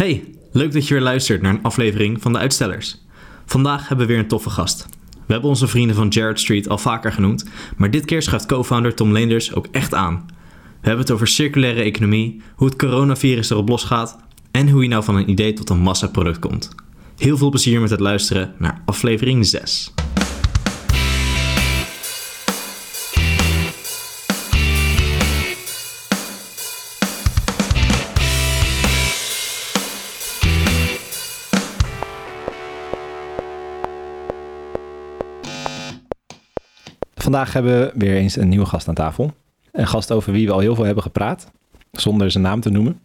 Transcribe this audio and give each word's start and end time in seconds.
Hey, 0.00 0.24
leuk 0.52 0.72
dat 0.72 0.88
je 0.88 0.94
weer 0.94 1.02
luistert 1.02 1.42
naar 1.42 1.54
een 1.54 1.62
aflevering 1.62 2.22
van 2.22 2.32
de 2.32 2.38
Uitstellers. 2.38 2.96
Vandaag 3.46 3.88
hebben 3.88 4.06
we 4.06 4.12
weer 4.12 4.22
een 4.22 4.28
toffe 4.28 4.50
gast. 4.50 4.86
We 5.26 5.32
hebben 5.32 5.48
onze 5.50 5.68
vrienden 5.68 5.96
van 5.96 6.08
Jared 6.08 6.40
Street 6.40 6.68
al 6.68 6.78
vaker 6.78 7.12
genoemd, 7.12 7.44
maar 7.76 7.90
dit 7.90 8.04
keer 8.04 8.22
schuift 8.22 8.46
co-founder 8.46 8.94
Tom 8.94 9.12
Leenders 9.12 9.54
ook 9.54 9.66
echt 9.70 9.94
aan. 9.94 10.26
We 10.80 10.86
hebben 10.86 11.04
het 11.04 11.10
over 11.10 11.26
circulaire 11.26 11.82
economie, 11.82 12.42
hoe 12.54 12.68
het 12.68 12.76
coronavirus 12.76 13.50
erop 13.50 13.68
losgaat 13.68 14.18
en 14.50 14.68
hoe 14.68 14.82
je 14.82 14.88
nou 14.88 15.04
van 15.04 15.16
een 15.16 15.30
idee 15.30 15.52
tot 15.52 15.70
een 15.70 15.80
massaproduct 15.80 16.38
komt. 16.38 16.68
Heel 17.16 17.36
veel 17.36 17.50
plezier 17.50 17.80
met 17.80 17.90
het 17.90 18.00
luisteren 18.00 18.54
naar 18.58 18.82
aflevering 18.84 19.46
6. 19.46 19.92
Vandaag 37.30 37.52
hebben 37.52 37.80
we 37.80 37.92
weer 37.94 38.16
eens 38.16 38.36
een 38.36 38.48
nieuwe 38.48 38.66
gast 38.66 38.88
aan 38.88 38.94
tafel. 38.94 39.34
Een 39.72 39.86
gast 39.86 40.12
over 40.12 40.32
wie 40.32 40.46
we 40.46 40.52
al 40.52 40.58
heel 40.58 40.74
veel 40.74 40.84
hebben 40.84 41.02
gepraat, 41.02 41.50
zonder 41.92 42.30
zijn 42.30 42.42
naam 42.44 42.60
te 42.60 42.70
noemen. 42.70 43.00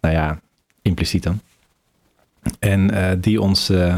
Nou 0.00 0.14
ja, 0.14 0.40
impliciet 0.82 1.22
dan. 1.22 1.40
En 2.58 2.90
eh, 2.90 3.16
die 3.20 3.40
ons 3.40 3.68
eh, 3.68 3.96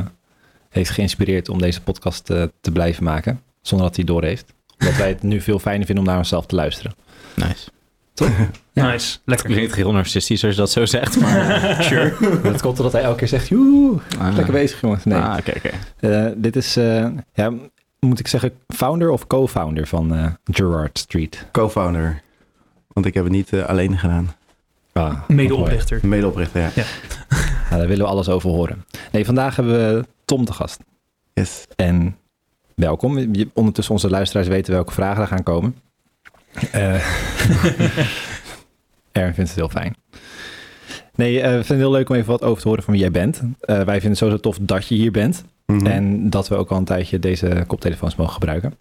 heeft 0.69 0.91
geïnspireerd 0.91 1.49
om 1.49 1.59
deze 1.61 1.83
podcast 1.83 2.31
eh, 2.31 2.43
te 2.61 2.71
blijven 2.73 3.05
maken, 3.05 3.41
zonder 3.63 3.87
dat 3.87 3.97
hij 3.97 4.05
door 4.05 4.23
heeft. 4.25 4.53
Omdat 4.79 4.97
wij 4.97 5.09
het 5.09 5.23
nu 5.23 5.41
veel 5.41 5.59
fijner 5.59 5.87
vinden 5.87 6.05
om 6.05 6.11
naar 6.11 6.19
onszelf 6.21 6.47
te 6.47 6.55
luisteren. 6.55 6.95
Nice. 7.35 7.69
Ja. 8.73 8.91
Nice, 8.91 9.11
Het 9.13 9.21
lekker. 9.25 9.51
klinkt 9.51 9.75
heel 9.75 9.93
narcistisch 9.93 10.45
als 10.45 10.55
je 10.55 10.61
dat 10.61 10.71
zo 10.71 10.87
zegt, 10.87 11.21
maar 11.21 11.77
sure. 11.89 12.41
Dat 12.43 12.61
komt 12.61 12.77
omdat 12.79 12.93
hij 12.93 13.03
elke 13.03 13.19
keer 13.19 13.29
zegt, 13.29 13.49
joe, 13.49 13.99
Ah. 14.19 14.35
lekker 14.35 14.53
bezig 14.53 14.81
jongens. 14.81 15.05
Nee, 15.05 15.19
Ah, 15.19 15.37
oké, 15.39 15.53
oké. 15.57 15.71
Eh, 16.01 16.33
dit 16.37 16.57
is, 16.57 16.77
eh, 16.77 17.07
ja, 17.35 17.53
moet 18.01 18.19
ik 18.19 18.29
zeggen, 18.29 18.53
founder 18.69 19.11
of 19.11 19.27
co-founder 19.27 19.87
van 19.87 20.15
eh, 20.15 20.27
Gerard 20.45 20.99
Street. 20.99 21.47
co-founder. 21.53 22.23
Want 22.89 23.07
ik 23.07 23.15
heb 23.15 23.25
het 23.25 23.33
niet 23.33 23.53
eh, 23.53 23.65
alleen 23.65 23.99
gedaan. 23.99 24.35
Ah, 24.93 25.29
Medeoprichter. 25.29 26.01
Medeoprichter, 26.03 26.61
ja. 26.61 26.71
Nou, 27.71 27.79
daar 27.81 27.89
willen 27.89 28.05
we 28.05 28.11
alles 28.11 28.29
over 28.29 28.51
horen. 28.51 28.85
Nee, 29.13 29.25
vandaag 29.25 29.57
hebben 29.57 29.75
we 29.75 30.05
Tom 30.25 30.45
te 30.45 30.53
gast. 30.53 30.81
Yes. 31.33 31.67
En 31.77 32.17
welkom. 32.75 33.19
Je- 33.19 33.49
Ondertussen 33.55 33.95
onze 33.95 34.11
luisteraars 34.11 34.49
weten 34.49 34.73
welke 34.73 34.93
vragen 34.93 35.23
er 35.23 35.29
gaan 35.29 35.43
komen. 35.43 35.77
Eh 36.73 36.95
Erwin 39.13 39.35
vindt 39.35 39.51
het 39.51 39.55
heel 39.59 39.69
fijn. 39.69 39.97
Nee, 41.15 41.41
eh, 41.41 41.45
we 41.45 41.51
vinden 41.51 41.67
het 41.69 41.79
heel 41.79 41.91
leuk 41.91 42.09
om 42.09 42.17
even 42.17 42.31
wat 42.31 42.43
over 42.43 42.63
te 42.63 42.69
horen 42.69 42.83
van 42.85 42.93
wie 42.93 43.03
jij 43.03 43.11
bent. 43.11 43.37
Eh, 43.61 43.77
wij 43.77 43.85
vinden 43.85 44.09
het 44.09 44.19
sowieso 44.19 44.41
tof 44.41 44.59
dat 44.61 44.87
je 44.87 44.95
hier 44.95 45.11
bent. 45.13 45.45
Mhm. 45.67 45.87
En 45.87 46.31
dat 46.31 46.49
we 46.49 46.55
ook 46.57 46.71
al 46.71 46.77
een 46.77 46.85
tijdje 46.85 47.19
deze 47.19 47.65
koptelefoons 47.67 48.17
mogen 48.17 48.33
gebruiken. 48.33 48.75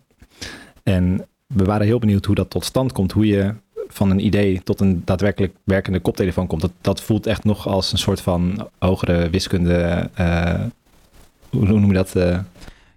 En 0.83 1.25
we 1.47 1.63
waren 1.63 1.85
heel 1.85 1.99
benieuwd 1.99 2.25
hoe 2.25 2.35
dat 2.35 2.49
tot 2.49 2.65
stand 2.65 2.91
komt. 2.91 3.11
Hoe 3.11 3.25
je 3.27 3.53
van 3.87 4.09
een 4.09 4.25
idee 4.25 4.63
tot 4.63 4.79
een 4.79 5.01
daadwerkelijk 5.05 5.55
werkende 5.63 5.99
koptelefoon 5.99 6.47
komt. 6.47 6.61
Dat, 6.61 6.71
dat 6.81 7.01
voelt 7.01 7.25
echt 7.27 7.43
nog 7.43 7.67
als 7.67 7.91
een 7.91 7.97
soort 7.97 8.21
van 8.21 8.67
hogere 8.79 9.29
wiskunde. 9.29 10.09
eh, 10.13 10.61
hoe 11.49 11.65
noem 11.67 11.87
je 11.87 11.93
dat? 11.93 12.15
eh, 12.15 12.39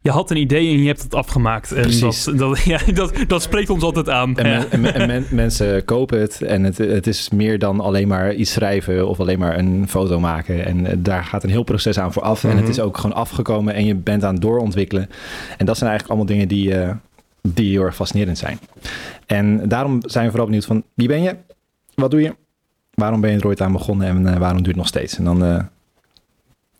Je 0.00 0.10
had 0.10 0.30
een 0.30 0.36
idee 0.36 0.68
en 0.70 0.78
je 0.80 0.86
hebt 0.86 1.02
het 1.02 1.14
afgemaakt. 1.14 1.72
En 1.72 1.82
Precies. 1.82 2.24
Dat, 2.24 2.38
dat, 2.38 2.58
ja, 2.72 2.78
dat, 2.94 3.12
dat 3.26 3.42
spreekt 3.42 3.70
ons 3.70 3.82
altijd 3.82 4.08
aan. 4.08 4.36
En, 4.36 4.46
men- 4.50 4.70
en 4.70 4.80
men- 4.80 4.94
en 4.94 5.06
men- 5.06 5.26
mensen 5.30 5.84
kopen 5.84 6.20
het 6.20 6.42
en 6.42 6.62
het, 6.64 6.78
het 6.78 7.06
is 7.06 7.28
meer 7.30 7.58
dan 7.58 7.80
alleen 7.80 8.08
maar 8.08 8.34
iets 8.34 8.52
schrijven 8.52 9.08
of 9.08 9.20
alleen 9.20 9.38
maar 9.38 9.58
een 9.58 9.88
foto 9.88 10.20
maken. 10.20 10.64
En 10.66 10.86
eh, 10.86 10.96
daar 10.98 11.24
gaat 11.24 11.44
een 11.44 11.50
heel 11.50 11.62
proces 11.62 11.98
aan 11.98 12.12
vooraf. 12.12 12.44
En 12.44 12.50
het 12.50 12.60
Mhm. 12.60 12.70
is 12.70 12.80
ook 12.80 12.96
gewoon 12.98 13.16
afgekomen 13.16 13.74
en 13.74 13.84
je 13.84 13.94
bent 13.94 14.24
aan 14.24 14.32
het 14.32 14.42
doorontwikkelen. 14.42 15.08
En 15.56 15.66
dat 15.66 15.76
zijn 15.78 15.90
eigenlijk 15.90 16.08
allemaal 16.08 16.26
dingen 16.36 16.48
die, 16.48 16.74
eh, 16.74 16.94
die 17.42 17.70
heel 17.70 17.82
erg 17.82 17.94
fascinerend 17.94 18.38
zijn. 18.38 18.58
En 19.26 19.68
daarom 19.68 20.00
zijn 20.06 20.24
we 20.24 20.30
vooral 20.30 20.46
benieuwd 20.46 20.66
van 20.66 20.82
wie 20.94 21.08
ben 21.08 21.22
je? 21.22 21.36
Wat 21.94 22.10
doe 22.10 22.22
je? 22.22 22.34
Waarom 22.94 23.20
ben 23.20 23.30
je 23.30 23.38
er 23.38 23.46
ooit 23.46 23.60
aan 23.60 23.72
begonnen 23.72 24.06
en 24.06 24.26
eh, 24.26 24.36
waarom 24.38 24.56
duurt 24.56 24.66
het 24.66 24.76
nog 24.76 24.86
steeds? 24.86 25.18
En 25.18 25.24
dan 25.24 25.44
eh, 25.44 25.62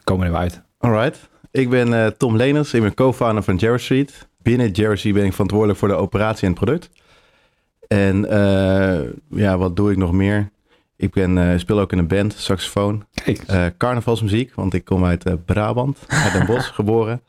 komen 0.05 0.23
we 0.23 0.27
er 0.27 0.33
weer 0.33 0.41
uit. 0.51 0.63
Alright. 0.79 1.29
Ik 1.51 1.71
ben 1.71 1.95
eh, 1.95 2.07
Tom 2.07 2.37
Leners. 2.37 2.75
Ik 2.75 2.83
ben 2.83 2.95
co-founder 2.95 3.43
van 3.43 3.57
Jerry 3.57 3.79
Street. 3.79 4.29
Binnen 4.43 4.71
Jerry 4.71 4.97
Street 4.97 5.15
ben 5.15 5.25
ik 5.25 5.33
verantwoordelijk 5.33 5.79
voor 5.79 5.89
de 5.89 5.95
operatie 5.95 6.43
en 6.49 6.53
het 6.55 6.65
product. 6.65 6.91
En 7.89 8.31
eh, 8.31 8.99
ja, 9.31 9.59
wat 9.59 9.77
doe 9.77 9.91
ik 9.91 9.97
nog 9.97 10.13
meer? 10.13 10.51
Ik 10.97 11.11
ben, 11.13 11.39
eh, 11.53 11.59
speel 11.59 11.81
ook 11.81 11.93
in 11.93 11.99
een 11.99 12.07
band, 12.07 12.33
saxofoon. 12.37 13.05
Kijk, 13.25 13.43
Eh, 13.47 13.65
carnavalsmuziek, 13.79 14.55
want 14.55 14.75
ik 14.75 14.85
kom 14.85 15.05
uit 15.05 15.25
eh, 15.25 15.33
Brabant, 15.45 15.99
uit 16.09 16.33
Den 16.33 16.47
Bosch 16.47 16.75
geboren. 16.81 17.23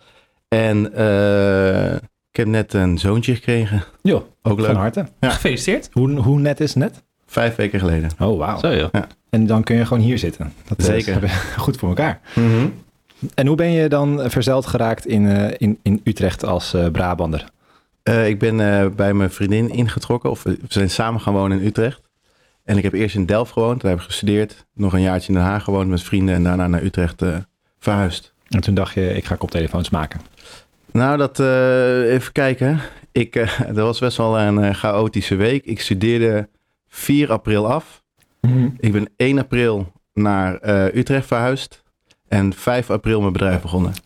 En 0.47 0.93
eh, 0.93 1.93
ik 2.31 2.35
heb 2.37 2.47
net 2.47 2.73
een 2.73 2.97
zoontje 2.97 3.35
gekregen. 3.35 3.83
joh, 4.01 4.21
Ook 4.41 4.57
van 4.59 4.67
leuk. 4.67 4.75
harte. 4.75 5.05
Ja. 5.19 5.29
Gefeliciteerd. 5.29 5.89
Hoe, 5.93 6.11
hoe 6.19 6.39
net 6.39 6.59
is 6.59 6.75
net? 6.75 7.03
Vijf 7.25 7.55
weken 7.55 7.79
geleden. 7.79 8.09
Oh, 8.19 8.37
wauw. 8.37 8.57
Zo 8.59 8.73
joh. 8.75 8.89
En 9.29 9.45
dan 9.47 9.63
kun 9.63 9.75
je 9.75 9.85
gewoon 9.85 10.03
hier 10.03 10.17
zitten. 10.17 10.53
Dat 10.67 10.77
is 10.79 10.85
Zeker. 10.85 11.29
goed 11.57 11.77
voor 11.77 11.89
elkaar. 11.89 12.19
En 13.33 13.47
hoe 13.47 13.55
ben 13.55 13.71
je 13.71 13.89
dan 13.89 14.31
verzeld 14.31 14.65
geraakt 14.65 15.05
in, 15.05 15.27
eh, 15.27 15.55
in, 15.57 15.79
in 15.83 16.01
Utrecht 16.03 16.45
als 16.45 16.73
eh, 16.73 16.87
Brabander? 16.91 17.45
Eh, 18.03 18.27
ik 18.27 18.39
ben 18.39 18.59
eh, 18.59 18.89
bij 18.89 19.13
mijn 19.13 19.31
vriendin 19.31 19.69
ingetrokken. 19.69 20.29
Of 20.29 20.43
we 20.43 20.57
zijn 20.67 20.89
samen 20.89 21.21
gaan 21.21 21.33
wonen 21.33 21.59
in 21.59 21.67
Utrecht. 21.67 22.01
En 22.63 22.77
ik 22.77 22.83
heb 22.83 22.93
eerst 22.93 23.15
in 23.15 23.25
Delft 23.25 23.51
gewoond. 23.51 23.81
Daar 23.81 23.91
heb 23.91 23.99
ik 23.99 24.05
gestudeerd. 24.05 24.65
Nog 24.73 24.93
een 24.93 25.01
jaartje 25.01 25.27
in 25.27 25.33
Den 25.33 25.43
Haag 25.43 25.63
gewoond 25.63 25.89
met 25.89 26.03
vrienden. 26.03 26.35
En 26.35 26.43
daarna 26.43 26.67
naar 26.67 26.83
Utrecht 26.83 27.21
eh, 27.21 27.37
verhuisd. 27.79 28.33
En 28.47 28.61
toen 28.61 28.73
dacht 28.73 28.93
je, 28.93 29.13
ik 29.13 29.25
ga 29.25 29.35
koptelefoons 29.35 29.89
maken. 29.89 30.21
Nou, 30.91 31.17
dat 31.17 31.39
eh, 31.39 32.13
even 32.13 32.31
kijken. 32.31 32.79
Ik, 33.11 33.35
eh, 33.35 33.59
dat 33.67 33.75
was 33.75 33.99
best 33.99 34.17
wel 34.17 34.39
een 34.39 34.63
eh, 34.63 34.75
chaotische 34.75 35.35
week. 35.35 35.65
Ik 35.65 35.81
studeerde 35.81 36.49
4 36.87 37.31
april 37.31 37.71
af. 37.71 38.03
Ik 38.77 38.91
ben 38.91 39.09
1 39.15 39.39
april 39.39 39.91
naar 40.13 40.57
eh, 40.57 40.95
Utrecht 40.95 41.27
verhuisd. 41.27 41.83
En 42.29 42.53
5 42.53 42.89
april 42.89 43.19
mijn 43.19 43.33
bedrijf 43.33 43.61
begonnen. 43.61 43.93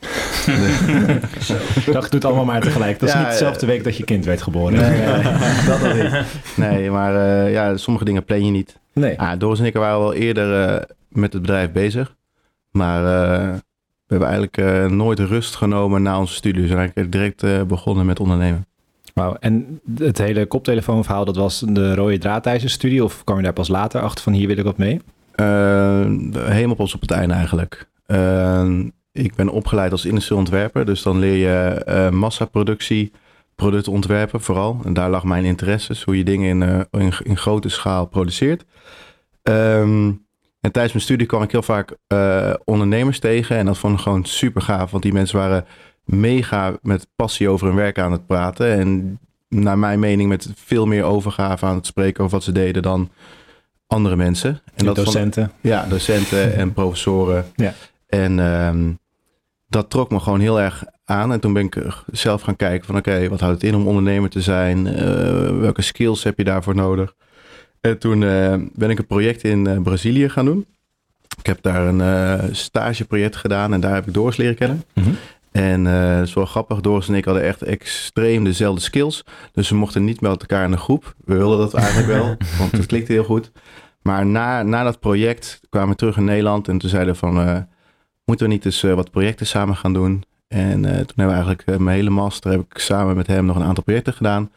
Ik 1.86 1.92
dacht, 1.92 2.12
doe 2.12 2.20
het 2.20 2.26
allemaal 2.26 2.46
maar 2.46 2.62
tegelijk. 2.62 3.00
Dat 3.00 3.10
is 3.10 3.16
Ja, 3.16 3.22
niet 3.22 3.30
dezelfde 3.30 3.66
week 3.66 3.84
dat 3.84 3.98
je 3.98 4.04
kind 4.04 4.26
werd 4.26 4.42
geboren. 4.42 4.74
Nee, 4.74 5.00
nee, 5.00 5.24
dat 5.68 5.82
nog 5.82 5.94
niet. 5.94 6.26
Nee, 6.56 6.92
maar 6.92 7.16
eh, 7.16 7.52
ja, 7.52 7.78
sommige 7.78 8.06
dingen 8.06 8.24
plan 8.24 8.46
je 8.46 8.52
niet. 8.52 8.80
Nee. 8.94 9.20
Ah, 9.20 9.40
Doris 9.40 9.60
en 9.60 9.66
ik 9.66 9.74
waren 9.74 10.00
wel 10.00 10.14
eerder 10.14 10.70
eh, 10.70 10.82
met 11.10 11.34
het 11.34 11.42
bedrijf 11.42 11.72
bezig. 11.72 12.16
Maar 12.72 13.00
eh, 13.00 13.50
we 14.08 14.16
hebben 14.20 14.28
eigenlijk 14.28 14.92
nooit 14.92 15.20
rust 15.20 15.56
genomen 15.56 16.02
na 16.02 16.20
onze 16.20 16.34
studie. 16.34 16.62
We 16.62 16.68
zijn 16.68 16.80
eigenlijk 16.80 17.12
direct 17.12 17.68
begonnen 17.68 18.06
met 18.06 18.20
ondernemen. 18.20 18.66
Wauw. 19.14 19.36
En 19.40 19.80
het 19.98 20.18
hele 20.18 20.46
koptelefoonverhaal, 20.46 21.26
dat 21.26 21.36
was 21.36 21.64
de 21.68 21.96
rode 21.96 22.18
draad 22.18 22.44
tijdens 22.44 22.64
de 22.64 22.70
studie? 22.70 23.04
Of 23.04 23.24
kwam 23.24 23.38
je 23.38 23.44
daar 23.44 23.54
pas 23.54 23.68
later 23.68 24.02
achter 24.02 24.24
van 24.24 24.34
hier 24.34 24.48
wil 24.48 24.58
ik 24.58 24.64
wat 24.64 24.78
mee? 24.78 25.02
Helemaal 26.46 26.76
pas 26.76 26.96
op 26.96 27.02
het 27.02 27.12
einde 27.12 27.34
eigenlijk. 27.34 27.88
Eh, 28.06 28.70
ik 29.12 29.36
ben 29.36 29.50
opgeleid 29.50 29.92
als 29.92 30.06
industrieel 30.06 30.40
ontwerper. 30.40 30.86
Dus 30.86 31.02
dan 31.04 31.20
leer 31.20 31.36
je 31.38 31.84
eh, 31.86 32.10
massaproductie, 32.10 33.12
producten 33.56 33.92
ontwerpen 33.92 34.42
vooral. 34.42 34.80
En 34.86 34.94
daar 34.94 35.10
lag 35.10 35.24
mijn 35.24 35.46
interesses. 35.46 36.04
Hoe 36.04 36.18
je 36.18 36.24
dingen 36.24 36.50
in, 36.50 36.64
eh, 36.92 37.02
in, 37.02 37.14
in 37.24 37.38
grote 37.38 37.70
schaal 37.70 38.06
produceert. 38.06 38.66
Ehm, 39.44 40.12
en 40.62 40.72
tijdens 40.72 40.94
mijn 40.94 41.06
studie 41.06 41.28
kwam 41.28 41.42
ik 41.44 41.52
heel 41.52 41.62
vaak 41.62 41.96
eh, 42.08 42.54
ondernemers 42.64 43.20
tegen. 43.20 43.58
En 43.58 43.66
dat 43.66 43.78
vond 43.78 43.94
ik 43.98 44.00
gewoon 44.04 44.26
super 44.26 44.62
gaaf. 44.62 44.92
Want 44.92 45.04
die 45.04 45.14
mensen 45.14 45.38
waren 45.38 45.66
mega 46.06 46.78
met 46.82 47.08
passie 47.16 47.50
over 47.50 47.68
hun 47.68 47.76
werk 47.76 48.00
aan 48.00 48.12
het 48.12 48.26
praten. 48.28 48.72
En 48.80 49.20
naar 49.50 49.78
mijn 49.80 50.00
mening 50.00 50.30
met 50.30 50.48
veel 50.56 50.86
meer 50.86 51.04
overgave 51.04 51.66
aan 51.66 51.76
het 51.76 51.86
spreken 51.86 52.24
over 52.24 52.36
wat 52.36 52.46
ze 52.46 52.52
deden 52.52 52.82
dan 52.82 53.10
andere 53.88 54.16
mensen. 54.16 54.62
En 54.76 54.86
dat 54.86 54.96
vond- 54.96 55.06
docenten. 55.08 55.52
ja, 55.62 55.86
docenten 55.90 56.54
en 56.62 56.74
professoren. 56.74 57.46
Ja. 57.56 57.74
En 58.20 58.40
ehm, 58.40 58.92
dat 59.68 59.90
trok 59.90 60.12
me 60.12 60.20
gewoon 60.20 60.40
heel 60.40 60.62
erg 60.62 60.84
aan. 61.06 61.32
En 61.32 61.40
toen 61.40 61.54
ben 61.54 61.66
ik 61.66 61.76
er 61.76 62.04
zelf 62.12 62.42
gaan 62.42 62.56
kijken 62.56 62.86
van 62.86 62.98
oké, 62.98 63.30
wat 63.30 63.40
houdt 63.40 63.62
het 63.62 63.72
in 63.72 63.76
om 63.78 63.88
ondernemer 63.88 64.30
te 64.30 64.42
zijn? 64.42 64.88
Eh, 64.88 65.60
welke 65.60 65.82
skills 65.82 66.24
heb 66.24 66.38
je 66.38 66.44
daarvoor 66.44 66.76
nodig? 66.76 67.16
En 67.82 67.98
toen 67.98 68.24
eh, 68.24 68.56
ben 68.74 68.90
ik 68.90 69.00
een 69.00 69.06
project 69.06 69.44
in 69.44 69.68
eh, 69.68 69.82
Brazilië 69.82 70.30
gaan 70.30 70.46
doen. 70.46 70.66
Ik 71.40 71.46
heb 71.46 71.62
daar 71.62 71.88
een 71.88 72.02
eh, 72.02 72.44
stageproject 72.52 73.36
gedaan 73.36 73.74
en 73.74 73.80
daar 73.80 73.94
heb 73.94 74.08
ik 74.08 74.14
Doris 74.14 74.38
leren 74.38 74.56
kennen. 74.56 74.84
Mhm. 74.94 75.10
En 75.52 75.88
eh 75.88 76.16
het 76.16 76.28
is 76.28 76.34
wel 76.34 76.46
grappig, 76.46 76.82
Doris 76.82 77.08
en 77.08 77.14
ik 77.14 77.26
hadden 77.26 77.44
echt 77.44 77.62
extreem 77.62 78.44
dezelfde 78.44 78.82
skills. 78.82 79.24
Dus 79.52 79.70
we 79.70 79.76
mochten 79.76 80.04
niet 80.04 80.22
met 80.22 80.32
elkaar 80.42 80.66
in 80.66 80.72
een 80.72 80.78
groep. 80.78 81.14
We 81.26 81.36
wilden 81.36 81.58
dat 81.58 81.74
eigenlijk 81.74 82.08
wel, 82.08 82.36
want 82.60 82.72
het 82.72 82.86
klikte 82.86 83.12
heel 83.12 83.24
goed. 83.24 83.52
Maar 84.02 84.26
na, 84.26 84.64
na 84.64 84.84
dat 84.84 85.00
project 85.00 85.60
kwamen 85.70 85.90
we 85.90 85.96
terug 85.96 86.18
in 86.18 86.24
Nederland 86.24 86.68
en 86.68 86.78
toen 86.78 86.90
zeiden 86.90 87.14
we 87.14 87.20
van... 87.20 87.40
eh, 87.40 87.58
moeten 88.26 88.48
we 88.48 88.54
niet 88.54 88.66
eens 88.66 88.84
eh, 88.84 88.94
wat 88.94 89.12
projecten 89.12 89.48
samen 89.48 89.76
gaan 89.76 89.94
doen? 89.94 90.24
En 90.48 90.86
eh, 90.86 90.92
toen 90.92 91.06
hebben 91.16 91.26
we 91.26 91.32
eigenlijk 91.32 91.62
eh, 91.62 91.78
mijn 91.78 91.96
hele 91.96 92.10
master 92.10 92.52
heb 92.52 92.62
ik 92.62 92.78
samen 92.78 93.16
met 93.16 93.28
hem 93.28 93.46
nog 93.46 93.56
een 93.56 93.64
aantal 93.64 93.84
projecten 93.84 94.14
gedaan. 94.14 94.52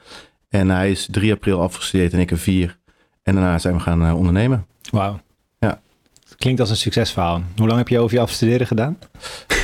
En 0.48 0.68
hij 0.68 0.90
is 0.90 1.08
3 1.10 1.32
april 1.32 1.60
afgestudeerd 1.60 2.12
en 2.12 2.18
ik 2.18 2.30
een 2.30 2.38
4. 2.38 2.78
En 3.22 3.34
daarna 3.34 3.58
zijn 3.58 3.74
we 3.74 3.80
gaan 3.80 4.12
ondernemen. 4.12 4.66
Wauw. 4.90 5.20
Ja. 5.58 5.80
Klinkt 6.36 6.60
als 6.60 6.70
een 6.70 6.76
succesverhaal. 6.76 7.42
Hoe 7.56 7.66
lang 7.66 7.78
heb 7.78 7.88
je 7.88 7.98
over 7.98 8.16
je 8.16 8.22
afstuderen 8.22 8.66
gedaan? 8.66 8.98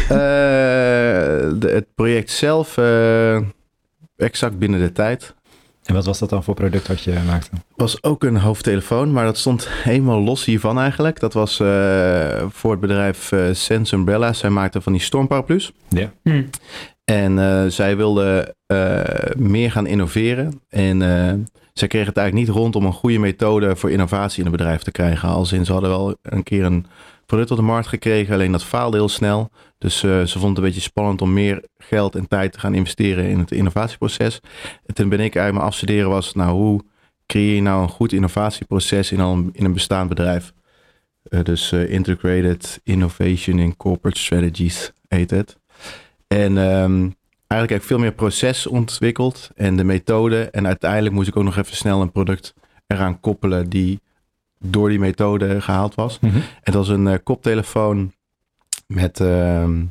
De- 0.08 1.70
het 1.72 1.94
project 1.94 2.31
zelf 2.31 2.78
exact 4.16 4.58
binnen 4.58 4.81
de 4.81 4.93
tijd. 4.93 5.34
En 5.84 5.94
wat 5.94 6.06
was 6.06 6.19
dat 6.19 6.31
dan 6.31 6.43
voor 6.43 6.55
product 6.55 6.88
wat 6.88 7.02
je 7.02 7.19
maakte? 7.26 7.50
Was 7.76 8.02
ook 8.02 8.25
een 8.25 8.37
hoofdtelefoon, 8.37 9.12
maar 9.12 9.25
dat 9.25 9.38
stond 9.38 9.69
helemaal 9.69 10.20
los 10.20 10.44
hiervan 10.44 10.79
eigenlijk. 10.81 11.20
Dat 11.20 11.32
was 11.32 11.61
eh, 11.61 12.44
voor 12.49 12.70
het 12.70 12.81
bedrijf 12.81 13.32
eh, 13.32 13.44
Sense 13.52 13.96
Umbrella. 13.96 14.32
Zij 14.32 14.50
maakten 14.50 14.82
van 14.82 14.93
die 14.93 15.00
stormparaplu's. 15.00 15.73
Ja. 15.88 16.12
Hm. 16.23 16.43
En 17.05 17.38
eh, 17.38 17.67
zij 17.67 17.96
wilden 17.96 18.55
eh, 18.67 19.00
meer 19.37 19.70
gaan 19.70 19.87
innoveren. 19.87 20.61
En 20.69 21.02
eh, 21.02 21.34
zij 21.73 21.88
kregen 21.88 22.08
het 22.08 22.17
eigenlijk 22.17 22.49
niet 22.49 22.56
rond 22.56 22.76
om 22.76 22.85
een 22.85 22.93
goede 22.93 23.19
methode 23.19 23.76
voor 23.76 23.90
innovatie 23.90 24.38
in 24.44 24.46
het 24.46 24.56
bedrijf 24.56 24.82
te 24.82 24.90
krijgen. 24.90 25.28
Als 25.28 25.52
in, 25.52 25.64
ze 25.64 25.73
hadden 25.73 25.90
wel 25.90 26.17
een 26.23 26.43
keer 26.43 26.64
een 26.64 26.87
product 27.32 27.50
op 27.50 27.56
de 27.56 27.73
markt 27.73 27.88
gekregen, 27.88 28.34
alleen 28.34 28.52
dat 28.52 28.64
faalde 28.64 28.96
heel 28.96 29.08
snel. 29.08 29.50
Dus 29.79 30.02
eh, 30.02 30.11
ze 30.11 30.32
vonden 30.32 30.49
het 30.49 30.58
een 30.58 30.64
beetje 30.64 30.81
spannend 30.81 31.23
om 31.23 31.32
meer 31.32 31.64
geld 31.79 32.14
en 32.14 32.29
tijd 32.29 32.52
te 32.52 32.58
gaan 32.61 32.75
investeren 32.75 33.29
in 33.29 33.38
het 33.38 33.52
innovatieproces. 33.52 34.40
En 34.87 34.94
toen 34.94 35.08
ben 35.08 35.19
ik 35.19 35.34
eigenlijk 35.34 35.52
mijn 35.52 35.67
afstuderen 35.67 36.11
was, 36.11 36.34
nou 36.34 36.50
hoe 36.50 36.81
creëer 37.26 37.55
je 37.55 37.62
nou 37.62 37.82
een 37.82 37.88
goed 37.88 38.12
innovatieproces 38.12 39.12
in, 39.12 39.19
een, 39.19 39.50
in 39.52 39.64
een 39.64 39.73
bestaand 39.73 40.08
bedrijf? 40.08 40.52
Eh, 41.23 41.43
dus 41.43 41.73
eh, 41.73 41.90
Integrated 41.90 42.81
Innovation 42.84 43.58
in 43.58 43.76
Corporate 43.76 44.19
Strategies 44.19 44.93
heet 45.08 45.31
het. 45.31 45.58
En 46.26 46.58
ehm, 46.58 47.11
eigenlijk 47.46 47.70
heb 47.70 47.81
ik 47.81 47.82
veel 47.82 47.99
meer 47.99 48.14
proces 48.14 48.67
ontwikkeld 48.67 49.50
en 49.55 49.76
de 49.76 49.85
methode. 49.85 50.50
En 50.50 50.67
uiteindelijk 50.67 51.14
moest 51.14 51.28
ik 51.28 51.37
ook 51.37 51.44
nog 51.44 51.56
even 51.56 51.76
snel 51.76 52.00
een 52.00 52.12
product 52.12 52.55
eraan 52.87 53.20
koppelen 53.20 53.70
die 53.70 54.00
door 54.62 54.88
die 54.88 54.99
methode 54.99 55.61
gehaald 55.61 55.94
was. 55.94 56.19
En 56.20 56.32
dat 56.62 56.75
was 56.75 56.88
een 56.88 57.06
eh, 57.06 57.19
koptelefoon 57.23 58.12
met 58.87 59.20
ehm, 59.20 59.85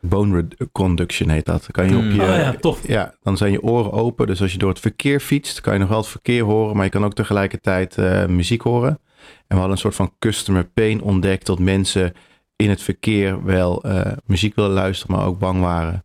bone 0.00 0.48
conduction 0.72 1.28
heet 1.28 1.44
dat. 1.44 1.60
Dan 1.60 1.70
kan 1.70 1.88
je 1.88 1.96
op 1.96 2.02
Mm. 2.02 2.10
je, 2.14 2.20
Oh 2.22 2.26
ja, 2.28 2.52
tof. 2.60 2.86
ja, 2.88 3.14
dan 3.22 3.36
zijn 3.36 3.52
je 3.52 3.62
oren 3.62 3.92
open. 3.92 4.26
Dus 4.26 4.40
als 4.42 4.52
je 4.52 4.58
door 4.58 4.68
het 4.68 4.80
verkeer 4.80 5.20
fietst, 5.20 5.60
kan 5.60 5.72
je 5.72 5.78
nog 5.78 5.88
wel 5.88 5.98
het 5.98 6.06
verkeer 6.06 6.42
horen, 6.44 6.76
maar 6.76 6.84
je 6.84 6.90
kan 6.90 7.04
ook 7.04 7.14
tegelijkertijd 7.14 7.98
eh, 7.98 8.26
muziek 8.26 8.62
horen. 8.62 8.88
En 8.90 8.98
we 9.46 9.54
hadden 9.54 9.70
een 9.72 9.78
soort 9.78 9.94
van 9.94 10.12
customer 10.18 10.64
pain 10.64 11.02
ontdekt 11.02 11.46
dat 11.46 11.58
mensen 11.58 12.12
in 12.56 12.70
het 12.70 12.82
verkeer 12.82 13.44
wel 13.44 13.82
eh, 13.82 14.12
muziek 14.24 14.54
willen 14.54 14.70
luisteren, 14.70 15.16
maar 15.16 15.26
ook 15.26 15.38
bang 15.38 15.60
waren. 15.60 16.04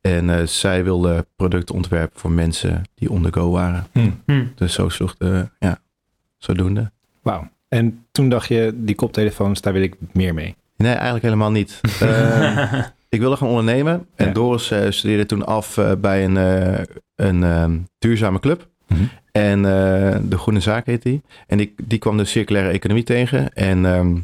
En 0.00 0.30
eh, 0.30 0.46
zij 0.46 0.84
wilden 0.84 1.26
producten 1.36 1.74
ontwerpen 1.74 2.20
voor 2.20 2.30
mensen 2.32 2.82
die 2.94 3.10
on 3.10 3.22
the 3.22 3.32
go 3.32 3.50
waren. 3.50 3.86
Hm. 4.26 4.44
Dus 4.54 4.74
zo 4.74 4.88
sloeg 4.88 5.16
de, 5.16 5.48
ja, 5.58 5.78
zodoende. 6.38 6.90
Wauw. 7.22 7.48
En 7.68 8.06
toen 8.12 8.28
dacht 8.28 8.48
je, 8.48 8.72
die 8.76 8.94
koptelefoons, 8.94 9.60
daar 9.60 9.72
wil 9.72 9.82
ik 9.82 9.94
meer 10.12 10.34
mee. 10.34 10.54
Nee, 10.76 10.92
eigenlijk 10.92 11.24
helemaal 11.24 11.50
niet. 11.50 11.80
Ehm, 12.00 12.82
ik 13.08 13.20
wilde 13.20 13.36
gaan 13.36 13.48
ondernemen. 13.48 14.06
En 14.14 14.26
Ja. 14.26 14.32
Doris 14.32 14.70
eh, 14.70 14.90
studeerde 14.90 15.26
toen 15.26 15.46
af 15.46 15.76
eh, 15.78 15.92
bij 15.98 16.24
een, 16.24 16.36
eh, 16.36 16.84
een 17.14 17.42
ehm, 17.42 17.78
duurzame 17.98 18.40
club. 18.40 18.68
Mhm. 18.86 19.02
En 19.32 19.62
de 20.28 20.38
Groene 20.38 20.60
Zaak 20.60 20.86
heet 20.86 21.02
die. 21.02 21.22
En 21.46 21.58
die, 21.58 21.74
die 21.82 21.98
kwam 21.98 22.16
de 22.16 22.24
circulaire 22.24 22.72
economie 22.72 23.04
tegen. 23.04 23.52
En 23.52 23.86
ehm, 23.86 24.16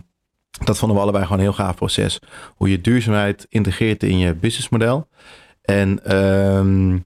dat 0.64 0.78
vonden 0.78 0.96
we 0.96 1.02
allebei 1.02 1.24
gewoon 1.24 1.38
een 1.38 1.44
heel 1.44 1.54
gaaf 1.54 1.76
proces. 1.76 2.20
Hoe 2.54 2.70
je 2.70 2.80
duurzaamheid 2.80 3.46
integreert 3.48 4.02
in 4.02 4.18
je 4.18 4.34
businessmodel. 4.34 5.08
En 5.62 6.04
ehm, 6.04 6.98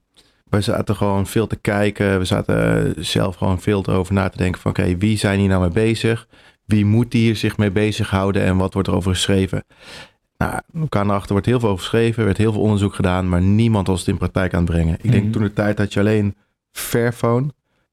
we 0.51 0.61
zaten 0.61 0.97
gewoon 0.97 1.27
veel 1.27 1.47
te 1.47 1.57
kijken. 1.57 2.19
We 2.19 2.25
zaten 2.25 2.87
eh, 2.97 3.03
zelf 3.05 3.37
gewoon 3.37 3.61
veel 3.61 3.83
erover 3.87 4.15
na 4.15 4.29
te 4.29 4.37
denken 4.37 4.61
van... 4.61 4.71
oké, 4.71 4.97
wie 4.97 5.19
zijn 5.19 5.39
hier 5.39 5.49
nou 5.49 5.61
mee 5.61 5.71
bezig? 5.71 6.29
Wie 6.65 6.85
moet 6.85 7.13
hier 7.13 7.37
zich 7.37 7.57
mee 7.57 7.71
bezighouden? 7.71 8.43
En 8.43 8.57
wat 8.57 8.73
wordt 8.73 8.89
er 8.89 8.95
over 8.95 9.13
geschreven? 9.13 9.65
Nou, 10.37 10.61
we 10.73 10.89
kwamen 10.89 11.09
erachter, 11.09 11.27
er 11.29 11.33
wordt 11.33 11.47
heel 11.47 11.61
veel 11.61 11.69
over 11.69 11.83
geschreven. 11.83 12.19
Er 12.19 12.25
werd 12.25 12.39
heel 12.39 12.53
veel 12.53 12.61
onderzoek 12.61 12.95
gedaan. 12.95 13.29
Maar 13.29 13.41
niemand 13.43 13.87
was 13.87 13.99
het 13.99 14.09
in 14.09 14.19
praktijk 14.19 14.55
aan 14.55 14.63
het 14.63 14.71
brengen. 14.71 14.99
Ik 15.03 15.11
denk 15.11 15.23
Mhm. 15.23 15.33
toen 15.33 15.43
de 15.43 15.53
tijd 15.53 15.77
dat 15.77 15.93
je 15.93 16.01
alleen 16.01 16.37
Fairphone... 16.73 17.49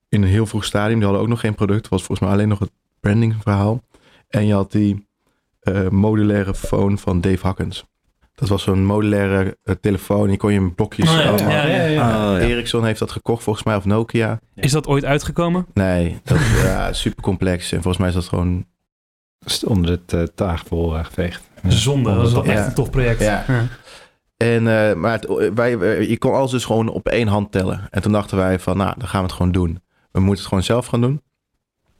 in 0.10 0.22
een 0.22 0.28
heel 0.30 0.46
vroeg 0.46 0.66
stadium, 0.66 0.96
die 0.96 1.04
hadden 1.04 1.24
ook 1.24 1.30
nog 1.30 1.40
geen 1.40 1.56
product. 1.56 1.88
Was 1.90 2.04
volgens 2.04 2.20
mij 2.28 2.30
alleen 2.38 2.48
nog 2.48 2.60
het 2.60 2.72
brandingverhaal. 3.00 3.84
En 4.30 4.46
je 4.46 4.54
had 4.54 4.72
die 4.72 5.08
eh, 5.60 5.88
modulaire 5.90 6.54
phone 6.56 6.98
van 6.98 7.22
Dave 7.22 7.46
Hakkens. 7.46 7.86
Dat 8.36 8.50
was 8.50 8.64
zo'n 8.64 8.86
modulaire 8.86 9.58
eh, 9.64 9.76
telefoon. 9.82 10.28
Die 10.28 10.38
kon 10.38 10.52
je 10.54 10.60
in 10.60 10.76
blokjes 10.76 11.10
Oh 11.10 11.16
ja, 11.16 11.30
allemaal. 11.30 11.50
ja, 11.52 11.66
ja, 11.66 11.84
ja. 11.84 12.32
Oh, 12.34 12.40
ja. 12.40 12.46
Ericsson 12.48 12.86
heeft 12.86 13.00
dat 13.00 13.12
gekocht 13.12 13.44
volgens 13.44 13.66
mij, 13.66 13.76
of 13.76 13.86
Nokia. 13.86 14.40
Is 14.56 14.72
dat 14.72 14.88
ooit 14.88 15.06
uitgekomen? 15.06 15.66
Nee, 15.74 16.20
dat 16.24 16.38
is 16.38 16.62
ja, 16.62 16.94
super 17.04 17.24
complex. 17.24 17.72
En 17.72 17.82
volgens 17.82 17.98
mij 17.98 18.08
is 18.08 18.14
dat 18.16 18.28
gewoon... 18.28 18.66
Onder 19.66 19.92
het 19.92 20.14
uh, 20.14 20.24
tafel 20.24 20.96
uh, 20.98 21.06
geveegd. 21.06 21.50
Zonde, 21.68 22.16
dat 22.16 22.28
is 22.28 22.34
wel 22.34 22.46
echt 22.46 22.66
een 22.68 22.74
tof 22.74 22.90
project. 22.90 23.20
Ja. 23.22 23.46
En, 24.38 24.68
eh, 24.68 24.94
maar 24.96 25.12
het, 25.12 25.52
wij, 25.54 25.78
wij- 25.78 26.08
je 26.08 26.18
kon 26.18 26.34
alles 26.34 26.52
dus 26.52 26.66
gewoon 26.66 26.88
op 26.90 27.08
één 27.08 27.28
hand 27.28 27.52
tellen. 27.52 27.88
En 27.90 28.02
toen 28.02 28.12
dachten 28.12 28.38
wij 28.38 28.60
van, 28.60 28.78
nou, 28.78 28.94
dan 28.98 29.08
gaan 29.08 29.20
we 29.22 29.26
het 29.28 29.36
gewoon 29.36 29.52
doen. 29.52 29.80
We 30.12 30.20
moeten 30.20 30.38
het 30.38 30.48
gewoon 30.48 30.64
zelf 30.64 30.86
gaan 30.86 31.02
doen. 31.02 31.22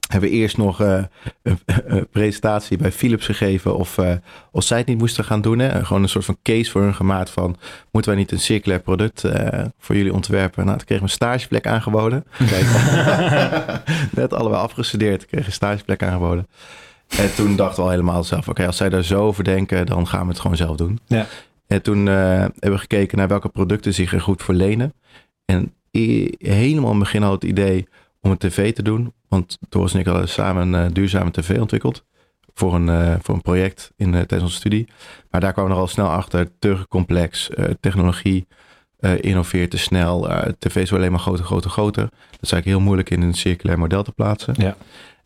Hebben 0.06 0.30
we 0.30 0.36
eerst 0.36 0.56
nog 0.56 0.80
eh, 0.80 1.02
een, 1.42 1.58
een 1.86 2.08
presentatie 2.08 2.76
bij 2.76 2.92
Philips 2.92 3.26
gegeven 3.26 3.76
of, 3.76 3.98
eh, 3.98 4.14
of 4.50 4.64
zij 4.64 4.78
het 4.78 4.86
niet 4.86 4.98
moesten 4.98 5.24
gaan 5.24 5.40
doen. 5.40 5.58
Hè? 5.58 5.84
Gewoon 5.84 6.02
een 6.02 6.08
soort 6.08 6.24
van 6.24 6.38
case 6.42 6.70
voor 6.70 6.82
hun 6.82 6.94
gemaakt 6.94 7.30
van, 7.30 7.56
moeten 7.90 8.10
wij 8.10 8.20
niet 8.20 8.32
een 8.32 8.40
circulair 8.40 8.80
product 8.80 9.24
eh, 9.24 9.64
voor 9.78 9.96
jullie 9.96 10.12
ontwerpen? 10.12 10.64
Nou, 10.64 10.76
toen 10.76 10.86
kregen 10.86 11.04
we 11.04 11.10
een 11.10 11.16
stageplek 11.16 11.66
aangeboden. 11.66 12.24
Net 14.10 14.32
allebei 14.34 14.62
afgestudeerd, 14.62 15.26
kregen 15.26 15.46
een 15.46 15.52
stageplek 15.52 16.02
aangeboden. 16.02 16.48
En 17.08 17.34
toen 17.34 17.56
dachten 17.56 17.76
we 17.76 17.82
al 17.82 17.90
helemaal 17.90 18.24
zelf, 18.24 18.48
oké, 18.48 18.66
als 18.66 18.76
zij 18.76 18.88
daar 18.88 19.04
zo 19.04 19.20
over 19.20 19.44
denken, 19.44 19.86
dan 19.86 20.06
gaan 20.06 20.22
we 20.22 20.28
het 20.28 20.40
gewoon 20.40 20.56
zelf 20.56 20.76
doen. 20.76 21.00
Ja. 21.06 21.26
En 21.66 21.82
toen 21.82 22.06
hebben 22.06 22.70
we 22.70 22.78
gekeken 22.78 23.18
naar 23.18 23.28
welke 23.28 23.48
producten 23.48 23.94
zich 23.94 24.12
er 24.12 24.20
goed 24.20 24.42
voor 24.42 24.54
lenen. 24.54 24.94
En 25.44 25.72
helemaal 26.38 26.92
in 26.92 26.96
het 26.96 26.98
begin 26.98 27.22
had 27.22 27.32
het 27.32 27.44
idee 27.44 27.86
om 28.26 28.32
een 28.32 28.38
tv 28.50 28.72
te 28.72 28.82
doen. 28.82 29.12
Want 29.28 29.58
Doris 29.68 29.94
en 29.94 30.00
ik 30.00 30.06
hadden 30.06 30.28
samen 30.28 30.72
een 30.72 30.86
eh, 30.86 30.92
duurzame 30.92 31.30
tv 31.30 31.58
ontwikkeld. 31.60 32.04
Voor 32.54 32.74
een, 32.74 32.88
eh, 32.88 33.14
voor 33.22 33.34
een 33.34 33.42
project 33.42 33.92
in, 33.96 34.06
eh, 34.06 34.12
tijdens 34.12 34.42
onze 34.42 34.56
studie. 34.56 34.88
Maar 35.30 35.40
daar 35.40 35.52
kwamen 35.52 35.70
we 35.70 35.76
er 35.76 35.82
al 35.82 35.88
snel 35.88 36.08
achter. 36.08 36.48
Te 36.58 36.86
complex. 36.88 37.50
technologie 37.80 38.46
innoveert 39.20 39.70
te 39.70 39.78
snel. 39.78 40.20
tv's 40.58 40.74
worden 40.74 40.98
alleen 40.98 41.10
maar 41.10 41.20
groter, 41.20 41.44
groter, 41.44 41.70
groter. 41.70 42.02
Dat 42.02 42.42
is 42.42 42.52
eigenlijk 42.52 42.64
heel 42.64 42.80
moeilijk 42.80 43.10
in 43.10 43.22
een 43.22 43.34
circulair 43.34 43.78
model 43.78 44.02
te 44.02 44.12
plaatsen. 44.12 44.54
Ja. 44.58 44.76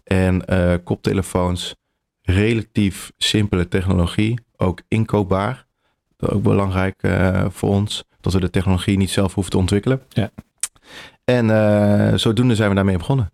En 0.05 0.45
koptelefoons. 0.85 1.75
Relatief 2.23 3.13
simpele 3.17 3.69
technologie. 3.69 4.41
Ook 4.57 4.81
inkoopbaar. 4.89 5.67
Dat 6.17 6.31
is 6.31 6.37
ook 6.37 6.43
belangrijk 6.43 7.09
voor 7.49 7.71
ons. 7.71 8.05
Dat 8.21 8.33
we 8.33 8.41
de 8.41 8.51
technologie 8.51 8.97
niet 8.97 9.11
zelf 9.11 9.35
hoeven 9.35 9.53
te 9.53 9.59
ontwikkelen. 9.59 10.03
Ja. 10.09 10.31
En 11.25 11.51
eh, 11.51 12.15
zodoende 12.19 12.55
zijn 12.55 12.69
we 12.69 12.75
daarmee 12.75 12.97
begonnen. 12.97 13.31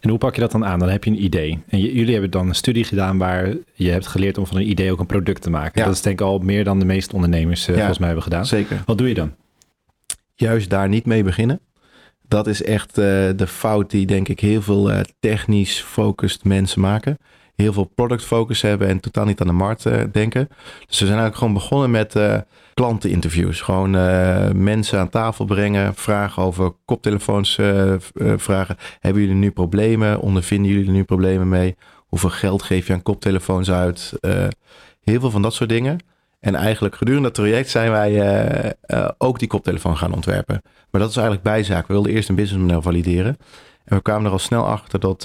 En 0.00 0.08
hoe 0.10 0.18
pak 0.18 0.34
je 0.34 0.40
dat 0.40 0.50
dan 0.50 0.64
aan? 0.64 0.78
Dan 0.78 0.88
heb 0.88 1.04
je 1.04 1.10
een 1.10 1.24
idee. 1.24 1.62
En 1.68 1.80
jullie 1.80 2.12
hebben 2.12 2.30
dan 2.30 2.48
een 2.48 2.54
studie 2.54 2.84
gedaan 2.84 3.18
waar 3.18 3.54
je 3.74 3.90
hebt 3.90 4.06
geleerd 4.06 4.38
om 4.38 4.46
van 4.46 4.56
een 4.56 4.68
idee 4.70 4.92
ook 4.92 5.00
een 5.00 5.06
product 5.06 5.42
te 5.42 5.50
maken. 5.50 5.80
Ja. 5.80 5.86
Dat 5.86 5.94
is 5.94 6.02
denk 6.02 6.20
ik 6.20 6.26
al 6.26 6.38
meer 6.38 6.64
dan 6.64 6.78
de 6.78 6.84
meeste 6.84 7.14
ondernemers 7.14 7.60
eh, 7.62 7.68
Ja. 7.68 7.74
volgens 7.74 7.98
mij 7.98 8.06
hebben 8.06 8.24
gedaan. 8.24 8.46
Zeker. 8.46 8.82
Wat 8.86 8.98
doe 8.98 9.08
je 9.08 9.14
dan? 9.14 9.34
Juist 10.34 10.70
daar 10.70 10.88
niet 10.88 11.06
mee 11.06 11.22
beginnen. 11.22 11.60
Dat 12.28 12.46
is 12.46 12.62
echt 12.62 12.88
eh, 12.88 13.04
de 13.36 13.46
fout 13.46 13.90
die 13.90 14.06
denk 14.06 14.28
ik 14.28 14.40
heel 14.40 14.62
veel 14.62 14.90
technisch 15.20 15.80
focused 15.80 16.44
mensen 16.44 16.80
maken. 16.80 17.18
Heel 17.54 17.72
veel 17.72 17.90
product 17.94 18.24
focus 18.24 18.62
hebben 18.62 18.88
en 18.88 19.00
totaal 19.00 19.24
niet 19.24 19.40
aan 19.40 19.46
de 19.46 19.52
markt 19.52 19.86
eh, 19.86 20.00
denken. 20.12 20.48
Dus 20.86 20.98
we 20.98 21.06
zijn 21.06 21.18
eigenlijk 21.18 21.36
gewoon 21.36 21.52
begonnen 21.52 21.90
met 21.90 22.16
eh, 22.16 22.38
klanteninterviews. 22.74 23.60
Gewoon 23.60 23.96
eh, 23.96 24.50
mensen 24.50 24.98
aan 24.98 25.08
tafel 25.08 25.44
brengen, 25.44 25.94
vragen 25.94 26.42
over 26.42 26.72
koptelefoons 26.84 27.54
vragen. 28.36 28.76
Hebben 29.00 29.22
jullie 29.22 29.36
nu 29.36 29.50
problemen? 29.50 30.20
Ondervinden 30.20 30.70
jullie 30.70 30.86
er 30.86 30.92
nu 30.92 31.04
problemen 31.04 31.48
mee? 31.48 31.76
Hoeveel 32.06 32.30
geld 32.30 32.62
geef 32.62 32.86
je 32.86 32.92
aan 32.92 33.02
koptelefoons 33.02 33.70
uit? 33.70 34.12
Heel 35.02 35.20
veel 35.20 35.30
van 35.30 35.42
dat 35.42 35.54
soort 35.54 35.68
dingen. 35.68 35.98
En 36.40 36.54
eigenlijk 36.54 36.96
gedurende 36.96 37.26
dat 37.26 37.36
traject 37.36 37.70
zijn 37.70 37.90
wij 37.90 38.74
ook 39.18 39.38
die 39.38 39.48
koptelefoon 39.48 39.96
gaan 39.96 40.14
ontwerpen. 40.14 40.62
Maar 40.90 41.00
dat 41.00 41.10
is 41.10 41.16
eigenlijk 41.16 41.44
bijzaak. 41.44 41.86
We 41.86 41.92
wilden 41.92 42.12
eerst 42.12 42.28
een 42.28 42.34
businessmodel 42.34 42.82
valideren. 42.82 43.36
En 43.84 43.96
we 43.96 44.02
kwamen 44.02 44.24
er 44.24 44.32
al 44.32 44.38
snel 44.38 44.66
achter 44.66 45.00
dat 45.00 45.24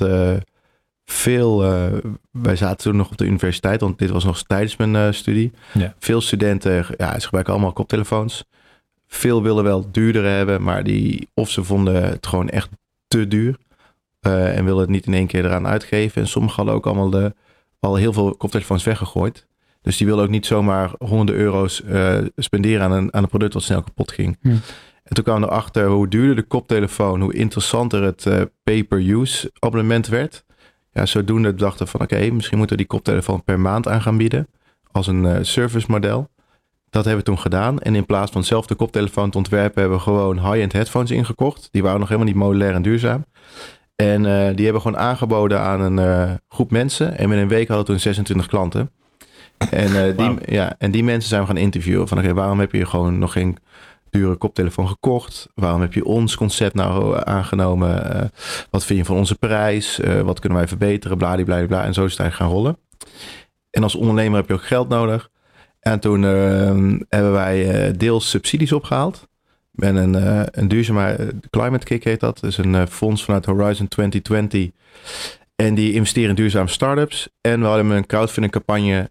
veel... 1.11 1.63
eh, 1.63 1.97
wij 2.31 2.55
zaten 2.55 2.77
toen 2.77 2.95
nog 2.95 3.11
op 3.11 3.17
de 3.17 3.25
universiteit, 3.25 3.81
want 3.81 3.99
dit 3.99 4.09
was 4.09 4.23
nog 4.23 4.43
tijdens 4.43 4.75
mijn 4.75 4.95
eh, 4.95 5.11
studie. 5.11 5.51
Ja. 5.73 5.93
Veel 5.99 6.21
studenten, 6.21 6.85
ja, 6.97 7.13
ze 7.19 7.23
gebruiken 7.25 7.53
allemaal 7.53 7.73
koptelefoons. 7.73 8.45
Veel 9.07 9.43
willen 9.43 9.63
wel 9.63 9.91
duurder 9.91 10.25
hebben, 10.25 10.63
maar 10.63 10.83
die, 10.83 11.29
of 11.33 11.49
ze 11.49 11.63
vonden 11.63 12.03
het 12.03 12.27
gewoon 12.27 12.49
echt 12.49 12.69
te 13.07 13.27
duur. 13.27 13.57
eh, 14.19 14.57
en 14.57 14.65
willen 14.65 14.81
het 14.81 14.89
niet 14.89 15.05
in 15.05 15.13
één 15.13 15.27
keer 15.27 15.45
eraan 15.45 15.67
uitgeven. 15.67 16.21
En 16.21 16.27
sommigen 16.27 16.55
hadden 16.57 16.75
ook 16.75 16.85
allemaal 16.85 17.09
de, 17.09 17.33
al 17.79 17.95
heel 17.95 18.13
veel 18.13 18.35
koptelefoons 18.35 18.83
weggegooid. 18.83 19.45
Dus 19.81 19.97
die 19.97 20.07
wilden 20.07 20.25
ook 20.25 20.31
niet 20.31 20.45
zomaar 20.45 20.91
honderden 20.99 21.43
euro's 21.43 21.81
spenderen 22.35 22.81
aan 22.81 22.91
een, 22.91 23.13
aan 23.13 23.23
een 23.23 23.29
product 23.29 23.53
wat 23.53 23.63
snel 23.63 23.81
kapot 23.83 24.11
ging. 24.11 24.37
En 25.03 25.13
toen 25.15 25.23
kwamen 25.23 25.41
we 25.47 25.53
erachter 25.53 25.85
hoe 25.87 26.07
duurder 26.07 26.35
de 26.35 26.41
koptelefoon, 26.43 27.21
hoe 27.21 27.33
interessanter 27.33 28.03
het 28.03 28.27
pay-per-use 28.63 29.51
abonnement 29.59 30.07
werd. 30.07 30.45
Ja, 30.97 31.05
zodoende 31.05 31.55
dachten 31.55 31.85
we 31.85 31.91
van 31.91 32.01
oké, 32.01 32.29
misschien 32.31 32.57
moeten 32.57 32.75
we 32.77 32.81
die 32.81 32.91
koptelefoon 32.91 33.43
per 33.43 33.59
maand 33.59 33.87
aan 33.87 34.01
gaan 34.01 34.17
bieden. 34.17 34.47
Als 34.91 35.07
een 35.07 35.25
eh 35.25 35.37
service 35.41 35.85
model. 35.89 36.29
Dat 36.89 37.05
hebben 37.05 37.23
we 37.23 37.29
toen 37.29 37.39
gedaan. 37.39 37.79
En 37.79 37.95
in 37.95 38.05
plaats 38.05 38.31
van 38.31 38.43
zelf 38.43 38.65
de 38.65 38.75
koptelefoon 38.75 39.29
te 39.29 39.37
ontwerpen, 39.37 39.81
hebben 39.81 39.97
we 39.97 40.03
gewoon 40.03 40.39
high-end 40.39 40.73
headphones 40.73 41.11
ingekocht. 41.11 41.67
Die 41.71 41.83
waren 41.83 41.99
nog 41.99 42.07
helemaal 42.07 42.31
niet 42.31 42.41
modulair 42.41 42.73
en 42.73 42.81
duurzaam. 42.81 43.25
En 43.95 44.25
eh, 44.25 44.55
die 44.55 44.63
hebben 44.63 44.81
gewoon 44.81 44.97
aangeboden 44.97 45.59
aan 45.59 45.81
een 45.81 45.99
eh, 45.99 46.33
groep 46.47 46.71
mensen. 46.71 47.17
En 47.17 47.31
in 47.31 47.37
een 47.37 47.47
week 47.47 47.67
hadden 47.67 47.85
we 47.85 47.91
toen 47.91 47.99
26 47.99 48.47
klanten. 48.47 48.91
En, 49.69 50.15
die, 50.15 50.37
ja, 50.45 50.75
en 50.77 50.91
die 50.91 51.03
mensen 51.03 51.29
zijn 51.29 51.41
we 51.41 51.47
gaan 51.47 51.57
interviewen. 51.57 52.07
Van 52.07 52.17
oké, 52.17 52.33
waarom 52.33 52.59
heb 52.59 52.71
je 52.71 52.85
gewoon 52.85 53.19
nog 53.19 53.31
geen 53.31 53.57
dure 54.09 54.35
koptelefoon 54.35 54.87
gekocht? 54.87 55.49
Waarom 55.55 55.81
heb 55.81 55.93
je 55.93 56.05
ons 56.05 56.35
concept 56.35 56.73
nou 56.73 57.15
eh, 57.15 57.21
aangenomen? 57.21 58.13
Eh, 58.13 58.29
wat 58.69 58.85
vind 58.85 58.99
je 58.99 59.05
van 59.05 59.15
onze 59.15 59.35
prijs? 59.35 59.99
Eh, 59.99 60.21
wat 60.21 60.39
kunnen 60.39 60.57
wij 60.57 60.67
verbeteren? 60.67 61.17
Bladibladibla. 61.17 61.83
En 61.83 61.93
zo 61.93 62.05
is 62.05 62.11
het 62.11 62.19
eigenlijk 62.19 62.51
gaan 62.51 62.61
rollen. 62.61 62.77
En 63.69 63.83
als 63.83 63.95
ondernemer 63.95 64.39
heb 64.39 64.47
je 64.47 64.53
ook 64.53 64.65
geld 64.65 64.89
nodig. 64.89 65.29
En 65.79 65.99
toen 65.99 66.21
hebben 67.09 67.31
wij 67.31 67.91
deels 67.97 68.29
subsidies 68.29 68.71
opgehaald. 68.71 69.27
En 69.75 69.95
een, 69.95 70.13
een 70.59 70.67
duurzame 70.67 71.33
climate 71.49 71.85
kick 71.85 72.03
heet 72.03 72.19
dat. 72.19 72.39
Dat 72.39 72.49
is 72.49 72.57
een 72.57 72.87
fonds 72.87 73.23
vanuit 73.23 73.45
Horizon 73.45 73.87
2020. 73.87 74.69
En 75.55 75.75
die 75.75 75.93
investeren 75.93 76.29
in 76.29 76.35
duurzame 76.35 76.67
startups. 76.67 77.29
En 77.41 77.59
we 77.59 77.65
hadden 77.65 77.89
een 77.89 78.05
crowdfunding 78.05 78.53
campagne 78.53 79.09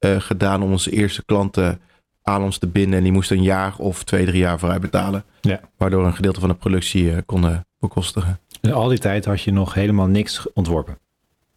gedaan 0.00 0.62
om 0.62 0.70
onze 0.70 0.90
eerste 0.90 1.24
klanten 1.24 1.80
aan 2.22 2.42
ons 2.42 2.58
te 2.58 2.66
binden. 2.66 2.98
En 2.98 3.02
die 3.02 3.12
moesten 3.12 3.36
een 3.36 3.42
jaar 3.42 3.74
of 3.78 4.04
twee, 4.04 4.26
drie 4.26 4.38
jaar 4.38 4.58
vooruit 4.58 4.80
betalen. 4.80 5.24
Ja. 5.40 5.60
Waardoor 5.76 6.04
een 6.04 6.14
gedeelte 6.14 6.40
van 6.40 6.48
de 6.48 6.54
productie 6.54 7.12
eh, 7.12 7.18
konden 7.26 7.66
bekostigen. 7.78 8.40
Dus 8.60 8.72
al 8.72 8.88
die 8.88 8.98
tijd 8.98 9.24
had 9.24 9.42
je 9.42 9.52
nog 9.52 9.74
helemaal 9.74 10.06
niks 10.06 10.52
ontworpen. 10.52 10.98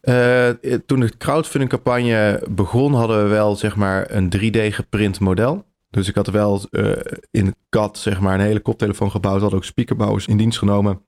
Eh, 0.01 0.49
toen 0.85 0.99
de 0.99 1.17
crowdfunding 1.17 1.71
campagne 1.71 2.43
begon, 2.49 2.93
hadden 2.93 3.23
we 3.23 3.29
wel 3.29 3.55
zeg 3.55 3.75
maar 3.75 4.11
een 4.11 4.29
3D 4.29 4.73
geprint 4.73 5.19
model. 5.19 5.65
Dus 5.89 6.07
ik 6.07 6.15
had 6.15 6.27
wel 6.27 6.61
in 7.31 7.55
CAD 7.69 7.97
zeg 7.97 8.19
maar 8.19 8.33
een 8.33 8.45
hele 8.45 8.59
koptelefoon 8.59 9.11
gebouwd. 9.11 9.41
Hadden 9.41 9.59
ook 9.59 9.65
speakerbouwers 9.65 10.27
in 10.27 10.37
dienst 10.37 10.57
genomen 10.57 11.01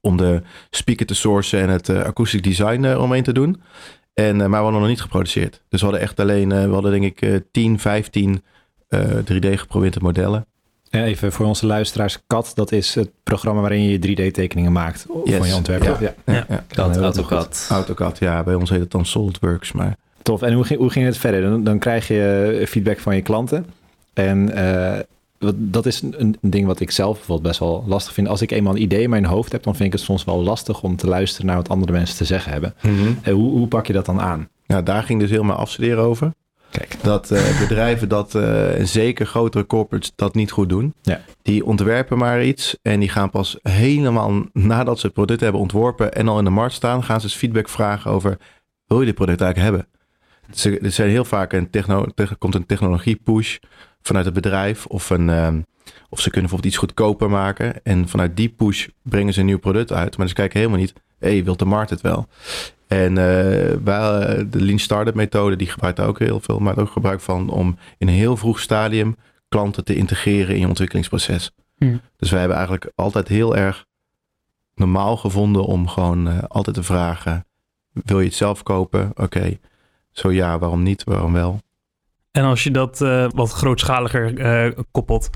om 0.00 0.16
de 0.16 0.42
speaker 0.70 1.06
te 1.06 1.14
sourcen 1.14 1.60
en 1.60 1.68
het 1.68 1.88
uh, 1.88 2.02
akoestisch 2.02 2.42
design 2.42 2.84
uh, 2.84 3.02
omheen 3.02 3.22
te 3.22 3.32
doen. 3.32 3.62
En, 4.14 4.34
uh, 4.34 4.40
maar 4.40 4.48
we 4.48 4.56
hadden 4.56 4.80
nog 4.80 4.88
niet 4.88 5.00
geproduceerd. 5.00 5.62
Dus 5.68 5.80
we 5.80 5.86
hadden 5.86 6.04
echt 6.04 6.20
alleen, 6.20 6.48
we 6.48 6.72
hadden 6.72 7.00
denk 7.00 7.22
ik 7.22 7.42
10, 7.52 7.78
15 7.78 8.42
3D 8.94 9.48
geprojecte 9.58 9.98
modellen. 10.02 10.46
Even 10.90 11.32
voor 11.32 11.46
onze 11.46 11.66
luisteraars, 11.66 12.18
CAD, 12.26 12.52
dat 12.54 12.72
is 12.72 12.94
het 12.94 13.10
programma 13.22 13.60
waarin 13.60 13.82
je 13.82 13.98
3D-tekeningen 13.98 14.72
maakt 14.72 15.06
Yes. 15.24 15.36
van 15.36 15.46
je 15.48 15.54
ontwerp. 15.54 15.82
Ja. 15.82 15.96
Ja. 16.00 16.14
Ja, 16.34 16.44
ja. 16.48 16.64
Dat 16.68 16.94
heel 16.94 17.02
AutoCAD. 17.04 17.66
AutoCAD, 17.70 18.18
ja, 18.18 18.42
bij 18.42 18.54
ons 18.54 18.70
heet 18.70 18.80
het 18.80 18.90
dan 18.90 19.06
SolidWorks. 19.06 19.72
Maar 19.72 19.96
Tof. 20.22 20.42
En 20.42 20.52
hoe 20.52 20.64
ging, 20.64 20.78
hoe 20.80 20.90
ging 20.90 21.06
het 21.06 21.16
verder? 21.18 21.40
Dan, 21.40 21.64
dan 21.64 21.78
krijg 21.78 22.08
je 22.08 22.64
feedback 22.68 22.98
van 22.98 23.14
je 23.14 23.22
klanten. 23.22 23.66
En 24.14 24.52
eh, 24.54 24.98
wat- 25.38 25.54
dat 25.58 25.86
is 25.86 26.02
een, 26.02 26.14
een 26.18 26.36
ding 26.40 26.66
wat 26.66 26.80
ik 26.80 26.90
zelf 26.90 27.12
bijvoorbeeld 27.16 27.46
best 27.48 27.58
wel 27.60 27.84
lastig 27.86 28.12
vind. 28.14 28.28
Als 28.28 28.42
ik 28.42 28.50
eenmaal 28.50 28.74
een 28.74 28.82
idee 28.82 29.02
in 29.02 29.10
mijn 29.10 29.24
hoofd 29.24 29.52
heb, 29.52 29.62
dan 29.62 29.74
vind 29.76 29.86
ik 29.86 29.92
het 29.92 30.02
soms 30.02 30.24
wel 30.24 30.42
lastig 30.42 30.82
om 30.82 30.96
te 30.96 31.06
luisteren 31.06 31.46
naar 31.46 31.56
wat 31.56 31.68
andere 31.68 31.92
mensen 31.92 32.16
te 32.16 32.24
zeggen 32.24 32.52
hebben. 32.52 32.74
En 33.22 33.32
hoe, 33.32 33.50
hoe 33.50 33.66
pak 33.68 33.86
je 33.86 33.92
dat 33.92 34.06
dan 34.06 34.20
aan? 34.20 34.48
ja, 34.66 34.82
daar 34.82 35.02
ging 35.02 35.20
dus 35.20 35.30
helemaal 35.30 35.56
afstuderen 35.56 36.04
over. 36.04 36.30
Kijk. 36.70 36.96
Dat 37.02 37.30
eh, 37.30 37.58
bedrijven 37.58 38.08
dat, 38.08 38.34
eh, 38.34 38.78
en 38.78 38.88
zeker 38.88 39.26
grotere 39.26 39.66
corporates, 39.66 40.12
dat 40.16 40.34
niet 40.34 40.50
goed 40.50 40.68
doen. 40.68 40.94
Ja. 41.02 41.20
Die 41.42 41.64
ontwerpen 41.64 42.18
maar 42.18 42.44
iets 42.44 42.76
en 42.82 43.00
die 43.00 43.08
gaan 43.08 43.30
pas 43.30 43.58
helemaal 43.62 44.44
nadat 44.52 44.98
ze 44.98 45.06
het 45.06 45.14
product 45.14 45.40
hebben 45.40 45.60
ontworpen 45.60 46.12
en 46.14 46.28
al 46.28 46.38
in 46.38 46.44
de 46.44 46.50
markt 46.50 46.74
staan, 46.74 47.04
gaan 47.04 47.20
ze 47.20 47.26
eens 47.26 47.36
feedback 47.36 47.68
vragen 47.68 48.10
over, 48.10 48.38
wil 48.86 49.00
je 49.00 49.06
dit 49.06 49.14
product 49.14 49.40
eigenlijk 49.40 49.72
hebben? 49.72 49.94
Ze, 50.58 50.78
er 50.78 50.90
zijn 50.90 51.10
heel 51.10 51.24
vaak 51.24 51.52
een 51.52 51.70
techno, 51.70 52.06
te- 52.14 52.36
komt 52.38 52.54
een 52.54 52.66
technologie 52.66 53.20
push 53.24 53.56
vanuit 54.02 54.24
het 54.24 54.34
bedrijf 54.34 54.86
of, 54.86 55.10
een, 55.10 55.30
ehm, 55.30 55.60
of 56.08 56.20
ze 56.20 56.30
kunnen 56.30 56.40
bijvoorbeeld 56.40 56.64
iets 56.64 56.76
goedkoper 56.76 57.30
maken 57.30 57.84
en 57.84 58.08
vanuit 58.08 58.36
die 58.36 58.48
push 58.48 58.86
brengen 59.02 59.32
ze 59.32 59.40
een 59.40 59.46
nieuw 59.46 59.58
product 59.58 59.92
uit, 59.92 60.16
maar 60.16 60.28
ze 60.28 60.34
kijken 60.34 60.58
helemaal 60.58 60.80
niet, 60.80 60.92
hé, 61.18 61.28
hey, 61.28 61.44
wilt 61.44 61.58
de 61.58 61.64
markt 61.64 61.90
het 61.90 62.00
wel? 62.00 62.28
En 62.86 63.18
eh, 63.18 63.76
wij, 63.84 64.20
eh, 64.20 64.44
de 64.50 64.62
Lean 64.62 64.78
Startup 64.78 65.14
methode, 65.14 65.56
die 65.56 65.66
gebruikt 65.66 65.96
daar 65.96 66.08
ook 66.08 66.18
heel 66.18 66.40
veel, 66.40 66.58
maar 66.58 66.78
ook 66.78 66.90
gebruik 66.90 67.20
van 67.20 67.48
om 67.50 67.78
in 67.98 68.08
een 68.08 68.14
heel 68.14 68.36
vroeg 68.36 68.60
stadium 68.60 69.16
klanten 69.48 69.84
te 69.84 69.94
integreren 69.94 70.54
in 70.54 70.60
je 70.60 70.66
ontwikkelingsproces. 70.66 71.50
Hmm. 71.76 72.00
Dus 72.16 72.30
wij 72.30 72.38
hebben 72.38 72.56
eigenlijk 72.56 72.92
altijd 72.94 73.28
heel 73.28 73.56
erg 73.56 73.86
normaal 74.74 75.16
gevonden 75.16 75.64
om 75.64 75.88
gewoon 75.88 76.28
eh, 76.28 76.38
altijd 76.48 76.76
te 76.76 76.82
vragen, 76.82 77.46
wil 77.92 78.20
je 78.20 78.26
het 78.26 78.34
zelf 78.34 78.62
kopen? 78.62 79.10
Oké, 79.14 79.58
zo 80.10 80.32
ja, 80.32 80.58
waarom 80.58 80.82
niet, 80.82 81.04
waarom 81.04 81.32
wel? 81.32 81.60
En 82.30 82.44
als 82.44 82.64
je 82.64 82.70
dat 82.70 82.98
wat 83.34 83.52
grootschaliger 83.52 84.74
koppelt, 84.90 85.30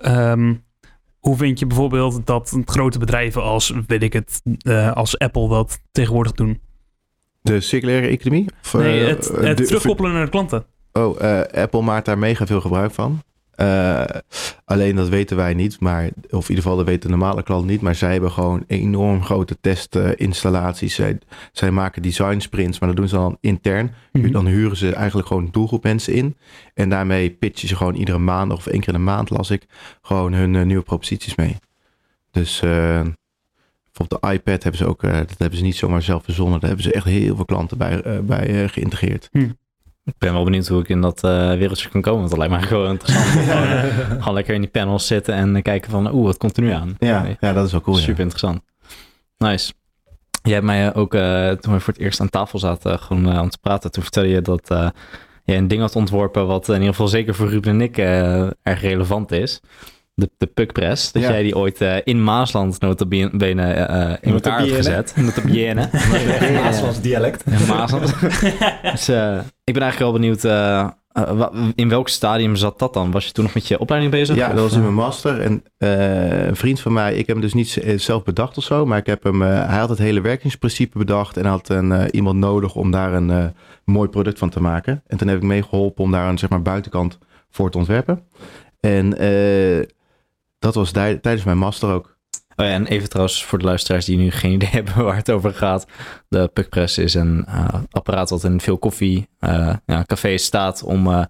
ehm, 0.00 0.54
hoe 1.18 1.36
vind 1.36 1.58
je 1.58 1.66
bijvoorbeeld 1.66 2.26
dat 2.26 2.58
grote 2.64 2.98
bedrijven 2.98 3.42
als, 3.42 3.72
weet 3.86 4.02
ik 4.02 4.12
het, 4.12 4.42
als 4.94 5.18
Apple 5.18 5.48
dat 5.48 5.80
tegenwoordig 5.92 6.32
doen? 6.32 6.60
De 7.44 7.60
circulaire 7.60 8.06
economie? 8.06 8.46
Of, 8.62 8.72
nee, 8.74 9.00
eh, 9.02 9.08
het, 9.08 9.28
het 9.28 9.56
de- 9.56 9.64
terugkoppelen 9.64 10.12
naar 10.12 10.24
de 10.24 10.30
klanten. 10.30 10.64
Oh, 10.92 11.20
eh, 11.20 11.62
Apple 11.62 11.82
maakt 11.82 12.06
daar 12.06 12.18
mega 12.18 12.46
veel 12.46 12.60
gebruik 12.60 12.92
van. 12.92 13.22
Eh, 13.54 14.04
alleen 14.64 14.96
dat 14.96 15.08
weten 15.08 15.36
wij 15.36 15.54
niet, 15.54 15.80
maar, 15.80 16.04
of 16.04 16.42
in 16.42 16.48
ieder 16.48 16.54
geval 16.62 16.76
dat 16.76 16.86
weet 16.86 17.02
de 17.02 17.08
normale 17.08 17.42
klant 17.42 17.66
niet. 17.66 17.80
Maar 17.80 17.94
zij 17.94 18.12
hebben 18.12 18.30
gewoon 18.30 18.64
enorm 18.66 19.22
grote 19.24 19.56
testinstallaties. 19.60 20.94
zij, 20.94 21.18
zij 21.52 21.70
maken 21.70 22.02
design 22.02 22.38
sprints, 22.38 22.78
maar 22.78 22.88
dat 22.88 22.98
doen 22.98 23.08
ze 23.08 23.14
dan 23.14 23.36
intern. 23.40 23.94
Mhm. 24.12 24.30
Dan 24.30 24.46
huren 24.46 24.76
ze 24.76 24.94
eigenlijk 24.94 25.26
gewoon 25.28 25.44
een 25.44 25.52
doelgroep 25.52 25.82
mensen 25.82 26.12
in. 26.14 26.36
En 26.74 26.88
daarmee 26.88 27.30
pitchen 27.30 27.68
ze 27.68 27.76
gewoon 27.76 27.94
iedere 27.94 28.18
maand 28.18 28.52
of 28.52 28.66
één 28.66 28.80
keer 28.80 28.88
in 28.94 28.98
de 28.98 29.04
maand, 29.04 29.30
las 29.30 29.50
ik, 29.50 29.66
gewoon 30.02 30.32
hun 30.32 30.66
nieuwe 30.66 30.82
proposities 30.82 31.34
mee. 31.34 31.56
Dus 32.30 32.62
bijvoorbeeld 33.94 34.22
de 34.22 34.32
iPad 34.38 34.62
hebben 34.62 34.80
ze 34.80 34.86
ook, 34.86 35.02
eh, 35.02 35.16
dat 35.16 35.38
hebben 35.38 35.58
ze 35.58 35.64
niet 35.64 35.76
zomaar 35.76 36.02
zelf 36.02 36.24
verzonnen. 36.24 36.60
Daar 36.60 36.68
hebben 36.68 36.86
ze 36.86 36.92
echt 36.92 37.04
heel 37.04 37.36
veel 37.36 37.44
klanten 37.44 37.78
bij, 37.78 38.00
eh, 38.02 38.18
bij 38.18 38.62
eh, 38.62 38.68
geïntegreerd. 38.68 39.28
Ik 40.04 40.14
ben 40.18 40.32
wel 40.32 40.44
benieuwd 40.44 40.68
hoe 40.68 40.80
ik 40.80 40.88
in 40.88 41.00
dat 41.00 41.20
wereldje 41.20 41.88
kan 41.88 42.00
komen. 42.00 42.18
Want 42.18 42.30
dat 42.30 42.38
lijkt 42.38 42.54
mij 42.54 42.62
gewoon 42.68 42.90
interessant. 42.90 43.36
om 43.36 43.42
gewoon, 43.42 44.20
gewoon 44.20 44.34
lekker 44.34 44.54
in 44.54 44.60
die 44.60 44.70
panels 44.70 45.06
zitten 45.06 45.34
en 45.34 45.62
kijken 45.62 45.90
van, 45.90 46.12
oeh, 46.14 46.24
wat 46.24 46.36
komt 46.36 46.56
er 46.56 46.62
nu 46.62 46.70
aan? 46.70 46.96
Ja, 46.98 47.22
Nee, 47.22 47.36
ja 47.40 47.52
dat 47.52 47.66
is 47.66 47.72
wel 47.72 47.80
cool. 47.80 47.96
ja. 47.96 48.02
Super 48.02 48.20
interessant. 48.20 48.62
Nice. 49.38 49.72
Jij 50.42 50.52
hebt 50.52 50.64
mij 50.64 50.94
ook, 50.94 51.10
toen 51.60 51.72
we 51.72 51.80
voor 51.80 51.92
het 51.92 51.98
eerst 51.98 52.20
aan 52.20 52.30
tafel 52.30 52.58
zaten, 52.58 52.98
gewoon 52.98 53.32
eh, 53.32 53.40
om 53.40 53.48
te 53.48 53.58
praten, 53.60 53.90
toen 53.90 54.02
vertelde 54.02 54.28
je 54.28 54.42
dat 54.42 54.68
je 55.44 55.54
een 55.54 55.68
ding 55.68 55.80
had 55.80 55.96
ontworpen 55.96 56.46
wat 56.46 56.68
in 56.68 56.74
ieder 56.74 56.88
geval 56.88 57.08
zeker 57.08 57.34
voor 57.34 57.48
Ruben 57.48 57.70
en 57.70 57.80
ik 57.80 57.98
erg 58.62 58.80
relevant 58.80 59.32
is. 59.32 59.60
De, 60.16 60.30
de 60.36 60.46
puckpress. 60.46 61.12
Dat 61.12 61.22
Ja. 61.22 61.30
jij 61.30 61.42
die 61.42 61.56
ooit 61.56 61.80
eh, 61.80 61.96
in 62.04 62.24
Maasland 62.24 62.80
notabene 62.80 63.62
eh, 63.62 64.12
in 64.20 64.32
elkaar 64.32 64.58
hebt 64.60 64.72
gezet. 64.72 65.12
Notabene. 65.16 65.88
Maaslands 66.62 67.00
dialect. 67.00 67.66
Maasland. 67.68 68.20
dus 68.82 69.08
ik 69.64 69.74
ben 69.74 69.82
eigenlijk 69.82 69.98
wel 69.98 70.12
benieuwd, 70.12 70.44
in 71.74 71.88
welk 71.88 72.08
stadium 72.08 72.56
zat 72.56 72.78
dat 72.78 72.94
dan? 72.94 73.10
Was 73.10 73.26
je 73.26 73.32
toen 73.32 73.44
nog 73.44 73.54
met 73.54 73.68
je 73.68 73.78
opleiding 73.78 74.12
bezig? 74.12 74.36
Ja, 74.36 74.48
dat 74.48 74.58
was 74.58 74.72
in 74.72 74.80
mijn 74.82 74.94
master. 74.94 75.40
En 75.40 75.62
een 75.78 76.56
vriend 76.56 76.80
van 76.80 76.92
mij, 76.92 77.12
ik 77.12 77.26
heb 77.26 77.36
hem 77.36 77.40
dus 77.40 77.54
niet 77.54 77.82
zelf 77.96 78.22
bedacht 78.22 78.56
of 78.58 78.64
zo. 78.64 78.86
Maar 78.86 78.98
ik 78.98 79.06
heb 79.06 79.22
hem, 79.22 79.42
hij 79.42 79.78
had 79.78 79.88
het 79.88 79.98
hele 79.98 80.20
werkingsprincipe 80.20 80.98
bedacht. 80.98 81.36
En 81.36 81.44
had 81.44 81.68
een, 81.68 82.10
iemand 82.10 82.38
nodig 82.38 82.74
om 82.74 82.90
daar 82.90 83.12
een 83.12 83.54
mooi 83.84 84.08
product 84.08 84.38
van 84.38 84.50
te 84.50 84.60
maken. 84.60 85.02
En 85.06 85.16
toen 85.16 85.28
heb 85.28 85.36
ik 85.36 85.42
meegeholpen 85.42 86.04
om 86.04 86.10
daar 86.10 86.28
een 86.28 86.38
zeg 86.38 86.50
maar, 86.50 86.62
buitenkant 86.62 87.18
voor 87.50 87.70
te 87.70 87.78
ontwerpen. 87.78 88.22
En 88.80 89.16
dat 90.64 90.74
was 90.74 90.90
tij- 90.90 91.18
tijdens 91.18 91.44
mijn 91.44 91.58
master 91.58 91.90
ook. 91.90 92.12
Oh 92.56 92.66
ja, 92.66 92.72
en 92.72 92.86
even 92.86 93.08
trouwens 93.08 93.44
voor 93.44 93.58
de 93.58 93.64
luisteraars 93.64 94.04
die 94.04 94.16
nu 94.16 94.30
geen 94.30 94.52
idee 94.60 94.68
hebben 94.68 95.04
waar 95.04 95.16
het 95.16 95.30
over 95.30 95.54
gaat. 95.54 95.86
De 96.28 96.50
puckpress 96.52 96.98
is 96.98 97.14
een 97.14 97.44
eh, 97.44 97.68
apparaat 97.90 98.30
wat 98.30 98.44
in 98.44 98.60
veel 98.60 98.78
koffie 98.78 99.28
eh, 99.38 99.74
ja, 99.86 100.04
cafés 100.06 100.44
staat 100.44 100.82
om 100.82 101.06
eh, 101.06 101.22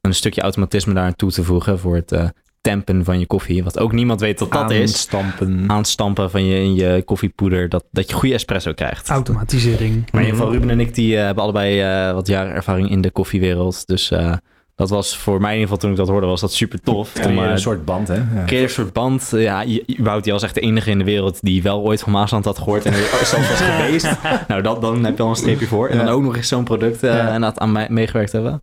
een 0.00 0.14
stukje 0.14 0.40
automatisme 0.40 0.94
daar 0.94 1.04
aan 1.04 1.16
toe 1.16 1.30
te 1.32 1.44
voegen 1.44 1.78
voor 1.78 1.94
het 1.94 2.12
eh, 2.12 2.28
tempen 2.60 3.04
van 3.04 3.18
je 3.18 3.26
koffie. 3.26 3.64
Wat 3.64 3.78
ook 3.78 3.92
niemand 3.92 4.20
weet 4.20 4.38
dat 4.38 4.52
dat 4.52 4.70
is. 4.70 4.98
Stampen. 4.98 5.64
Aanstampen 5.70 6.30
van 6.30 6.44
je 6.44 6.56
in 6.56 6.74
je 6.74 7.02
koffiepoeder, 7.04 7.68
dat, 7.68 7.84
dat 7.90 8.08
je 8.08 8.14
goede 8.14 8.34
espresso 8.34 8.72
krijgt. 8.72 9.08
Automatisering. 9.08 9.94
Maar 9.94 10.20
in 10.22 10.26
ieder 10.26 10.40
geval, 10.40 10.52
Ruben 10.52 10.70
en 10.70 10.80
ik 10.80 10.94
die, 10.94 11.16
hebben 11.16 11.42
allebei 11.42 11.80
eh, 11.80 12.12
wat 12.12 12.26
jaren 12.26 12.52
ervaring 12.54 12.90
in 12.90 13.00
de 13.00 13.10
koffiewereld. 13.10 13.86
Dus 13.86 14.10
eh, 14.10 14.32
dat 14.74 14.90
was 14.90 15.16
voor 15.16 15.40
mij 15.40 15.52
in 15.52 15.58
ieder 15.58 15.74
geval, 15.74 15.78
toen 15.78 15.90
ik 15.90 15.96
dat 15.96 16.08
hoorde, 16.08 16.26
was 16.26 16.40
dat 16.40 16.52
super 16.52 16.80
tof. 16.80 17.18
Ja, 17.18 17.28
om, 17.28 17.38
een 17.38 17.58
soort 17.58 17.84
band, 17.84 18.08
hè? 18.08 18.14
Ja. 18.14 18.44
Keer 18.46 18.62
een 18.62 18.70
soort 18.70 18.92
band. 18.92 19.28
Ja, 19.30 19.64
überhaupt, 19.98 20.24
je 20.24 20.32
was 20.32 20.42
echt 20.42 20.54
de 20.54 20.60
enige 20.60 20.90
in 20.90 20.98
de 20.98 21.04
wereld 21.04 21.38
die 21.40 21.62
wel 21.62 21.82
ooit 21.82 22.00
van 22.00 22.12
Maasland 22.12 22.44
had 22.44 22.58
gehoord 22.58 22.84
en 22.84 22.92
er 22.92 23.20
zelf 23.24 23.48
was 23.48 23.60
geweest. 23.60 24.16
nou, 24.48 24.62
dat, 24.62 24.80
dan 24.80 25.04
heb 25.04 25.16
je 25.16 25.22
al 25.22 25.28
een 25.28 25.36
streepje 25.36 25.66
voor. 25.66 25.88
En 25.88 25.98
dan 25.98 26.08
ook 26.08 26.22
nog 26.22 26.36
eens 26.36 26.48
zo'n 26.48 26.64
product 26.64 27.02
eh 27.02 27.34
en 27.34 27.40
dat 27.40 27.58
aan 27.58 27.72
mij 27.72 27.86
meegewerkt 27.90 28.32
hebben. 28.32 28.62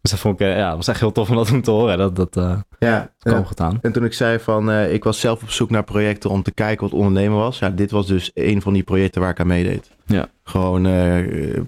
Dus 0.00 0.10
dat 0.10 0.20
vond 0.20 0.40
ik, 0.40 0.46
eh, 0.46 0.56
ja, 0.56 0.76
was 0.76 0.88
echt 0.88 1.00
heel 1.00 1.12
tof 1.12 1.30
om 1.30 1.36
dat 1.36 1.46
toen 1.46 1.60
te 1.60 1.70
horen. 1.70 1.98
Dat, 1.98 2.16
dat 2.16 2.36
eh 2.36 2.58
Ja, 2.78 3.10
kwam 3.18 3.38
ja. 3.38 3.44
goed 3.44 3.60
aan. 3.60 3.78
En 3.82 3.92
toen 3.92 4.04
ik 4.04 4.12
zei 4.12 4.38
van, 4.38 4.72
ik 4.72 5.04
was 5.04 5.20
zelf 5.20 5.42
op 5.42 5.50
zoek 5.50 5.70
naar 5.70 5.84
projecten 5.84 6.30
om 6.30 6.42
te 6.42 6.52
kijken 6.52 6.90
wat 6.90 6.98
ondernemen 6.98 7.38
was. 7.38 7.58
Ja, 7.58 7.70
dit 7.70 7.90
was 7.90 8.06
dus 8.06 8.30
een 8.34 8.62
van 8.62 8.72
die 8.72 8.82
projecten 8.82 9.20
waar 9.20 9.30
ik 9.30 9.40
aan 9.40 9.46
meedeed. 9.46 9.90
Ja. 10.06 10.28
Gewoon 10.44 10.88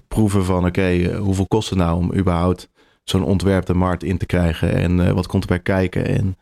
proeven 0.07 0.45
van, 0.45 0.65
oké, 0.65 1.15
hoeveel 1.17 1.47
kost 1.47 1.69
het 1.69 1.79
nou 1.79 1.97
om 1.97 2.13
überhaupt 2.13 2.69
zo'n 3.03 3.23
ontwerp 3.23 3.65
de 3.65 3.73
markt 3.73 4.03
in 4.03 4.17
te 4.17 4.25
krijgen? 4.25 4.73
En 4.73 5.07
eh, 5.07 5.11
wat 5.13 5.27
komt 5.27 5.41
erbij 5.43 5.59
kijken? 5.59 6.05
En, 6.07 6.37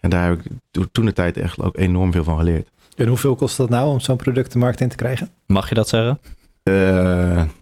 en 0.00 0.10
daar 0.10 0.28
heb 0.28 0.38
ik 0.38 0.50
to- 0.70 0.84
toen 0.92 1.04
de 1.04 1.12
tijd 1.12 1.36
echt 1.36 1.60
ook 1.62 1.76
enorm 1.76 2.12
veel 2.12 2.24
van 2.24 2.38
geleerd. 2.38 2.68
En 2.96 3.06
hoeveel 3.08 3.34
kost 3.36 3.56
dat 3.56 3.68
nou 3.68 3.88
om 3.88 4.00
zo'n 4.00 4.16
product 4.16 4.52
de 4.52 4.58
markt 4.58 4.80
in 4.80 4.88
te 4.88 4.96
krijgen? 4.96 5.30
Mag 5.46 5.68
je 5.68 5.74
dat 5.74 5.88
zeggen? 5.88 6.18
Eh, 6.62 6.74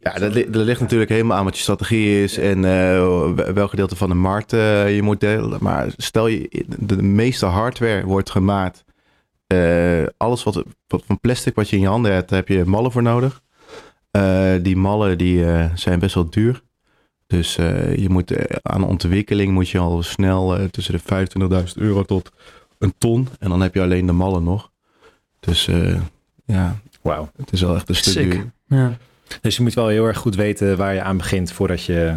ja, 0.00 0.12
dat, 0.18 0.34
li- 0.34 0.50
dat 0.50 0.64
ligt 0.64 0.80
natuurlijk 0.80 1.10
helemaal 1.10 1.36
aan 1.38 1.44
wat 1.44 1.56
je 1.56 1.62
strategie 1.62 2.22
is 2.22 2.38
en 2.38 2.64
eh, 2.64 3.30
welk 3.54 3.70
gedeelte 3.70 3.96
van 3.96 4.08
de 4.08 4.14
markt 4.14 4.52
eh, 4.52 4.94
je 4.94 5.02
moet 5.02 5.20
delen. 5.20 5.58
Maar 5.60 5.86
stel 5.96 6.26
je, 6.26 6.64
de, 6.78 7.02
meeste 7.02 7.46
hardware 7.46 8.04
wordt 8.06 8.30
gemaakt. 8.30 8.84
eh, 9.46 10.02
alles 10.16 10.42
wat, 10.42 10.62
wat 10.86 11.02
van 11.06 11.20
plastic 11.20 11.54
wat 11.54 11.68
je 11.68 11.76
in 11.76 11.82
je 11.82 11.88
handen 11.88 12.12
hebt, 12.12 12.28
daar 12.28 12.38
heb 12.38 12.48
je 12.48 12.64
mallen 12.64 12.92
voor 12.92 13.02
nodig. 13.02 13.42
Eh, 14.10 14.52
die 14.62 14.76
mallen 14.76 15.18
die, 15.18 15.46
eh, 15.52 15.64
zijn 15.74 15.98
best 15.98 16.14
wel 16.14 16.30
duur. 16.30 16.62
Dus 17.26 17.56
eh, 17.56 17.96
je 17.96 18.08
moet 18.08 18.30
eh, 18.30 18.56
aan 18.62 18.84
ontwikkeling 18.84 19.52
moet 19.52 19.68
je 19.68 19.78
al 19.78 20.02
snel 20.02 20.56
eh, 20.58 20.64
tussen 20.64 20.94
de 21.04 21.26
25.000 21.66 21.72
euro 21.74 22.02
tot 22.02 22.30
een 22.78 22.94
ton. 22.98 23.28
En 23.38 23.48
dan 23.48 23.60
heb 23.60 23.74
je 23.74 23.82
alleen 23.82 24.06
de 24.06 24.12
mallen 24.12 24.44
nog. 24.44 24.70
Dus 25.40 25.68
eh, 25.68 25.96
ja, 26.44 26.76
Wauw. 27.02 27.30
het 27.36 27.52
is 27.52 27.60
wel 27.60 27.74
echt 27.74 27.88
een 27.88 27.94
stuk. 27.94 28.46
Ja. 28.66 28.96
Dus 29.40 29.56
je 29.56 29.62
moet 29.62 29.74
wel 29.74 29.88
heel 29.88 30.04
erg 30.06 30.16
goed 30.18 30.34
weten 30.34 30.76
waar 30.76 30.94
je 30.94 31.02
aan 31.02 31.16
begint 31.16 31.52
voordat 31.52 31.82
je 31.84 32.16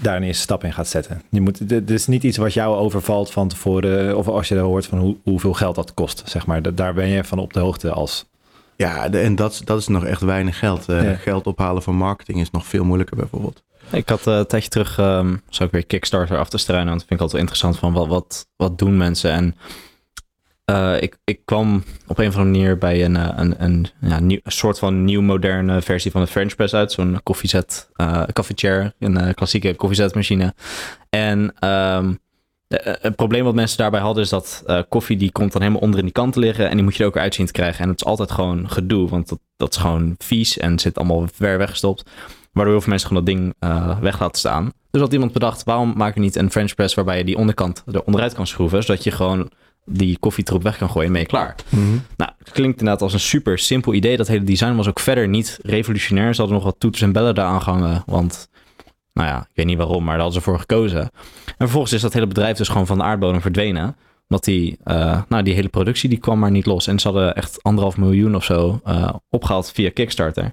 daar 0.00 0.16
een 0.16 0.22
eerste 0.22 0.42
stap 0.42 0.64
in 0.64 0.72
gaat 0.72 0.88
zetten. 0.88 1.22
Je 1.30 1.40
moet, 1.40 1.68
dit 1.68 1.90
is 1.90 2.06
niet 2.06 2.22
iets 2.22 2.36
wat 2.36 2.52
jou 2.52 2.76
overvalt 2.76 3.30
van 3.30 3.48
tevoren, 3.48 4.16
of 4.16 4.28
als 4.28 4.48
je 4.48 4.56
hoort 4.58 4.86
van 4.86 4.98
hoe, 4.98 5.16
hoeveel 5.24 5.52
geld 5.52 5.74
dat 5.74 5.94
kost, 5.94 6.22
zeg 6.26 6.46
maar. 6.46 6.62
Da- 6.62 6.70
Daar 6.70 6.94
ben 6.94 7.08
je 7.08 7.24
van 7.24 7.38
op 7.38 7.52
de 7.52 7.60
hoogte 7.60 7.90
als... 7.90 8.24
Ja, 8.76 9.08
de- 9.08 9.18
en 9.20 9.34
dat, 9.36 9.52
is- 9.52 9.58
dat 9.60 9.78
is 9.78 9.86
nog 9.88 10.04
echt 10.04 10.20
weinig 10.20 10.58
geld. 10.58 10.88
Eh, 10.88 11.02
Ja. 11.04 11.14
Geld 11.14 11.46
ophalen 11.46 11.82
voor 11.82 11.94
marketing 11.94 12.40
is 12.40 12.50
nog 12.50 12.66
veel 12.66 12.84
moeilijker 12.84 13.16
bijvoorbeeld. 13.16 13.62
Ik 13.92 14.08
had 14.08 14.26
eh, 14.26 14.36
een 14.36 14.46
tijdje 14.46 14.68
terug, 14.68 14.98
ehm 14.98 15.36
zou 15.48 15.68
ik 15.68 15.74
weer 15.74 15.86
Kickstarter 15.86 16.38
af 16.38 16.48
te 16.48 16.58
struinen. 16.58 16.88
Want 16.88 17.00
dat 17.00 17.08
vind 17.08 17.20
ik 17.20 17.26
altijd 17.26 17.42
wel 17.42 17.50
interessant 17.50 17.78
van 17.78 17.92
wat, 17.92 18.08
wat, 18.08 18.46
wat 18.56 18.78
doen 18.78 18.96
mensen. 18.96 19.30
En 19.30 19.56
eh, 20.64 21.02
ik, 21.02 21.18
ik 21.24 21.40
kwam 21.44 21.84
op 22.06 22.18
een 22.18 22.28
of 22.28 22.36
andere 22.36 22.52
manier 22.52 22.78
bij 22.78 23.04
een, 23.04 23.16
eh, 23.16 23.28
een, 23.36 23.62
een, 23.62 23.86
ja, 24.00 24.16
een 24.16 24.40
soort 24.44 24.78
van 24.78 25.04
nieuw 25.04 25.20
moderne 25.20 25.82
versie 25.82 26.10
van 26.10 26.20
de 26.20 26.26
French 26.26 26.54
press 26.54 26.74
uit. 26.74 26.92
Zo'n 26.92 27.20
koffiezet, 27.22 27.90
eh 27.96 28.22
coffee 28.32 28.56
chair, 28.56 28.92
een 28.98 29.16
eh, 29.16 29.34
klassieke 29.34 29.74
koffiezetmachine. 29.74 30.54
En 31.10 31.54
ehm, 31.58 32.12
eh, 32.72 32.94
het 33.00 33.16
probleem 33.16 33.44
wat 33.44 33.54
mensen 33.54 33.78
daarbij 33.78 34.00
hadden 34.00 34.22
is 34.22 34.28
dat 34.28 34.62
eh, 34.66 34.80
koffie 34.88 35.16
die 35.16 35.32
komt 35.32 35.52
dan 35.52 35.62
helemaal 35.62 35.82
onder 35.82 35.98
in 35.98 36.04
die 36.04 36.14
kant 36.14 36.32
te 36.32 36.38
liggen. 36.38 36.68
En 36.68 36.74
die 36.74 36.84
moet 36.84 36.96
je 36.96 37.02
er 37.02 37.08
ook 37.08 37.16
uit 37.16 37.34
zien 37.34 37.46
te 37.46 37.52
krijgen. 37.52 37.82
En 37.82 37.88
het 37.88 38.00
is 38.00 38.06
altijd 38.06 38.30
gewoon 38.30 38.70
gedoe, 38.70 39.08
want 39.08 39.28
dat, 39.28 39.38
dat 39.56 39.70
is 39.74 39.80
gewoon 39.80 40.14
vies 40.18 40.58
en 40.58 40.78
zit 40.78 40.98
allemaal 40.98 41.26
ver 41.32 41.58
weggestopt. 41.58 42.10
Waardoor 42.52 42.72
heel 42.72 42.82
veel 42.82 42.90
mensen 42.90 43.08
gewoon 43.08 43.24
dat 43.24 43.34
ding 43.34 43.54
eh, 43.58 43.98
weg 43.98 44.20
laten 44.20 44.38
staan. 44.38 44.72
Dus 44.90 45.00
had 45.00 45.12
iemand 45.12 45.32
bedacht, 45.32 45.64
waarom 45.64 45.92
maak 45.96 46.14
je 46.14 46.20
niet 46.20 46.36
een 46.36 46.50
French 46.50 46.74
press 46.74 46.94
waarbij 46.94 47.18
je 47.18 47.24
die 47.24 47.36
onderkant 47.36 47.82
er 47.92 48.02
onderuit 48.02 48.34
kan 48.34 48.46
schroeven, 48.46 48.82
zodat 48.82 49.04
je 49.04 49.10
gewoon 49.10 49.50
die 49.84 50.18
koffietroep 50.18 50.62
weg 50.62 50.78
kan 50.78 50.90
gooien 50.90 51.06
en 51.06 51.12
ben 51.12 51.22
je 51.22 51.28
klaar. 51.28 51.56
Nou, 52.16 52.30
het 52.38 52.50
klinkt 52.50 52.78
inderdaad 52.78 53.02
als 53.02 53.12
een 53.12 53.20
super 53.20 53.58
simpel 53.58 53.94
idee. 53.94 54.16
Dat 54.16 54.28
hele 54.28 54.44
design 54.44 54.74
was 54.74 54.88
ook 54.88 55.00
verder 55.00 55.28
niet 55.28 55.58
revolutionair. 55.62 56.34
Ze 56.34 56.40
hadden 56.40 56.56
nog 56.56 56.66
wat 56.66 56.80
toeters 56.80 57.02
en 57.02 57.12
bellen 57.12 57.34
daar 57.34 57.46
aangehangen, 57.46 58.02
want 58.06 58.48
nou 59.12 59.28
ja, 59.28 59.40
ik 59.40 59.50
weet 59.54 59.66
niet 59.66 59.76
waarom, 59.76 60.04
maar 60.04 60.14
daar 60.14 60.22
hadden 60.22 60.42
ze 60.42 60.48
voor 60.48 60.58
gekozen. 60.58 61.00
En 61.00 61.10
vervolgens 61.56 61.92
is 61.92 62.00
dat 62.00 62.12
hele 62.12 62.26
bedrijf 62.26 62.56
dus 62.56 62.68
gewoon 62.68 62.86
van 62.86 62.98
de 62.98 63.04
aardbodem 63.04 63.40
verdwenen. 63.40 63.96
Omdat 64.28 64.44
die, 64.44 64.78
eh, 64.84 65.22
nou, 65.28 65.42
die 65.42 65.54
hele 65.54 65.68
productie 65.68 66.08
die 66.08 66.18
kwam 66.18 66.38
maar 66.38 66.50
niet 66.50 66.66
los. 66.66 66.86
En 66.86 66.98
ze 66.98 67.08
hadden 67.08 67.34
echt 67.34 67.62
anderhalf 67.62 67.96
miljoen 67.96 68.34
of 68.34 68.44
zo 68.44 68.80
eh, 68.84 69.14
opgehaald 69.30 69.70
via 69.72 69.90
Kickstarter. 69.90 70.52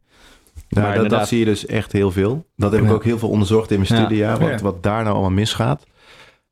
Ja, 0.71 0.81
Maar 0.81 0.83
dat, 0.85 0.93
inderdaad- 0.95 1.19
dat 1.19 1.27
zie 1.27 1.39
je 1.39 1.45
dus 1.45 1.65
echt 1.65 1.91
heel 1.91 2.11
veel. 2.11 2.45
Dat 2.55 2.71
heb 2.71 2.83
ik 2.83 2.91
ook 2.91 3.03
heel 3.03 3.19
veel 3.19 3.29
onderzocht 3.29 3.71
in 3.71 3.79
mijn 3.79 3.93
Ja. 3.93 3.99
studie. 3.99 4.17
Ja, 4.17 4.37
wat, 4.39 4.61
wat 4.61 4.83
daar 4.83 5.01
nou 5.03 5.13
allemaal 5.13 5.31
misgaat. 5.31 5.85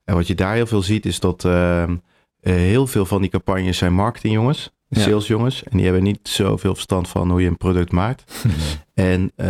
En 0.04 0.16
wat 0.16 0.28
je 0.28 0.36
daar 0.36 0.54
heel 0.54 0.66
veel 0.68 0.82
ziet 0.82 1.06
is 1.06 1.20
dat 1.20 1.46
ehm, 1.46 1.96
eh, 2.40 2.54
heel 2.54 2.88
veel 2.88 3.06
van 3.06 3.22
die 3.22 3.30
campagnes 3.30 3.78
zijn 3.78 3.94
marketingjongens. 3.94 4.72
Salesjongens. 4.90 5.64
En 5.64 5.76
die 5.78 5.86
hebben 5.86 6.04
niet 6.04 6.20
zoveel 6.28 6.74
verstand 6.74 7.08
van 7.08 7.30
hoe 7.32 7.42
je 7.42 7.48
een 7.48 7.58
product 7.58 7.92
maakt. 7.92 8.24
En 8.94 9.32
eh, 9.36 9.48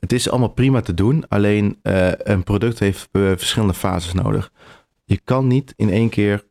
het 0.00 0.12
is 0.12 0.30
allemaal 0.30 0.48
prima 0.48 0.80
te 0.80 0.94
doen. 0.94 1.24
Alleen 1.28 1.78
eh, 1.82 2.08
een 2.16 2.42
product 2.42 2.78
heeft 2.78 3.08
verschillende 3.12 3.74
fases 3.74 4.12
nodig. 4.12 4.50
Je 5.04 5.20
kan 5.24 5.46
niet 5.46 5.72
in 5.76 5.90
één 5.90 6.08
keer 6.08 6.44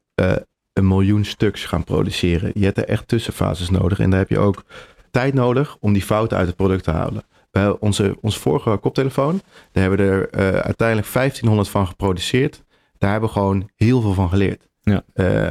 een 0.73 0.87
miljoen 0.87 1.25
stuks 1.25 1.65
gaan 1.65 1.83
produceren. 1.83 2.51
Je 2.53 2.65
hebt 2.65 2.77
er 2.77 2.85
echt 2.87 3.07
tussenfases 3.07 3.69
nodig. 3.69 3.99
En 3.99 4.09
daar 4.09 4.19
heb 4.19 4.29
je 4.29 4.39
ook 4.39 4.63
tijd 5.11 5.33
nodig 5.33 5.77
om 5.79 5.93
die 5.93 6.01
fouten 6.01 6.37
uit 6.37 6.47
het 6.47 6.55
product 6.55 6.83
te 6.83 6.91
halen. 6.91 7.23
Bij 7.51 7.75
onze, 7.79 8.17
onze 8.21 8.39
vorige 8.39 8.77
koptelefoon, 8.77 9.41
daar 9.71 9.83
hebben 9.83 9.99
we 9.99 10.11
er 10.11 10.29
eh, 10.29 10.59
uiteindelijk 10.59 11.13
1500 11.13 11.69
van 11.69 11.87
geproduceerd. 11.87 12.63
Daar 12.97 13.11
hebben 13.11 13.29
we 13.29 13.35
gewoon 13.35 13.69
heel 13.75 14.01
veel 14.01 14.13
van 14.13 14.29
geleerd. 14.29 14.67
Ja. 14.81 15.03
Eh, 15.13 15.49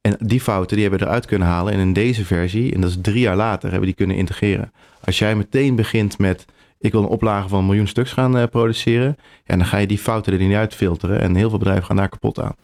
en 0.00 0.16
die 0.18 0.40
fouten 0.40 0.76
die 0.76 0.86
hebben 0.86 1.00
we 1.00 1.06
eruit 1.06 1.26
kunnen 1.26 1.48
halen. 1.48 1.72
En 1.72 1.78
in 1.78 1.92
deze 1.92 2.24
versie, 2.24 2.74
en 2.74 2.80
dat 2.80 2.90
is 2.90 2.96
drie 3.00 3.20
jaar 3.20 3.36
later, 3.36 3.62
hebben 3.62 3.80
we 3.80 3.86
die 3.86 3.94
kunnen 3.94 4.16
integreren. 4.16 4.72
Als 5.04 5.18
jij 5.18 5.34
meteen 5.34 5.76
begint 5.76 6.18
met, 6.18 6.44
ik 6.78 6.92
wil 6.92 7.02
een 7.02 7.08
oplage 7.08 7.48
van 7.48 7.58
een 7.58 7.66
miljoen 7.66 7.86
stuks 7.86 8.12
gaan 8.12 8.38
eh, 8.38 8.46
produceren. 8.46 9.16
Ja, 9.44 9.56
dan 9.56 9.66
ga 9.66 9.76
je 9.76 9.86
die 9.86 9.98
fouten 9.98 10.32
er 10.32 10.38
niet 10.38 10.56
uit 10.56 10.74
filteren. 10.74 11.20
En 11.20 11.34
heel 11.34 11.48
veel 11.48 11.58
bedrijven 11.58 11.84
gaan 11.84 11.96
daar 11.96 12.08
kapot 12.08 12.40
aan. 12.40 12.54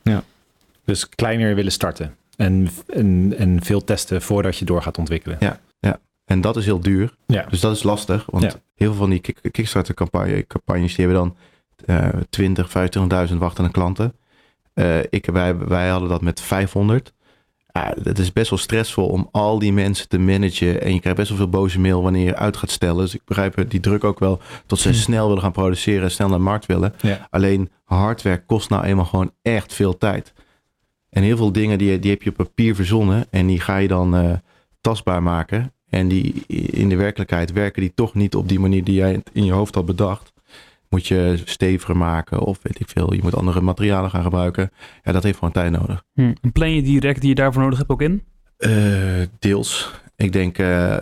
Dus 0.85 1.09
kleiner 1.09 1.55
willen 1.55 1.73
starten 1.73 2.17
en, 2.37 2.69
en, 2.87 3.35
en 3.37 3.63
veel 3.63 3.85
testen 3.85 4.23
voordat 4.23 4.57
je 4.57 4.65
door 4.65 4.83
gaat 4.83 4.99
ontwikkelen. 4.99 5.37
En 6.29 6.41
dat 6.41 6.57
is 6.57 6.65
heel 6.65 6.81
duur. 6.81 7.15
Ja. 7.27 7.47
Dus 7.51 7.61
dat 7.61 7.77
is 7.77 7.83
lastig. 7.83 8.27
Want 8.31 8.45
Ja. 8.45 8.53
Heel 8.79 8.89
veel 8.89 8.99
van 9.01 9.11
die 9.11 9.19
kick- 9.21 9.49
Kickstarter 9.51 9.95
campagne, 9.95 10.47
campagnes, 10.47 10.95
die 10.95 11.07
hebben 11.07 11.23
dan 11.25 11.37
eh 11.97 12.09
20, 12.31 12.69
25.000 13.31 13.37
wachtende 13.39 13.71
klanten. 13.71 14.15
Eh, 14.75 14.99
ik, 15.11 15.27
wij, 15.27 15.57
wij 15.59 15.89
hadden 15.89 16.09
dat 16.09 16.23
met 16.23 16.41
500. 16.41 17.13
Ja, 17.73 17.95
het 18.03 18.19
is 18.19 18.33
best 18.33 18.51
wel 18.51 18.59
stressvol 18.59 19.09
om 19.09 19.29
al 19.33 19.59
die 19.59 19.73
mensen 19.73 20.09
te 20.09 20.19
managen. 20.19 20.83
En 20.83 20.93
je 20.95 21.01
krijgt 21.01 21.19
best 21.19 21.29
wel 21.29 21.39
veel 21.39 21.49
boze 21.49 21.81
mail 21.81 22.03
wanneer 22.03 22.25
je 22.25 22.37
uit 22.37 22.57
gaat 22.57 22.71
stellen. 22.71 22.97
Dus 23.05 23.15
ik 23.15 23.21
begrijp 23.25 23.65
die 23.71 23.81
druk 23.81 24.05
ook 24.05 24.19
wel 24.19 24.41
tot 24.67 24.79
ze 24.79 24.89
Hm. 24.89 24.95
snel 24.95 25.27
willen 25.27 25.43
gaan 25.43 25.53
produceren 25.53 26.03
en 26.03 26.11
snel 26.11 26.29
naar 26.29 26.37
de 26.39 26.45
markt 26.45 26.67
willen. 26.67 26.95
Ja. 27.01 27.27
Alleen 27.31 27.71
hardware 27.85 28.43
kost 28.47 28.71
nou 28.71 28.85
eenmaal 28.85 29.05
gewoon 29.05 29.31
echt 29.43 29.75
veel 29.75 29.99
tijd. 29.99 30.33
En 31.11 31.23
heel 31.23 31.37
veel 31.37 31.53
dingen 31.53 31.79
die, 31.79 31.99
die 31.99 32.11
heb 32.11 32.23
je 32.23 32.31
op 32.31 32.37
papier 32.37 32.75
verzonnen. 32.75 33.27
En 33.31 33.47
die 33.47 33.61
ga 33.61 33.77
je 33.77 33.89
dan 33.89 34.17
eh, 34.17 34.33
tastbaar 34.81 35.23
maken. 35.23 35.73
En 35.91 36.09
die 36.09 36.45
in 36.71 36.89
de 36.89 36.97
werkelijkheid 36.97 37.53
werken 37.53 37.81
die 37.81 37.93
toch 37.95 38.15
niet 38.15 38.35
op 38.35 38.49
die 38.49 38.61
manier 38.61 38.85
die 38.85 38.95
jij 38.95 39.23
in 39.33 39.45
je 39.45 39.53
hoofd 39.53 39.75
had 39.75 39.87
bedacht. 39.87 40.33
Moet 40.89 41.07
je 41.07 41.43
steviger 41.45 41.97
maken 41.97 42.41
of 42.41 42.59
weet 42.63 42.81
ik 42.81 42.89
veel. 42.89 43.15
Je 43.15 43.23
moet 43.23 43.37
andere 43.37 43.61
materialen 43.61 44.11
gaan 44.11 44.23
gebruiken. 44.23 44.71
Ja, 45.03 45.13
dat 45.13 45.23
heeft 45.23 45.39
gewoon 45.39 45.53
tijd 45.53 45.73
nodig. 45.73 46.05
Hm. 46.15 46.33
En 46.41 46.53
plan 46.53 46.71
je 46.71 46.83
die 46.83 47.01
rek 47.01 47.21
die 47.21 47.29
je 47.29 47.35
daarvoor 47.35 47.63
nodig 47.63 47.79
hebt 47.79 47.91
ook 47.91 48.03
in? 48.03 48.23
Eh, 48.57 48.73
deels. 49.39 49.91
Ik 50.17 50.33
denk, 50.33 50.59
eh, 50.59 50.97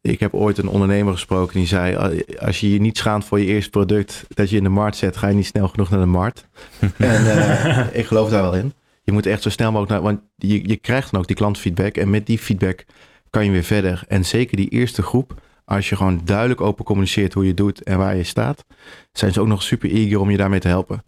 ik 0.00 0.20
heb 0.20 0.34
ooit 0.34 0.58
een 0.58 0.68
ondernemer 0.68 1.12
gesproken 1.12 1.58
die 1.58 1.66
zei: 1.66 1.94
"Ah, 1.94 2.20
Als 2.38 2.60
je 2.60 2.72
je 2.72 2.80
niet 2.80 2.98
schaamt 2.98 3.24
voor 3.24 3.40
je 3.40 3.46
eerste 3.46 3.70
product 3.70 4.24
dat 4.28 4.50
je 4.50 4.56
in 4.56 4.62
de 4.62 4.68
markt 4.68 4.96
zet, 4.96 5.16
ga 5.16 5.28
je 5.28 5.34
niet 5.34 5.46
snel 5.46 5.68
genoeg 5.68 5.90
naar 5.90 6.00
de 6.00 6.06
markt. 6.06 6.46
en 6.96 7.30
eh, 7.30 7.86
ik 7.92 8.06
geloof 8.06 8.30
daar 8.30 8.42
wel 8.42 8.54
in. 8.54 8.72
Je 9.02 9.12
moet 9.12 9.26
echt 9.26 9.42
zo 9.42 9.50
snel 9.50 9.72
mogelijk 9.72 9.92
naar, 9.92 10.02
want 10.02 10.20
je, 10.36 10.68
je 10.68 10.76
krijgt 10.76 11.10
dan 11.10 11.20
ook 11.20 11.26
die 11.26 11.36
klantfeedback. 11.36 11.96
En 11.96 12.10
met 12.10 12.26
die 12.26 12.38
feedback 12.38 12.84
kan 13.30 13.44
je 13.44 13.50
weer 13.50 13.62
verder. 13.62 14.02
En 14.08 14.24
zeker 14.24 14.56
die 14.56 14.68
eerste 14.68 15.02
groep, 15.02 15.34
als 15.64 15.88
je 15.88 15.96
gewoon 15.96 16.20
duidelijk 16.24 16.60
open 16.60 16.84
communiceert 16.84 17.34
hoe 17.34 17.46
je 17.46 17.54
doet 17.54 17.82
en 17.82 17.98
waar 17.98 18.16
je 18.16 18.24
staat, 18.24 18.64
zijn 19.12 19.32
ze 19.32 19.40
ook 19.40 19.46
nog 19.46 19.62
super 19.62 19.90
eager 19.90 20.20
om 20.20 20.30
je 20.30 20.36
daarmee 20.36 20.60
te 20.60 20.68
helpen. 20.68 21.02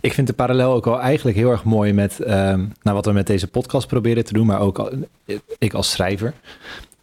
Ik 0.00 0.12
vind 0.12 0.26
de 0.26 0.32
parallel 0.32 0.72
ook 0.72 0.84
wel 0.84 1.00
eigenlijk 1.00 1.36
heel 1.36 1.50
erg 1.50 1.64
mooi 1.64 1.92
met 1.92 2.20
ehm, 2.20 2.58
nou, 2.82 2.96
wat 2.96 3.06
we 3.06 3.12
met 3.12 3.26
deze 3.26 3.46
podcast 3.46 3.86
proberen 3.86 4.24
te 4.24 4.32
doen, 4.32 4.46
maar 4.46 4.60
ook 4.60 4.78
al- 4.78 4.90
ik 5.58 5.72
als 5.74 5.90
schrijver. 5.90 6.32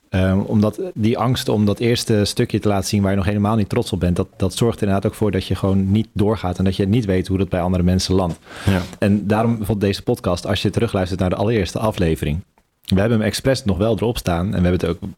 Ehm, 0.09 0.39
omdat 0.39 0.79
die 0.93 1.17
angst 1.17 1.49
om 1.49 1.65
dat 1.65 1.79
eerste 1.79 2.25
stukje 2.25 2.59
te 2.59 2.67
laten 2.67 2.87
zien 2.87 3.01
waar 3.01 3.11
je 3.11 3.17
nog 3.17 3.25
helemaal 3.25 3.55
niet 3.55 3.69
trots 3.69 3.91
op 3.91 3.99
bent, 3.99 4.15
dat, 4.15 4.27
dat 4.37 4.53
zorgt 4.55 4.81
inderdaad 4.81 5.05
ook 5.05 5.13
voor 5.17 5.31
dat 5.31 5.45
je 5.45 5.55
gewoon 5.55 5.91
niet 5.91 6.07
doorgaat 6.13 6.57
en 6.57 6.63
dat 6.63 6.75
je 6.75 6.87
niet 6.87 7.05
weet 7.05 7.27
hoe 7.27 7.37
dat 7.37 7.49
bij 7.49 7.61
andere 7.61 7.83
mensen 7.83 8.15
landt. 8.15 8.39
Ja. 8.65 8.81
En 8.99 9.27
daarom 9.27 9.49
bijvoorbeeld 9.57 9.87
deze 9.91 10.03
podcast, 10.03 10.45
als 10.45 10.61
je 10.61 10.69
terugluistert 10.69 11.19
naar 11.19 11.29
de 11.29 11.35
allereerste 11.35 11.79
aflevering. 11.79 12.39
We 12.93 12.99
hebben 12.99 13.17
hem 13.17 13.27
expres 13.27 13.63
nog 13.63 13.77
wel 13.77 13.95
erop 13.95 14.17
staan 14.17 14.45
en 14.45 14.61
we 14.61 14.67
hebben 14.67 14.71
het 14.71 14.85
ook 14.85 15.09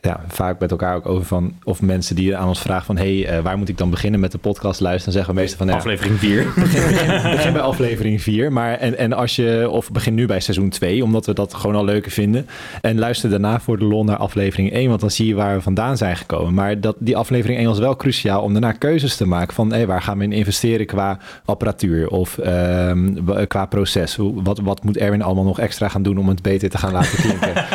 ja, 0.00 0.24
vaak 0.28 0.60
met 0.60 0.70
elkaar 0.70 0.96
ook 0.96 1.06
over 1.06 1.26
van... 1.26 1.54
of 1.64 1.82
mensen 1.82 2.16
die 2.16 2.36
aan 2.36 2.48
ons 2.48 2.60
vragen 2.60 2.86
van... 2.86 2.96
hey, 2.96 3.26
eh, 3.26 3.42
waar 3.42 3.58
moet 3.58 3.68
ik 3.68 3.78
dan 3.78 3.90
beginnen 3.90 4.20
met 4.20 4.32
de 4.32 4.38
podcast 4.38 4.80
luisteren? 4.80 5.04
Dan 5.04 5.12
zeggen 5.12 5.34
we 5.34 5.40
meestal 5.40 5.58
van... 5.58 5.68
ja, 5.68 5.74
Aflevering 5.74 6.18
4. 6.18 6.46
begin, 6.56 7.30
begin 7.30 7.52
bij 7.52 7.62
aflevering 7.62 8.22
4. 8.22 8.52
Maar 8.52 8.74
en, 8.74 8.98
en 8.98 9.12
als 9.12 9.36
je, 9.36 9.68
of 9.70 9.90
begin 9.90 10.14
nu 10.14 10.26
bij 10.26 10.40
seizoen 10.40 10.68
2, 10.68 11.04
omdat 11.04 11.26
we 11.26 11.34
dat 11.34 11.54
gewoon 11.54 11.76
al 11.76 11.84
leuker 11.84 12.10
vinden. 12.10 12.46
En 12.80 12.98
luister 12.98 13.30
daarna 13.30 13.60
voor 13.60 13.78
de 13.78 13.84
lol 13.84 14.04
naar 14.04 14.16
aflevering 14.16 14.72
1, 14.72 14.88
want 14.88 15.00
dan 15.00 15.10
zie 15.10 15.26
je 15.26 15.34
waar 15.34 15.54
we 15.54 15.62
vandaan 15.62 15.96
zijn 15.96 16.16
gekomen. 16.16 16.54
Maar 16.54 16.80
dat, 16.80 16.96
die 16.98 17.16
aflevering 17.16 17.58
1 17.58 17.68
was 17.68 17.78
wel 17.78 17.96
cruciaal 17.96 18.42
om 18.42 18.52
daarna 18.52 18.72
keuzes 18.72 19.16
te 19.16 19.26
maken 19.26 19.54
van 19.54 19.72
hey, 19.72 19.86
waar 19.86 20.02
gaan 20.02 20.18
we 20.18 20.24
in 20.24 20.32
investeren 20.32 20.86
qua 20.86 21.18
apparatuur 21.44 22.08
of 22.08 22.38
ehm, 22.38 23.14
qua 23.46 23.66
proces. 23.66 24.16
Hoe, 24.16 24.42
wat, 24.42 24.58
wat 24.58 24.84
moet 24.84 24.96
Erwin 24.96 25.22
allemaal 25.22 25.44
nog 25.44 25.60
extra 25.60 25.88
gaan 25.88 26.02
doen 26.02 26.18
om 26.18 26.28
het 26.28 26.42
beter 26.42 26.70
te 26.70 26.78
gaan 26.78 26.92
laten 26.92 27.18
klinken? 27.18 27.48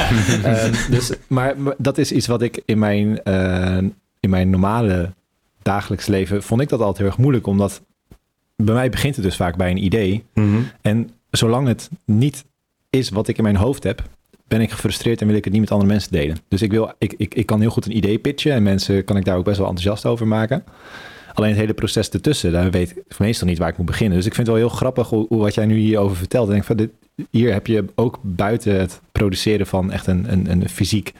Ehm, 0.43 0.73
dus, 0.89 1.11
maar 1.27 1.53
dat 1.77 1.97
is 1.97 2.11
iets 2.15 2.27
wat 2.27 2.41
ik 2.41 2.61
in 2.65 2.79
mijn, 2.79 3.23
eh, 3.23 3.77
in 4.19 4.29
mijn 4.29 4.49
normale 4.49 5.13
dagelijks 5.61 6.05
leven 6.05 6.43
vond 6.43 6.61
ik 6.61 6.69
dat 6.69 6.79
altijd 6.79 6.97
heel 6.97 7.07
erg 7.07 7.17
moeilijk, 7.17 7.47
omdat 7.47 7.81
bij 8.55 8.75
mij 8.75 8.89
begint 8.89 9.15
het 9.15 9.25
dus 9.25 9.35
vaak 9.35 9.55
bij 9.57 9.71
een 9.71 9.83
idee. 9.83 10.23
Mhm. 10.33 10.61
En 10.81 11.09
zolang 11.29 11.67
het 11.67 11.89
niet 12.05 12.45
is 12.89 13.09
wat 13.09 13.27
ik 13.27 13.37
in 13.37 13.43
mijn 13.43 13.55
hoofd 13.55 13.83
heb, 13.83 14.03
ben 14.47 14.61
ik 14.61 14.71
gefrustreerd 14.71 15.21
en 15.21 15.27
wil 15.27 15.35
ik 15.35 15.43
het 15.43 15.53
niet 15.53 15.61
met 15.61 15.71
andere 15.71 15.91
mensen 15.91 16.11
delen. 16.11 16.37
Dus 16.47 16.61
ik, 16.61 16.71
wil, 16.71 16.93
ik, 16.97 17.13
ik, 17.17 17.35
ik 17.35 17.45
kan 17.45 17.59
heel 17.59 17.69
goed 17.69 17.85
een 17.85 17.97
idee 17.97 18.19
pitchen 18.19 18.51
en 18.51 18.63
mensen 18.63 19.03
kan 19.03 19.17
ik 19.17 19.25
daar 19.25 19.37
ook 19.37 19.45
best 19.45 19.57
wel 19.57 19.67
enthousiast 19.67 20.05
over 20.05 20.27
maken. 20.27 20.63
Alleen 21.33 21.49
het 21.49 21.59
hele 21.59 21.73
proces 21.73 22.09
ertussen, 22.09 22.51
daar 22.51 22.71
weet 22.71 22.91
ik 22.91 23.17
meestal 23.17 23.47
niet 23.47 23.57
waar 23.57 23.69
ik 23.69 23.77
moet 23.77 23.85
beginnen. 23.85 24.17
Dus 24.17 24.25
ik 24.25 24.33
vind 24.33 24.47
het 24.47 24.55
wel 24.55 24.65
heel 24.65 24.75
grappig 24.75 25.09
hoe, 25.09 25.25
hoe 25.27 25.39
wat 25.39 25.53
jij 25.53 25.65
nu 25.65 25.77
hierover 25.77 26.17
vertelt. 26.17 26.47
Ik 26.47 26.53
denk 26.53 26.63
van 26.63 26.77
dit, 26.77 26.91
hier 27.29 27.53
heb 27.53 27.67
je 27.67 27.85
ook 27.95 28.19
buiten 28.21 28.79
het 28.79 29.01
produceren 29.11 29.67
van 29.67 29.91
echt 29.91 30.07
een, 30.07 30.31
een, 30.31 30.51
een 30.51 30.69
fysiek 30.69 31.13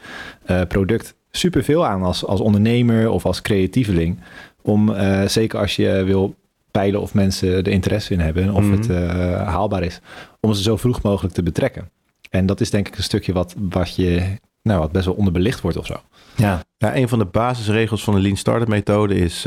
eh, 0.44 0.60
product 0.68 1.14
superveel 1.30 1.86
aan 1.86 2.02
als, 2.02 2.24
als 2.24 2.40
ondernemer 2.40 3.10
of 3.10 3.26
als 3.26 3.42
creatieveling. 3.42 4.18
Om 4.62 4.94
eh, 4.94 5.22
zeker 5.26 5.58
als 5.58 5.76
je 5.76 6.02
wil 6.04 6.34
peilen 6.70 7.00
of 7.00 7.14
mensen 7.14 7.48
er 7.48 7.68
interesse 7.68 8.12
in 8.12 8.20
hebben 8.20 8.52
of 8.52 8.62
Mhm. 8.62 8.72
het 8.72 8.90
eh, 8.90 9.46
haalbaar 9.48 9.82
is, 9.82 10.00
om 10.40 10.52
ze 10.54 10.62
zo 10.62 10.76
vroeg 10.76 11.02
mogelijk 11.02 11.34
te 11.34 11.42
betrekken. 11.42 11.90
En 12.30 12.46
dat 12.46 12.60
is 12.60 12.70
denk 12.70 12.88
ik 12.88 12.96
een 12.96 13.02
stukje 13.02 13.32
wat, 13.32 13.54
wat 13.58 13.94
je 13.96 14.38
nou, 14.62 14.80
wat 14.80 14.92
best 14.92 15.04
wel 15.04 15.14
onderbelicht 15.14 15.60
wordt 15.60 15.76
of 15.76 15.86
zo. 15.86 16.00
Ja. 16.36 16.60
ja, 16.78 16.96
een 16.96 17.08
van 17.08 17.18
de 17.18 17.24
basisregels 17.24 18.04
van 18.04 18.14
de 18.14 18.20
Lean 18.20 18.36
Startup 18.36 18.68
methode 18.68 19.14
is 19.14 19.46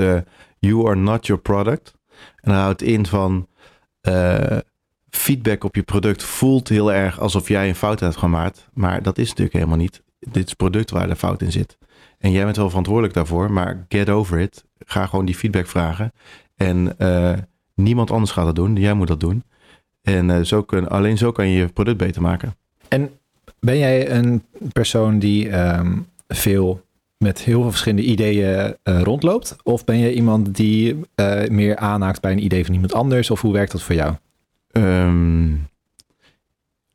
you 0.59 0.85
are 0.87 0.95
not 0.95 1.25
your 1.27 1.41
product. 1.41 1.93
En 2.41 2.51
dat 2.51 2.61
houdt 2.61 2.81
in 2.81 3.05
van 3.05 3.47
feedback 5.09 5.63
op 5.63 5.75
je 5.75 5.83
product 5.83 6.23
voelt 6.23 6.69
heel 6.69 6.93
erg 6.93 7.19
alsof 7.19 7.47
jij 7.47 7.67
een 7.67 7.75
fout 7.75 7.99
hebt 7.99 8.17
gemaakt. 8.17 8.67
Maar 8.73 9.03
dat 9.03 9.17
is 9.17 9.27
natuurlijk 9.27 9.55
helemaal 9.55 9.77
niet. 9.77 10.01
Dit 10.19 10.47
is 10.47 10.53
product 10.53 10.91
waar 10.91 11.07
de 11.07 11.15
fout 11.15 11.41
in 11.41 11.51
zit. 11.51 11.77
En 12.19 12.31
jij 12.31 12.43
bent 12.43 12.55
wel 12.55 12.67
verantwoordelijk 12.67 13.13
daarvoor, 13.13 13.51
maar 13.51 13.85
get 13.89 14.09
over 14.09 14.39
it. 14.39 14.63
Ga 14.85 15.05
gewoon 15.05 15.25
die 15.25 15.35
feedback 15.35 15.67
vragen. 15.67 16.11
En 16.55 16.97
eh, 16.97 17.33
niemand 17.73 18.11
anders 18.11 18.31
gaat 18.31 18.45
dat 18.45 18.55
doen. 18.55 18.75
Jij 18.75 18.93
moet 18.93 19.07
dat 19.07 19.19
doen. 19.19 19.43
En 20.01 20.29
eh, 20.29 20.41
zo 20.41 20.63
kun, 20.63 20.89
alleen 20.89 21.17
zo 21.17 21.31
kan 21.31 21.47
je 21.49 21.57
je 21.57 21.67
product 21.67 21.97
beter 21.97 22.21
maken. 22.21 22.55
En 22.87 23.09
ben 23.59 23.77
jij 23.77 24.11
een 24.11 24.43
persoon 24.73 25.19
die 25.19 25.49
ehm, 25.49 25.97
veel 26.27 26.81
met 27.17 27.39
heel 27.39 27.61
veel 27.61 27.69
verschillende 27.69 28.03
ideeën 28.03 28.75
eh, 28.83 29.01
rondloopt? 29.01 29.55
Of 29.63 29.85
ben 29.85 29.97
je 29.97 30.13
iemand 30.13 30.55
die 30.55 30.99
meer 31.49 31.77
aanhaakt 31.77 32.21
bij 32.21 32.31
een 32.31 32.43
idee 32.43 32.65
van 32.65 32.73
iemand 32.73 32.93
anders? 32.93 33.31
Of 33.31 33.41
hoe 33.41 33.53
werkt 33.53 33.71
dat 33.71 33.81
voor 33.81 33.95
jou? 33.95 34.15
Ehm, 34.83 35.49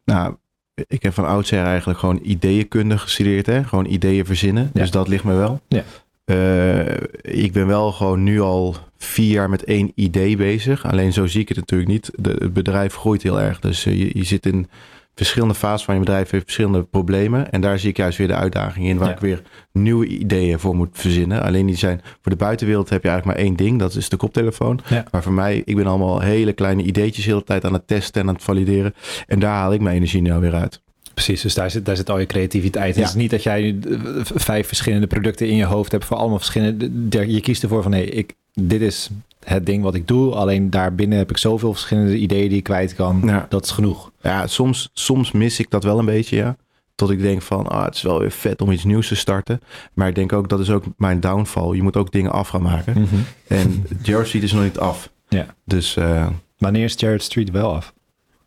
nou, 0.05 0.37
ik 0.75 1.03
heb 1.03 1.13
van 1.13 1.27
oudsher 1.27 1.65
eigenlijk 1.65 1.99
gewoon 1.99 2.21
ideeënkunde 2.23 2.99
gestudeerd. 2.99 3.47
Hè? 3.47 3.65
Gewoon 3.65 3.87
ideeën 3.87 4.27
verzinnen. 4.27 4.71
Ja. 4.73 4.81
Dus 4.81 4.91
dat 4.91 5.09
ligt 5.09 5.25
me 5.25 5.35
wel. 5.35 5.61
Ja. 5.69 5.85
Eh, 6.25 6.97
ik 7.23 7.53
ben 7.53 7.67
wel 7.67 7.93
gewoon 7.93 8.23
nu 8.23 8.41
al 8.41 8.77
vier 8.97 9.31
jaar 9.31 9.51
met 9.51 9.65
één 9.65 9.93
idee 9.95 10.37
bezig. 10.37 10.87
Alleen 10.87 11.13
zo 11.13 11.27
zie 11.27 11.41
ik 11.41 11.49
het 11.49 11.57
natuurlijk 11.57 11.91
niet. 11.91 12.11
De, 12.15 12.37
het 12.39 12.53
bedrijf 12.53 12.95
groeit 12.95 13.23
heel 13.23 13.41
erg. 13.41 13.61
Dus 13.61 13.87
eh, 13.87 13.99
je, 13.99 14.11
je 14.19 14.25
zit 14.25 14.47
in 14.47 14.69
verschillende 15.15 15.55
fases 15.55 15.85
van 15.85 15.95
je 15.95 16.01
bedrijf. 16.01 16.31
Heeft 16.31 16.45
verschillende 16.45 16.83
problemen. 16.83 17.53
En 17.53 17.61
daar 17.61 17.79
zie 17.79 17.89
ik 17.89 17.97
juist 17.97 18.19
weer 18.19 18.27
de 18.27 18.35
uitdaging 18.35 18.87
in. 18.87 18.97
Waar 18.99 19.09
Ja. 19.09 19.15
ik 19.15 19.21
weer 19.21 19.43
nieuwe 19.73 20.07
ideeën 20.07 20.59
voor 20.59 20.77
moet 20.77 20.89
verzinnen. 20.93 21.43
Alleen 21.43 21.67
die 21.67 21.77
zijn 21.77 22.01
voor 22.23 22.33
de 22.33 22.39
buitenwereld 22.39 22.89
heb 22.89 23.03
je 23.03 23.09
eigenlijk 23.09 23.39
maar 23.39 23.47
één 23.47 23.57
ding. 23.57 23.79
Dat 23.79 23.95
is 23.95 24.09
de 24.09 24.17
koptelefoon. 24.17 24.81
Ja. 24.89 25.05
Maar 25.11 25.23
voor 25.23 25.33
mij, 25.33 25.63
ik 25.65 25.77
ben 25.77 25.87
allemaal 25.87 26.21
hele 26.21 26.53
kleine 26.53 26.83
ideetjes 26.83 27.25
de 27.25 27.31
hele 27.31 27.45
tijd 27.45 27.65
aan 27.65 27.73
het 27.73 27.87
testen 27.87 28.23
en 28.23 28.29
aan 28.29 28.35
het 28.35 28.43
valideren. 28.45 28.95
En 29.27 29.39
daar 29.39 29.55
haal 29.55 29.73
ik 29.73 29.81
mijn 29.81 29.97
energie 29.97 30.23
nou 30.23 30.41
weer 30.41 30.55
uit. 30.55 30.83
Precies, 31.15 31.41
dus 31.43 31.55
daar 31.55 31.71
zit, 31.71 31.87
daar 31.87 31.97
zit 31.97 32.11
al 32.11 32.19
je 32.19 32.27
creativiteit. 32.27 32.95
Ja. 32.95 33.01
Het 33.01 33.09
is 33.11 33.17
niet 33.17 33.31
dat 33.31 33.43
jij 33.43 33.77
eh, 33.91 33.99
vijf 34.23 34.67
verschillende 34.67 35.07
producten 35.07 35.49
in 35.49 35.57
je 35.57 35.65
hoofd 35.65 35.93
hebt 35.93 36.05
voor 36.05 36.17
allemaal 36.17 36.39
verschillende. 36.39 36.91
Je 37.33 37.41
kiest 37.41 37.63
ervoor 37.63 37.83
van 37.83 37.91
nee, 37.91 38.07
ik, 38.07 38.35
dit 38.53 38.81
is 38.81 39.11
het 39.45 39.67
ding 39.67 39.83
wat 39.83 39.95
ik 39.95 40.09
doe. 40.09 40.35
Alleen 40.35 40.71
daarbinnen 40.71 41.19
heb 41.19 41.31
ik 41.31 41.37
zoveel 41.37 41.73
verschillende 41.73 42.17
ideeën 42.17 42.49
die 42.49 42.59
ik 42.59 42.65
kwijt 42.65 42.95
kan. 42.95 43.23
Ja. 43.25 43.47
Dat 43.49 43.65
is 43.65 43.71
genoeg. 43.71 44.11
Ja, 44.21 44.47
soms, 44.47 44.91
soms 44.93 45.33
mis 45.33 45.59
ik 45.59 45.71
dat 45.71 45.85
wel 45.85 45.99
een 45.99 46.05
beetje, 46.05 46.37
ja. 46.37 46.57
Tot 46.95 47.11
ik 47.11 47.21
denk 47.21 47.43
van, 47.43 47.67
ah, 47.67 47.85
het 47.85 47.95
is 47.95 48.03
wel 48.03 48.19
weer 48.19 48.31
vet 48.31 48.61
om 48.61 48.71
iets 48.71 48.85
nieuws 48.85 49.09
te 49.09 49.15
starten. 49.15 49.61
Maar 49.95 50.09
ik 50.09 50.15
denk 50.15 50.33
ook, 50.33 50.49
dat 50.49 50.61
is 50.61 50.71
ook 50.71 50.85
mijn 50.97 51.21
downfall. 51.21 51.75
Je 51.75 51.83
moet 51.83 51.97
ook 51.97 52.13
dingen 52.13 52.33
af 52.33 52.49
gaan 52.49 52.63
maken. 52.63 53.09
En 53.49 53.87
Jared 54.03 54.27
Street 54.27 54.43
is 54.45 54.53
nog 54.53 54.63
niet 54.63 54.79
af. 54.79 55.11
Ja. 55.29 55.47
Dus 55.65 55.97
eh, 55.97 56.27
Wanneer 56.59 56.85
is 56.85 56.95
Jared 56.97 57.23
Street 57.23 57.51
wel 57.51 57.75
af? 57.75 57.95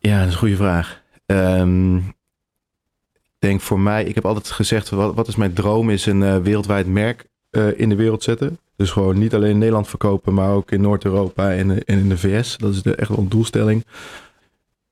ja, 0.00 0.18
dat 0.18 0.26
is 0.26 0.32
een 0.32 0.38
goede 0.38 0.56
vraag. 0.56 1.02
Ehm, 1.26 1.96
ik 1.96 2.04
denk 3.38 3.60
voor 3.60 3.80
mij, 3.80 4.04
ik 4.04 4.14
heb 4.14 4.24
altijd 4.26 4.50
gezegd, 4.50 4.88
wat, 4.90 5.14
wat 5.14 5.28
is 5.28 5.36
mijn 5.36 5.52
droom, 5.52 5.90
is 5.90 6.06
een 6.06 6.22
eh, 6.22 6.36
wereldwijd 6.36 6.86
merk 6.86 7.24
eh, 7.50 7.80
in 7.80 7.88
de 7.88 7.94
wereld 7.94 8.22
zetten. 8.22 8.58
Dus 8.76 8.90
gewoon 8.90 9.18
niet 9.18 9.34
alleen 9.34 9.50
in 9.50 9.58
Nederland 9.58 9.88
verkopen, 9.88 10.34
maar 10.34 10.50
ook 10.50 10.70
in 10.70 10.80
Noord-Europa 10.80 11.52
en, 11.52 11.70
eh, 11.70 11.76
en 11.84 11.98
in 11.98 12.08
de 12.08 12.18
VS. 12.18 12.56
Dat 12.56 12.72
is 12.72 12.82
de, 12.82 12.94
echt 12.94 13.08
wel 13.08 13.18
een 13.18 13.28
doelstelling. 13.28 13.84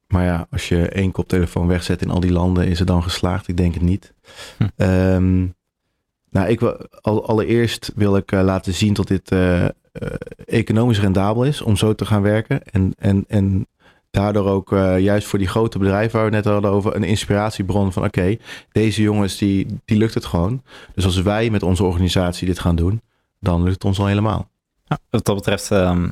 Maar 0.07 0.25
ja, 0.25 0.47
als 0.51 0.69
je 0.69 0.89
één 0.89 1.13
koptelefoon 1.13 1.67
wegzet 1.67 2.03
in 2.03 2.11
al 2.11 2.21
die 2.21 2.33
landen, 2.33 2.67
is 2.67 2.79
het 2.79 2.89
dan 2.89 3.03
geslaagd? 3.03 3.49
Ik 3.49 3.57
denk 3.57 3.75
het 3.75 3.83
niet. 3.83 4.13
Hm. 4.57 4.65
Ehm, 4.77 5.47
nou, 6.31 6.49
ik 6.49 6.61
wil, 6.61 6.87
al, 7.01 7.27
allereerst 7.27 7.93
wil 7.95 8.17
ik 8.17 8.33
eh, 8.33 8.43
laten 8.43 8.75
zien 8.75 8.93
dat 8.93 9.09
dit 9.09 9.35
economisch 10.45 11.01
rendabel 11.01 11.45
is 11.45 11.63
om 11.63 11.77
zo 11.77 11.95
te 11.95 12.07
gaan 12.07 12.23
werken. 12.23 12.63
En, 12.63 12.95
en, 12.99 13.25
en 13.29 13.67
daardoor 14.17 14.47
ook 14.47 14.73
eh, 14.73 14.99
juist 14.99 15.27
voor 15.27 15.39
die 15.39 15.49
grote 15.49 15.79
bedrijven 15.79 16.17
waar 16.17 16.31
we 16.31 16.37
net 16.37 16.45
hadden 16.45 16.71
over 16.71 16.97
een 16.97 17.05
inspiratiebron 17.05 17.93
van 17.93 18.05
oké, 18.05 18.37
deze 18.73 19.03
jongens 19.03 19.39
die, 19.39 19.67
die 19.85 19.99
lukt 19.99 20.15
het 20.15 20.25
gewoon. 20.25 20.63
Dus 20.95 21.05
als 21.05 21.23
wij 21.23 21.51
met 21.51 21.63
onze 21.63 21.85
organisatie 21.85 22.47
dit 22.47 22.59
gaan 22.59 22.77
doen, 22.77 23.03
dan 23.41 23.63
lukt 23.63 23.75
het 23.75 23.85
ons 23.85 23.99
al 23.99 24.07
helemaal. 24.07 24.49
Ja, 24.85 24.99
wat 25.11 25.25
dat 25.25 25.35
betreft 25.35 25.71
ehm, 25.71 26.09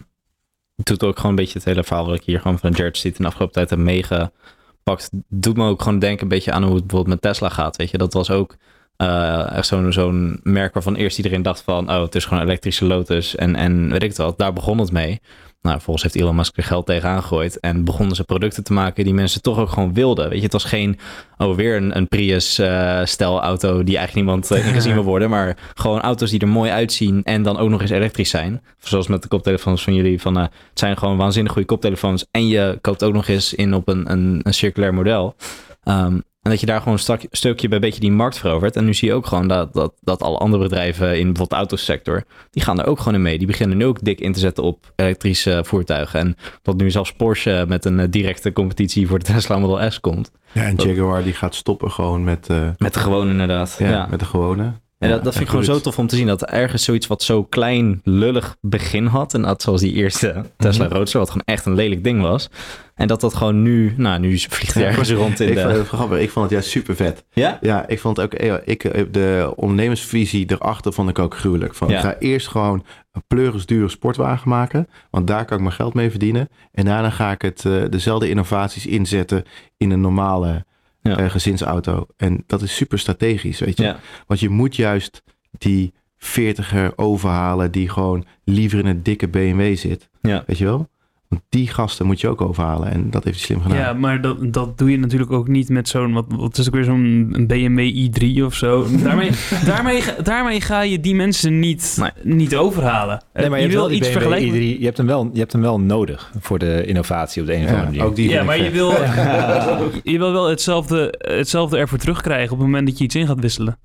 doet 0.76 1.04
ook 1.04 1.16
gewoon 1.16 1.30
een 1.30 1.36
beetje 1.36 1.58
het 1.58 1.64
hele 1.64 1.84
verhaal 1.84 2.06
wat 2.06 2.14
ik 2.14 2.24
hier 2.24 2.40
gewoon 2.40 2.58
van 2.58 2.70
Jared 2.70 2.96
Street 2.96 3.16
in 3.16 3.22
de 3.22 3.28
afgelopen 3.28 3.54
tijd 3.54 3.70
heb 3.70 3.78
meegepakt. 3.78 5.10
Doet 5.28 5.56
me 5.56 5.68
ook 5.68 5.82
gewoon 5.82 5.98
denken 5.98 6.22
een 6.22 6.28
beetje 6.28 6.52
aan 6.52 6.62
hoe 6.62 6.74
het 6.74 6.86
bijvoorbeeld 6.86 7.22
met 7.22 7.32
Tesla 7.32 7.48
gaat. 7.48 7.76
Weet 7.76 7.90
je, 7.90 7.98
dat 7.98 8.12
was 8.12 8.30
ook 8.30 8.56
eh, 8.96 9.52
echt 9.52 9.66
zo'n 9.66 9.92
zo'n 9.92 10.40
merk 10.42 10.74
waarvan 10.74 10.94
eerst 10.94 11.16
iedereen 11.16 11.42
dacht 11.42 11.62
van, 11.62 11.90
oh, 11.90 12.02
het 12.02 12.14
is 12.14 12.24
gewoon 12.24 12.42
elektrische 12.42 12.84
Lotus 12.84 13.36
en, 13.36 13.56
en 13.56 13.90
weet 13.90 14.02
ik 14.02 14.08
het 14.08 14.18
wat. 14.18 14.38
Daar 14.38 14.52
begon 14.52 14.78
het 14.78 14.92
mee. 14.92 15.20
Nou, 15.64 15.80
volgens 15.80 16.02
heeft 16.02 16.16
Elon 16.16 16.36
Musk 16.36 16.56
er 16.56 16.62
geld 16.62 16.86
tegenaan 16.86 17.22
gegooid 17.22 17.60
en 17.60 17.84
begonnen 17.84 18.16
ze 18.16 18.24
producten 18.24 18.64
te 18.64 18.72
maken 18.72 19.04
die 19.04 19.14
mensen 19.14 19.42
toch 19.42 19.58
ook 19.58 19.68
gewoon 19.68 19.94
wilden. 19.94 20.28
Weet 20.28 20.38
je, 20.38 20.44
het 20.44 20.52
was 20.52 20.64
geen, 20.64 20.98
oh, 21.38 21.56
weer 21.56 21.76
een, 21.76 21.96
een 21.96 22.08
Prius-stijl 22.08 23.40
auto 23.40 23.84
die 23.84 23.96
eigenlijk 23.96 24.14
niemand 24.14 24.50
eh, 24.50 24.66
ingezien 24.68 24.94
wil 24.94 25.02
worden, 25.02 25.30
maar 25.30 25.56
gewoon 25.74 26.00
auto's 26.00 26.30
die 26.30 26.40
er 26.40 26.48
mooi 26.48 26.70
uitzien 26.70 27.22
en 27.22 27.42
dan 27.42 27.58
ook 27.58 27.68
nog 27.68 27.80
eens 27.80 27.90
elektrisch 27.90 28.30
zijn. 28.30 28.62
Zoals 28.78 29.06
met 29.06 29.22
de 29.22 29.28
koptelefoons 29.28 29.82
van 29.82 29.94
jullie, 29.94 30.20
van, 30.20 30.36
eh, 30.36 30.42
het 30.42 30.78
zijn 30.78 30.98
gewoon 30.98 31.16
waanzinnig 31.16 31.52
goede 31.52 31.68
koptelefoons 31.68 32.26
en 32.30 32.48
je 32.48 32.78
koopt 32.80 33.04
ook 33.04 33.12
nog 33.12 33.28
eens 33.28 33.54
in 33.54 33.74
op 33.74 33.88
een, 33.88 34.10
een, 34.10 34.40
een 34.42 34.54
circulair 34.54 34.94
model. 34.94 35.36
Ehm, 35.82 36.18
en 36.44 36.50
dat 36.50 36.60
je 36.60 36.66
daar 36.66 36.78
gewoon 36.78 36.92
een 36.94 36.98
stak- 37.00 37.26
stukje 37.30 37.68
bij 37.68 37.76
een 37.76 37.82
beetje 37.84 38.00
die 38.00 38.10
markt 38.12 38.38
verovert. 38.38 38.76
En 38.76 38.84
nu 38.84 38.94
zie 38.94 39.08
je 39.08 39.14
ook 39.14 39.26
gewoon 39.26 39.48
dat, 39.48 39.72
dat, 39.74 39.92
dat 40.00 40.22
alle 40.22 40.38
andere 40.38 40.62
bedrijven 40.62 41.06
in 41.08 41.14
bijvoorbeeld 41.14 41.50
de 41.50 41.56
autosector, 41.56 42.24
die 42.50 42.62
gaan 42.62 42.80
er 42.80 42.86
ook 42.86 42.98
gewoon 42.98 43.14
in 43.14 43.22
mee. 43.22 43.38
Die 43.38 43.46
beginnen 43.46 43.76
nu 43.76 43.84
ook 43.86 44.04
dik 44.04 44.20
in 44.20 44.32
te 44.32 44.38
zetten 44.40 44.64
op 44.64 44.92
elektrische 44.96 45.60
voertuigen. 45.66 46.20
En 46.20 46.36
dat 46.62 46.76
nu 46.76 46.90
zelfs 46.90 47.12
Porsche 47.12 47.64
met 47.68 47.84
een 47.84 48.00
eh, 48.00 48.06
directe 48.10 48.52
competitie 48.52 49.06
voor 49.08 49.18
de 49.18 49.24
Tesla 49.24 49.58
Model 49.58 49.90
S 49.90 50.00
komt. 50.00 50.30
Ja, 50.52 50.62
en 50.62 50.74
Jaguar 50.76 51.22
die 51.22 51.32
gaat 51.32 51.54
stoppen 51.54 51.90
gewoon 51.90 52.24
met, 52.24 52.48
eh, 52.48 52.68
Met 52.78 52.94
de 52.94 53.00
gewone 53.00 53.30
inderdaad. 53.30 53.76
ja, 53.78 53.90
Ja, 53.90 54.06
met 54.10 54.18
de 54.18 54.24
gewone. 54.26 54.72
En 55.04 55.10
dat, 55.10 55.24
dat 55.24 55.32
vind 55.32 55.44
ik 55.44 55.50
gewoon 55.50 55.64
zo 55.64 55.80
tof 55.80 55.98
om 55.98 56.06
te 56.06 56.16
zien. 56.16 56.26
Dat 56.26 56.42
ergens 56.44 56.84
zoiets 56.84 57.06
wat 57.06 57.22
zo 57.22 57.44
klein, 57.44 58.00
lullig 58.04 58.56
begin 58.60 59.06
had. 59.06 59.34
En 59.34 59.42
dat 59.42 59.62
zoals 59.62 59.80
die 59.80 59.92
eerste 59.92 60.44
Tesla 60.56 60.88
Roadster, 60.88 61.18
wat 61.20 61.28
gewoon 61.30 61.46
echt 61.46 61.66
een 61.66 61.74
lelijk 61.74 62.04
ding 62.04 62.20
was. 62.20 62.48
En 62.94 63.06
dat 63.06 63.20
dat 63.20 63.34
gewoon 63.34 63.62
nu, 63.62 63.94
nou 63.96 64.18
nu 64.20 64.38
vliegt 64.38 64.74
hij 64.74 64.82
Ja, 64.82 64.88
ergens 64.88 65.10
rond 65.12 65.40
in 65.40 65.48
Ik 65.50 65.58
vond 65.58 65.70
de... 65.72 65.78
het 65.78 65.88
grappig. 65.88 66.18
Ik 66.18 66.30
vond 66.30 66.44
het 66.44 66.52
juist 66.54 66.68
super 66.68 66.96
vet. 66.96 67.24
Ja? 67.32 67.58
Ja, 67.60 67.88
ik 67.88 68.00
vond 68.00 68.16
het 68.16 68.26
ook. 68.26 68.32
eh, 68.40 68.54
Ik, 68.64 68.84
eh, 68.84 69.04
de 69.10 69.52
ondernemersvisie 69.56 70.50
erachter 70.50 70.92
vond 70.92 71.08
ik 71.10 71.18
ook 71.18 71.34
gruwelijk. 71.36 71.74
Van, 71.74 71.88
Ja. 71.88 71.94
Ik 71.96 72.00
ga 72.00 72.16
eerst 72.18 72.48
gewoon 72.48 72.84
een 73.12 73.22
pleuris 73.26 73.66
dure 73.66 73.88
sportwagen 73.88 74.48
maken. 74.48 74.88
Want 75.10 75.26
daar 75.26 75.44
kan 75.44 75.56
ik 75.56 75.62
mijn 75.62 75.74
geld 75.74 75.94
mee 75.94 76.10
verdienen. 76.10 76.48
En 76.72 76.84
daarna 76.84 77.10
ga 77.10 77.30
ik 77.30 77.42
het, 77.42 77.64
eh, 77.64 77.72
dezelfde 77.90 78.28
innovaties 78.28 78.86
inzetten 78.86 79.44
in 79.76 79.90
een 79.90 80.00
normale 80.00 80.64
Ja. 81.04 81.16
eh, 81.18 81.30
gezinsauto. 81.30 82.06
En 82.16 82.44
dat 82.46 82.62
is 82.62 82.76
super 82.76 82.98
strategisch, 82.98 83.58
weet 83.58 83.78
je. 83.78 83.84
Ja. 83.84 83.98
Want 84.26 84.40
je 84.40 84.48
moet 84.48 84.76
juist 84.76 85.22
die 85.58 85.92
veertiger 86.18 86.98
overhalen 86.98 87.72
die 87.72 87.88
gewoon 87.88 88.24
liever 88.44 88.78
in 88.78 88.86
een 88.86 89.02
dikke 89.02 89.28
BMW 89.28 89.76
zit. 89.76 90.08
Ja. 90.20 90.44
Weet 90.46 90.58
je 90.58 90.64
wel? 90.64 90.88
Want 91.28 91.42
die 91.48 91.68
gasten 91.68 92.06
moet 92.06 92.20
je 92.20 92.28
ook 92.28 92.40
overhalen. 92.40 92.90
En 92.90 93.10
dat 93.10 93.24
heeft 93.24 93.36
hij 93.36 93.44
slim 93.46 93.60
gedaan. 93.60 93.78
Ja, 93.78 93.92
maar 93.92 94.20
dat, 94.20 94.52
dat 94.52 94.78
doe 94.78 94.90
je 94.90 94.98
natuurlijk 94.98 95.32
ook 95.32 95.48
niet 95.48 95.68
met 95.68 95.88
zo'n, 95.88 96.12
wat, 96.12 96.24
wat 96.28 96.58
is 96.58 96.66
ook 96.66 96.74
weer 96.74 96.84
zo'n 96.84 97.28
een 97.32 97.46
BMW 97.46 98.08
i3 98.40 98.44
of 98.44 98.54
zo. 98.54 98.86
Daarmee, 99.02 99.30
daarmee, 99.64 100.00
ga- 100.00 100.22
daarmee 100.22 100.60
ga 100.60 100.80
je 100.80 101.00
die 101.00 101.14
mensen 101.14 101.58
niet, 101.58 101.96
Nee. 102.00 102.34
niet 102.34 102.56
overhalen. 102.56 103.22
Nee, 103.34 103.48
maar 103.50 103.60
je, 103.60 103.66
je 103.68 103.70
hebt 103.72 103.86
wil 103.86 103.96
iets 103.96 104.08
BMW 104.08 104.12
vergelijken. 104.22 104.54
i3, 104.76 104.78
je 104.78 104.84
hebt, 104.84 104.96
hem 104.96 105.06
wel, 105.06 105.30
je 105.32 105.38
hebt 105.38 105.52
hem 105.52 105.60
wel 105.60 105.80
nodig 105.80 106.32
voor 106.40 106.58
de 106.58 106.84
innovatie 106.86 107.40
op 107.42 107.46
de 107.48 107.54
een 107.54 107.64
of 107.64 107.68
andere 107.70 107.82
Ja, 107.84 107.90
manier. 107.90 108.04
ook 108.04 108.16
die 108.16 108.28
Ja, 108.30 108.42
maar 108.42 108.62
je 108.62 108.70
wil, 108.70 108.90
je 110.12 110.18
wil 110.18 110.32
wel 110.32 110.48
hetzelfde, 110.48 111.14
hetzelfde 111.18 111.76
ervoor 111.78 111.98
terugkrijgen 111.98 112.52
op 112.52 112.58
het 112.58 112.66
moment 112.66 112.86
dat 112.86 112.98
je 112.98 113.04
iets 113.04 113.14
in 113.14 113.26
gaat 113.26 113.40
wisselen. 113.40 113.78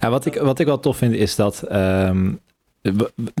Ja, 0.00 0.10
wat, 0.10 0.26
ik, 0.26 0.34
wat 0.34 0.58
ik 0.58 0.66
wel 0.66 0.80
tof 0.80 0.96
vind 0.96 1.14
is 1.14 1.36
dat 1.36 1.62
ehm, 1.62 2.32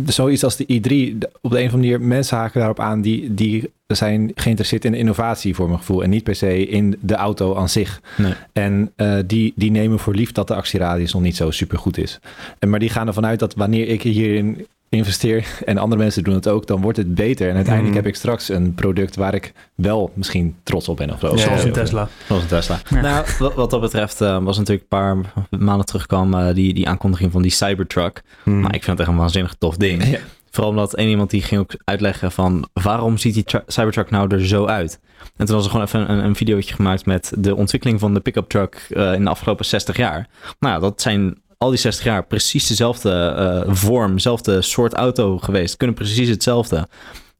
zoiets 0.06 0.44
als 0.44 0.56
de 0.56 0.64
i3, 0.64 1.18
de- 1.18 1.30
op 1.40 1.50
de 1.50 1.58
een 1.60 1.66
of 1.66 1.72
andere 1.72 1.92
manier, 1.92 2.00
mensen 2.00 2.36
haken 2.36 2.58
daarop 2.58 2.80
aan 2.80 3.00
die, 3.00 3.34
die 3.34 3.70
zijn 3.86 4.32
geïnteresseerd 4.34 4.84
in 4.84 4.92
de 4.92 4.98
innovatie 4.98 5.54
voor 5.54 5.66
mijn 5.66 5.78
gevoel 5.78 6.02
en 6.02 6.10
niet 6.10 6.24
per 6.24 6.34
se 6.34 6.66
in 6.66 6.96
de 7.00 7.14
auto 7.14 7.54
aan 7.56 7.68
zich. 7.68 8.00
Nee. 8.16 8.32
En 8.52 8.92
eh, 8.96 9.18
die, 9.26 9.52
die 9.56 9.70
nemen 9.70 9.98
voor 9.98 10.14
lief 10.14 10.32
dat 10.32 10.48
de 10.48 10.54
actieradius 10.54 11.12
nog 11.12 11.22
niet 11.22 11.36
zo 11.36 11.50
super 11.50 11.78
goed 11.78 11.98
is. 11.98 12.20
En, 12.58 12.70
maar 12.70 12.78
die 12.80 12.88
gaan 12.90 13.06
ervan 13.06 13.26
uit 13.26 13.38
dat 13.38 13.54
wanneer 13.54 13.88
ik 13.88 14.02
hierin 14.02 14.66
investeer 14.96 15.46
en 15.64 15.78
andere 15.78 16.02
mensen 16.02 16.24
doen 16.24 16.34
het 16.34 16.48
ook, 16.48 16.66
dan 16.66 16.80
wordt 16.80 16.98
het 16.98 17.14
beter. 17.14 17.48
En 17.48 17.54
uiteindelijk 17.54 17.94
Mhm. 17.94 18.04
heb 18.04 18.12
ik 18.12 18.18
straks 18.18 18.48
een 18.48 18.74
product 18.74 19.16
waar 19.16 19.34
ik 19.34 19.52
wel 19.74 20.12
misschien 20.14 20.56
trots 20.62 20.88
op 20.88 20.96
ben 20.96 21.10
of 21.10 21.20
zo. 21.20 21.30
Ja, 21.30 21.36
Zoals 21.36 21.64
een. 21.64 21.72
Tesla. 21.72 22.08
Zoals 22.26 22.42
een 22.42 22.48
Tesla. 22.48 22.78
Ja. 22.90 23.00
Nou, 23.00 23.26
wat, 23.38 23.54
wat 23.54 23.70
dat 23.70 23.80
betreft 23.80 24.20
eh, 24.20 24.42
was 24.42 24.58
natuurlijk 24.58 24.86
een 24.88 24.98
paar 24.98 25.16
maanden 25.60 25.86
terug 25.86 26.06
kwam 26.06 26.34
eh, 26.34 26.54
die, 26.54 26.74
die 26.74 26.88
aankondiging 26.88 27.32
van 27.32 27.42
die 27.42 27.50
Cybertruck. 27.50 28.22
Hmm. 28.42 28.60
Maar 28.60 28.74
ik 28.74 28.84
vind 28.84 28.98
het 28.98 29.00
echt 29.00 29.08
een 29.16 29.22
waanzinnig 29.22 29.54
tof 29.58 29.76
ding. 29.76 30.04
Ja. 30.08 30.18
Vooral 30.50 30.72
omdat 30.72 30.94
één 30.94 31.08
iemand 31.08 31.30
die 31.30 31.42
ging 31.42 31.60
ook 31.60 31.72
uitleggen 31.84 32.32
van 32.32 32.68
waarom 32.72 33.18
ziet 33.18 33.34
die 33.34 33.44
Cybertruck 33.66 34.10
nou 34.10 34.34
er 34.34 34.46
zo 34.46 34.66
uit? 34.66 35.00
En 35.36 35.46
toen 35.46 35.54
was 35.54 35.64
er 35.64 35.70
gewoon 35.70 35.86
even 35.86 36.10
een, 36.10 36.24
een 36.24 36.34
videootje 36.36 36.74
gemaakt 36.74 37.06
met 37.06 37.32
de 37.38 37.56
ontwikkeling 37.56 38.00
van 38.00 38.14
de 38.14 38.20
pick-up 38.20 38.48
truck 38.48 38.86
eh, 38.90 39.12
in 39.14 39.24
de 39.24 39.30
afgelopen 39.30 39.64
60 39.64 39.96
jaar. 39.96 40.28
Nou 40.58 40.74
ja, 40.74 40.80
dat 40.80 41.00
zijn 41.00 41.38
al 41.64 41.70
die 41.70 41.78
60 41.78 42.04
jaar 42.04 42.26
precies 42.26 42.66
dezelfde 42.66 43.10
eh, 43.10 43.74
vorm, 43.74 44.12
dezelfde 44.12 44.62
soort 44.62 44.92
auto 44.94 45.38
geweest. 45.38 45.76
Kunnen 45.76 45.96
precies 45.96 46.28
hetzelfde. 46.28 46.88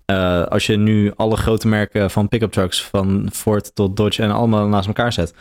Eh, 0.05 0.43
als 0.43 0.67
je 0.67 0.77
nu 0.77 1.13
alle 1.17 1.37
grote 1.37 1.69
merken 1.69 2.11
van 2.11 2.29
pick-up 2.29 2.53
trucks, 2.53 2.85
van 2.85 3.29
Ford 3.33 3.75
tot 3.75 3.97
Dodge 3.97 4.23
en 4.23 4.31
allemaal 4.31 4.67
naast 4.67 4.87
elkaar 4.87 5.13
zet, 5.13 5.35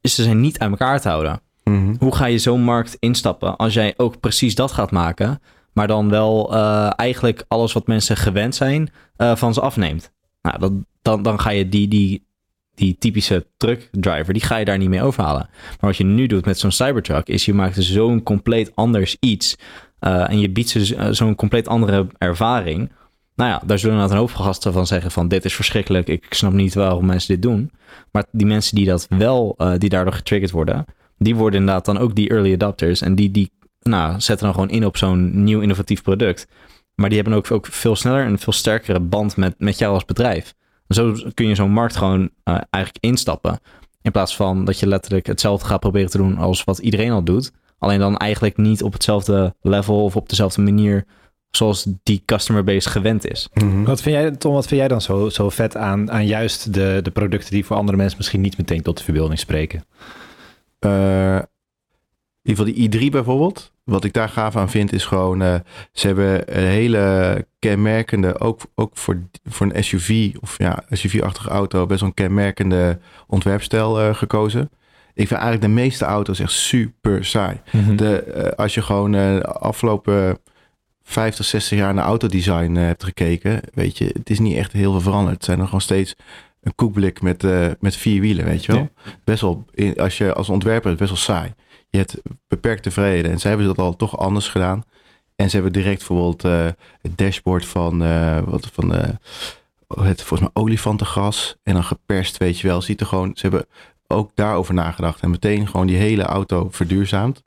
is 0.00 0.14
ze 0.14 0.22
zijn 0.22 0.40
niet 0.40 0.58
uit 0.58 0.70
elkaar 0.70 1.00
te 1.00 1.08
houden. 1.08 1.40
Mhm. 1.64 1.94
Hoe 1.98 2.16
ga 2.16 2.26
je 2.26 2.38
zo'n 2.38 2.62
markt 2.62 2.96
instappen 2.98 3.56
als 3.56 3.74
jij 3.74 3.94
ook 3.96 4.20
precies 4.20 4.54
dat 4.54 4.72
gaat 4.72 4.90
maken, 4.90 5.40
maar 5.72 5.86
dan 5.86 6.08
wel 6.08 6.54
eh, 6.54 6.90
eigenlijk 6.96 7.44
alles 7.48 7.72
wat 7.72 7.86
mensen 7.86 8.16
gewend 8.16 8.54
zijn 8.54 8.90
van 9.16 9.54
ze 9.54 9.60
afneemt? 9.60 10.12
Nou, 10.42 10.58
dat, 10.58 10.72
dan, 11.02 11.22
dan 11.22 11.40
ga 11.40 11.50
je 11.50 11.68
die, 11.68 11.88
die, 11.88 12.25
die 12.76 12.96
typische 12.98 13.46
truckdriver, 13.56 14.32
die 14.32 14.42
ga 14.42 14.56
je 14.56 14.64
daar 14.64 14.78
niet 14.78 14.88
mee 14.88 15.02
overhalen. 15.02 15.48
Maar 15.50 15.76
wat 15.90 15.96
je 15.96 16.04
nu 16.04 16.26
doet 16.26 16.44
met 16.44 16.58
zo'n 16.58 16.70
Cybertruck, 16.72 17.28
is 17.28 17.44
je 17.44 17.54
maakt 17.54 17.82
zo'n 17.82 18.22
compleet 18.22 18.70
anders 18.74 19.16
iets 19.20 19.56
eh, 19.98 20.30
en 20.30 20.40
je 20.40 20.50
biedt 20.50 20.68
ze 20.68 20.84
zo- 20.84 21.12
zo'n 21.12 21.34
compleet 21.34 21.68
andere 21.68 22.06
ervaring. 22.18 22.92
Nou 23.34 23.50
ja, 23.50 23.62
daar 23.66 23.78
zullen 23.78 23.98
een 23.98 24.16
hoop 24.16 24.32
gasten 24.34 24.72
van 24.72 24.86
zeggen 24.86 25.10
van 25.10 25.28
dit 25.28 25.44
is 25.44 25.54
verschrikkelijk, 25.54 26.08
ik 26.08 26.26
snap 26.30 26.52
niet 26.52 26.74
waarom 26.74 27.06
mensen 27.06 27.34
dit 27.34 27.42
doen. 27.42 27.70
Maar 28.12 28.24
die 28.30 28.46
mensen 28.46 28.74
die 28.76 28.86
dat 28.86 29.06
wel, 29.08 29.54
eh, 29.58 29.72
die 29.78 29.88
daardoor 29.88 30.12
getriggerd 30.12 30.50
worden, 30.50 30.84
die 31.18 31.36
worden 31.36 31.60
inderdaad 31.60 31.84
dan 31.84 31.98
ook 31.98 32.14
die 32.14 32.28
early 32.28 32.52
adopters. 32.52 33.00
En 33.00 33.14
die, 33.14 33.30
die 33.30 33.50
nou, 33.82 34.20
zetten 34.20 34.46
dan 34.46 34.54
gewoon 34.54 34.70
in 34.70 34.84
op 34.86 34.96
zo'n 34.96 35.44
nieuw 35.44 35.60
innovatief 35.60 36.02
product. 36.02 36.46
Maar 36.94 37.08
die 37.08 37.18
hebben 37.18 37.36
ook, 37.38 37.50
ook 37.50 37.66
veel 37.66 37.96
sneller 37.96 38.24
en 38.24 38.38
veel 38.38 38.52
sterkere 38.52 39.00
band 39.00 39.36
met, 39.36 39.54
met 39.58 39.78
jou 39.78 39.94
als 39.94 40.04
bedrijf. 40.04 40.54
Zo 40.88 41.16
kun 41.34 41.48
je 41.48 41.54
zo'n 41.54 41.70
markt 41.70 41.96
gewoon 41.96 42.30
eh, 42.42 42.58
eigenlijk 42.70 43.04
instappen. 43.04 43.60
In 44.02 44.12
plaats 44.12 44.36
van 44.36 44.64
dat 44.64 44.78
je 44.78 44.86
letterlijk 44.86 45.26
hetzelfde 45.26 45.66
gaat 45.66 45.80
proberen 45.80 46.10
te 46.10 46.16
doen 46.16 46.36
als 46.36 46.64
wat 46.64 46.78
iedereen 46.78 47.10
al 47.10 47.22
doet. 47.22 47.52
Alleen 47.78 47.98
dan 47.98 48.16
eigenlijk 48.16 48.56
niet 48.56 48.82
op 48.82 48.92
hetzelfde 48.92 49.54
level 49.60 50.04
of 50.04 50.16
op 50.16 50.28
dezelfde 50.28 50.62
manier 50.62 51.04
zoals 51.50 51.86
die 52.02 52.22
customer 52.24 52.64
base 52.64 52.88
gewend 52.88 53.30
is. 53.30 53.48
Mhm. 53.54 53.84
Wat 53.84 54.02
vind 54.02 54.14
jij, 54.16 54.30
Tom, 54.30 54.52
wat 54.52 54.66
vind 54.66 54.80
jij 54.80 54.88
dan 54.88 55.00
zo, 55.00 55.28
zo 55.28 55.48
vet 55.50 55.76
aan, 55.76 56.10
aan 56.10 56.26
juist 56.26 56.74
de, 56.74 57.00
de 57.02 57.10
producten 57.10 57.50
die 57.50 57.64
voor 57.64 57.76
andere 57.76 57.96
mensen 57.96 58.16
misschien 58.16 58.40
niet 58.40 58.58
meteen 58.58 58.82
tot 58.82 58.98
de 58.98 59.04
verbeelding 59.04 59.38
spreken? 59.38 59.84
Eh, 60.78 61.38
ieder 62.48 62.66
geval 62.66 62.88
die 62.88 63.08
i3 63.08 63.10
bijvoorbeeld. 63.10 63.72
Wat 63.84 64.04
ik 64.04 64.12
daar 64.12 64.28
gaaf 64.28 64.56
aan 64.56 64.70
vind 64.70 64.92
is 64.92 65.04
gewoon... 65.04 65.42
eh, 65.42 65.54
ze 65.92 66.06
hebben 66.06 66.58
een 66.58 66.66
hele 66.66 67.46
kenmerkende... 67.58 68.40
ook, 68.40 68.60
ook 68.74 68.96
voor, 68.96 69.18
voor 69.44 69.66
een 69.70 69.84
SUV 69.84 70.34
of 70.40 70.58
ja, 70.58 70.82
SUV-achtige 70.90 71.48
auto... 71.48 71.86
best 71.86 72.00
wel 72.00 72.08
een 72.08 72.14
kenmerkende 72.14 72.98
ontwerpstijl 73.26 74.00
eh, 74.00 74.14
gekozen. 74.14 74.70
Ik 75.14 75.28
vind 75.28 75.40
eigenlijk 75.40 75.62
de 75.62 75.80
meeste 75.80 76.04
auto's 76.04 76.40
echt 76.40 76.52
super 76.52 77.24
saai. 77.24 77.60
De, 77.96 78.22
eh, 78.22 78.52
als 78.56 78.74
je 78.74 78.82
gewoon 78.82 79.12
de 79.12 79.42
afgelopen 79.44 80.38
50, 81.02 81.44
60 81.44 81.78
jaar 81.78 81.94
naar 81.94 82.04
autodesign 82.04 82.74
hebt 82.74 83.04
gekeken... 83.04 83.60
weet 83.74 83.98
je, 83.98 84.04
het 84.04 84.30
is 84.30 84.38
niet 84.38 84.56
echt 84.56 84.72
heel 84.72 84.92
veel 84.92 85.00
veranderd. 85.00 85.34
Het 85.36 85.44
zijn 85.44 85.58
er 85.58 85.64
gewoon 85.64 85.80
steeds 85.80 86.14
een 86.62 86.74
koekblik 86.74 87.22
met, 87.22 87.42
met 87.80 87.96
vier 87.96 88.20
wielen, 88.20 88.44
weet 88.44 88.64
je 88.64 88.72
wel. 88.72 88.88
Best 89.24 89.40
wel, 89.40 89.64
als 89.96 90.18
je 90.18 90.32
als 90.32 90.48
ontwerper 90.48 90.94
best 90.94 91.10
wel 91.10 91.18
saai. 91.18 91.54
Je 91.88 91.98
hebt 91.98 92.16
beperkte 92.48 92.90
vrede. 92.90 93.28
En 93.28 93.40
ze 93.40 93.48
hebben 93.48 93.66
dat 93.66 93.78
al 93.78 93.96
toch 93.96 94.18
anders 94.18 94.48
gedaan. 94.48 94.84
En 95.36 95.48
ze 95.50 95.54
hebben 95.54 95.72
direct 95.72 95.96
bijvoorbeeld 95.98 96.44
eh, 96.44 96.66
het 97.02 97.18
dashboard 97.18 97.66
van, 97.66 98.04
eh, 98.04 98.38
wat, 98.44 98.70
van 98.72 98.94
eh, 98.94 99.08
het 99.88 100.22
volgens 100.22 100.40
mij 100.40 100.62
olifantengras. 100.62 101.56
En 101.62 101.74
dan 101.74 101.84
geperst, 101.84 102.36
weet 102.36 102.58
je 102.60 102.66
wel. 102.66 102.82
Ziet 102.82 103.00
er 103.00 103.06
gewoon, 103.06 103.30
ze 103.34 103.40
hebben 103.40 103.66
ook 104.06 104.30
daarover 104.34 104.74
nagedacht. 104.74 105.20
En 105.20 105.30
meteen 105.30 105.68
gewoon 105.68 105.86
die 105.86 105.96
hele 105.96 106.22
auto 106.22 106.68
verduurzaamd. 106.70 107.42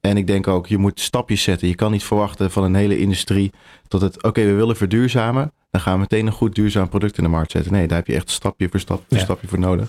En 0.00 0.16
ik 0.16 0.26
denk 0.26 0.48
ook, 0.48 0.66
je 0.66 0.78
moet 0.78 1.00
stapjes 1.00 1.42
zetten. 1.42 1.68
Je 1.68 1.74
kan 1.74 1.90
niet 1.90 2.04
verwachten 2.04 2.50
van 2.50 2.64
een 2.64 2.74
hele 2.74 2.98
industrie 2.98 3.52
tot 3.88 4.00
het, 4.00 4.22
oké, 4.22 4.44
we 4.44 4.52
willen 4.52 4.76
verduurzamen. 4.76 5.52
Dan 5.70 5.80
gaan 5.80 5.94
we 5.94 6.00
meteen 6.00 6.26
een 6.26 6.32
goed 6.32 6.54
duurzaam 6.54 6.88
product 6.88 7.16
in 7.18 7.24
de 7.24 7.30
markt 7.30 7.50
zetten. 7.50 7.72
Nee, 7.72 7.86
daar 7.86 7.98
heb 7.98 8.06
je 8.06 8.14
echt 8.14 8.30
stapje 8.30 8.68
voor 8.70 8.80
stapje 8.80 9.04
voor 9.08 9.18
Ja. 9.18 9.24
stapje 9.24 9.48
voor 9.48 9.58
nodig. 9.58 9.88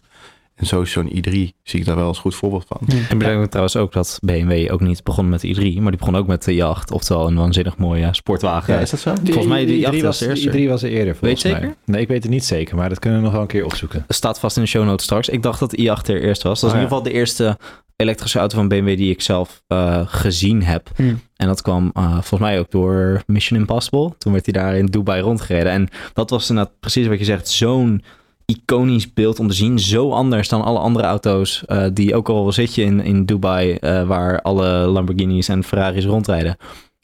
En 0.56 0.66
zo 0.68 0.82
is 0.82 0.92
zo'n 0.92 1.10
i3, 1.10 1.32
zie 1.64 1.80
ik 1.80 1.86
daar 1.86 1.96
wel 1.96 2.08
als 2.08 2.20
goed 2.20 2.36
voorbeeld 2.36 2.66
van. 2.68 2.80
En 3.10 3.18
bedenk 3.18 3.46
trouwens 3.46 3.76
ook 3.76 3.94
dat 3.94 4.20
BMW 4.24 4.72
ook 4.72 4.82
niet 4.82 5.04
begon 5.04 5.30
met 5.30 5.42
de 5.42 5.48
i3, 5.48 5.82
maar 5.82 5.92
die 5.92 6.00
begon 6.00 6.16
ook 6.16 6.28
met 6.28 6.44
de 6.44 6.56
jacht. 6.56 6.92
Oftewel 6.92 7.28
een 7.28 7.36
waanzinnig 7.36 7.78
mooie 7.78 8.10
sportwagen. 8.12 8.80
is 8.80 8.90
dat 8.90 9.00
zo? 9.00 9.14
Volgens 9.24 9.46
mij 9.46 9.66
die 9.66 9.82
I3 9.82 9.86
achter 9.86 10.02
was, 10.04 10.04
was 10.04 10.20
de 10.20 10.28
eerste. 10.28 10.50
die 10.50 10.66
I3 10.68 10.70
was 10.70 10.84
er 10.84 10.90
eerder 10.90 11.16
volgens 11.16 11.42
je 11.42 11.50
mij. 11.50 11.60
zeker? 11.60 11.76
Nee, 11.86 12.02
ik 12.02 12.08
weet 12.08 12.24
het 12.24 12.32
niet 12.32 12.46
zeker, 12.46 12.76
maar 12.76 12.90
dat 12.90 13.00
kunnen 13.00 13.20
we 13.20 13.26
nog 13.26 13.34
wel 13.34 13.42
een 13.44 13.48
keer 13.48 13.66
opzoeken. 13.66 14.06
staat 14.08 14.40
vast 14.40 14.56
in 14.58 14.62
de 14.64 14.68
show 14.70 14.86
notes 14.86 15.06
straks. 15.06 15.30
Ik 15.30 15.44
dacht 15.44 15.60
dat 15.60 15.72
de 15.72 15.78
i8 15.78 16.06
er 16.10 16.22
eerst 16.22 16.44
was. 16.44 16.60
Dat 16.60 16.70
is 16.70 16.76
Oh, 16.76 16.82
in 16.82 16.84
ieder 16.84 16.98
geval 16.98 17.04
de 17.04 17.12
eerste 17.20 17.58
elektrische 17.96 18.40
auto 18.40 18.58
van 18.58 18.68
BMW 18.68 18.98
die 18.98 19.10
ik 19.12 19.22
zelf 19.22 19.62
eh, 19.68 20.02
gezien 20.06 20.64
heb. 20.64 20.90
Hm. 20.96 21.14
En 21.36 21.48
dat 21.48 21.62
kwam 21.62 21.90
eh, 21.94 22.12
volgens 22.12 22.40
mij 22.40 22.60
ook 22.60 22.72
door 22.72 23.24
Mission 23.26 23.60
Impossible. 23.60 24.14
Toen 24.18 24.32
werd 24.32 24.46
hij 24.46 24.54
daar 24.64 24.78
in 24.78 24.86
Dubai 24.86 25.22
rondgereden. 25.22 25.72
En 25.72 25.88
dat 26.14 26.30
was 26.30 26.50
inderdaad 26.50 26.74
precies 26.80 27.08
wat 27.08 27.20
je 27.20 27.26
zegt. 27.26 27.50
Zo'n 27.50 28.04
iconisch 28.46 29.14
beeld 29.14 29.40
om 29.40 29.48
te 29.48 29.54
zien. 29.54 29.80
Zo 29.80 30.12
anders 30.12 30.48
dan 30.50 30.62
alle 30.64 30.80
andere 30.80 31.06
auto's. 31.06 31.64
eh, 31.66 31.86
die 31.94 32.16
ook 32.16 32.30
al 32.30 32.52
zit 32.52 32.76
je 32.76 32.84
in, 32.84 33.00
in 33.02 33.26
Dubai. 33.26 33.74
eh, 33.74 34.08
waar 34.08 34.42
alle 34.42 34.68
Lamborghinis 34.70 35.48
en 35.50 35.64
Ferraris 35.64 36.06
rondrijden. 36.06 36.58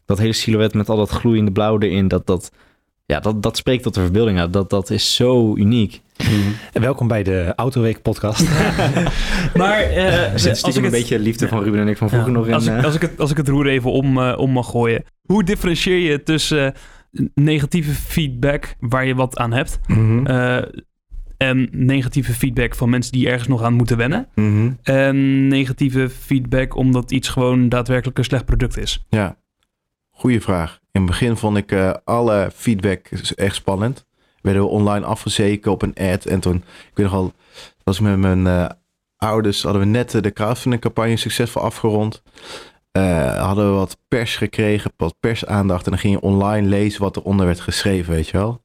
Dat 0.05 0.17
hele 0.17 0.33
silhouet 0.33 0.73
met 0.73 0.89
al 0.89 0.97
dat 0.97 1.09
gloeiende 1.09 1.51
blauw 1.51 1.79
erin. 1.79 2.07
Dat, 2.07 2.25
dat, 2.27 2.51
ja, 3.05 3.19
dat, 3.19 3.43
dat 3.43 3.57
spreekt 3.57 3.83
tot 3.83 3.93
de 3.93 4.01
verbeelding 4.01 4.39
uit. 4.39 4.53
Dat, 4.53 4.69
dat 4.69 4.89
is 4.89 5.15
zo 5.15 5.55
uniek. 5.55 6.01
En 6.73 6.81
welkom 6.81 7.07
bij 7.07 7.23
de 7.23 7.53
Autoweek 7.55 8.01
podcast. 8.01 8.47
Maar 9.55 9.79
eh, 9.79 10.33
Er 10.33 10.39
zit 10.39 10.63
als 10.63 10.71
ik 10.71 10.77
een 10.77 10.83
het, 10.83 10.91
beetje 10.91 11.19
liefde 11.19 11.47
van 11.47 11.63
Ruben 11.63 11.79
en 11.79 11.87
ik 11.87 11.97
van 11.97 12.09
vroeger 12.09 12.31
Ja, 12.31 12.37
nog 12.37 12.47
in. 12.47 12.53
als, 12.53 12.65
ik, 12.67 12.83
als, 12.83 12.95
ik 12.95 13.01
het, 13.01 13.19
als 13.19 13.31
ik 13.31 13.37
het 13.37 13.47
roer 13.47 13.67
even 13.67 13.91
om, 13.91 14.17
eh, 14.17 14.37
om 14.37 14.51
mag 14.51 14.69
gooien. 14.69 15.03
Hoe 15.25 15.43
differentieer 15.43 15.97
je 16.11 16.23
tussen 16.23 16.73
negatieve 17.33 17.91
feedback 17.93 18.75
waar 18.79 19.05
je 19.05 19.15
wat 19.15 19.37
aan 19.37 19.53
hebt... 19.53 19.79
Mhm. 19.87 20.25
eh, 20.25 20.57
en 21.37 21.69
negatieve 21.71 22.33
feedback 22.33 22.75
van 22.75 22.89
mensen 22.89 23.11
die 23.11 23.27
ergens 23.29 23.47
nog 23.47 23.61
aan 23.61 23.73
moeten 23.73 23.97
wennen... 23.97 24.27
Mhm. 24.35 24.71
en 24.83 25.47
negatieve 25.47 26.09
feedback 26.09 26.75
omdat 26.75 27.11
iets 27.11 27.29
gewoon 27.29 27.69
daadwerkelijk 27.69 28.17
een 28.17 28.23
slecht 28.23 28.45
product 28.45 28.77
is. 28.77 29.05
Ja, 29.09 29.37
goede 30.09 30.41
vraag. 30.41 30.79
In 30.91 31.01
het 31.01 31.09
begin 31.09 31.37
vond 31.37 31.57
ik 31.57 31.71
eh, 31.71 31.93
alle 32.03 32.51
feedback 32.55 33.07
echt 33.35 33.55
spannend. 33.55 34.05
Werden 34.41 34.61
we 34.61 34.67
online 34.67 35.05
afgezeken 35.05 35.71
op 35.71 35.81
een 35.81 35.95
ad. 35.95 36.25
En 36.25 36.39
toen, 36.39 36.55
ik 36.55 36.91
weet 36.93 37.05
nog 37.05 37.15
al, 37.15 37.33
was 37.83 37.97
ik 37.97 38.03
met 38.03 38.17
mijn 38.17 38.47
eh, 38.47 38.69
ouders, 39.17 39.63
hadden 39.63 39.81
we 39.81 39.87
net 39.87 40.15
eh, 40.15 40.21
de 40.21 40.33
crowdfunding 40.33 40.81
campagne 40.81 41.17
succesvol 41.17 41.61
afgerond. 41.61 42.23
Hadden 43.37 43.69
we 43.71 43.77
wat 43.77 43.97
pers 44.07 44.35
gekregen, 44.35 44.91
wat 44.97 45.15
persaandacht. 45.19 45.85
En 45.85 45.91
dan 45.91 45.99
ging 45.99 46.13
je 46.13 46.21
online 46.21 46.67
lezen 46.67 47.01
wat 47.01 47.17
eronder 47.17 47.45
werd 47.45 47.59
geschreven, 47.59 48.13
weet 48.13 48.27
je 48.27 48.37
wel. 48.37 48.61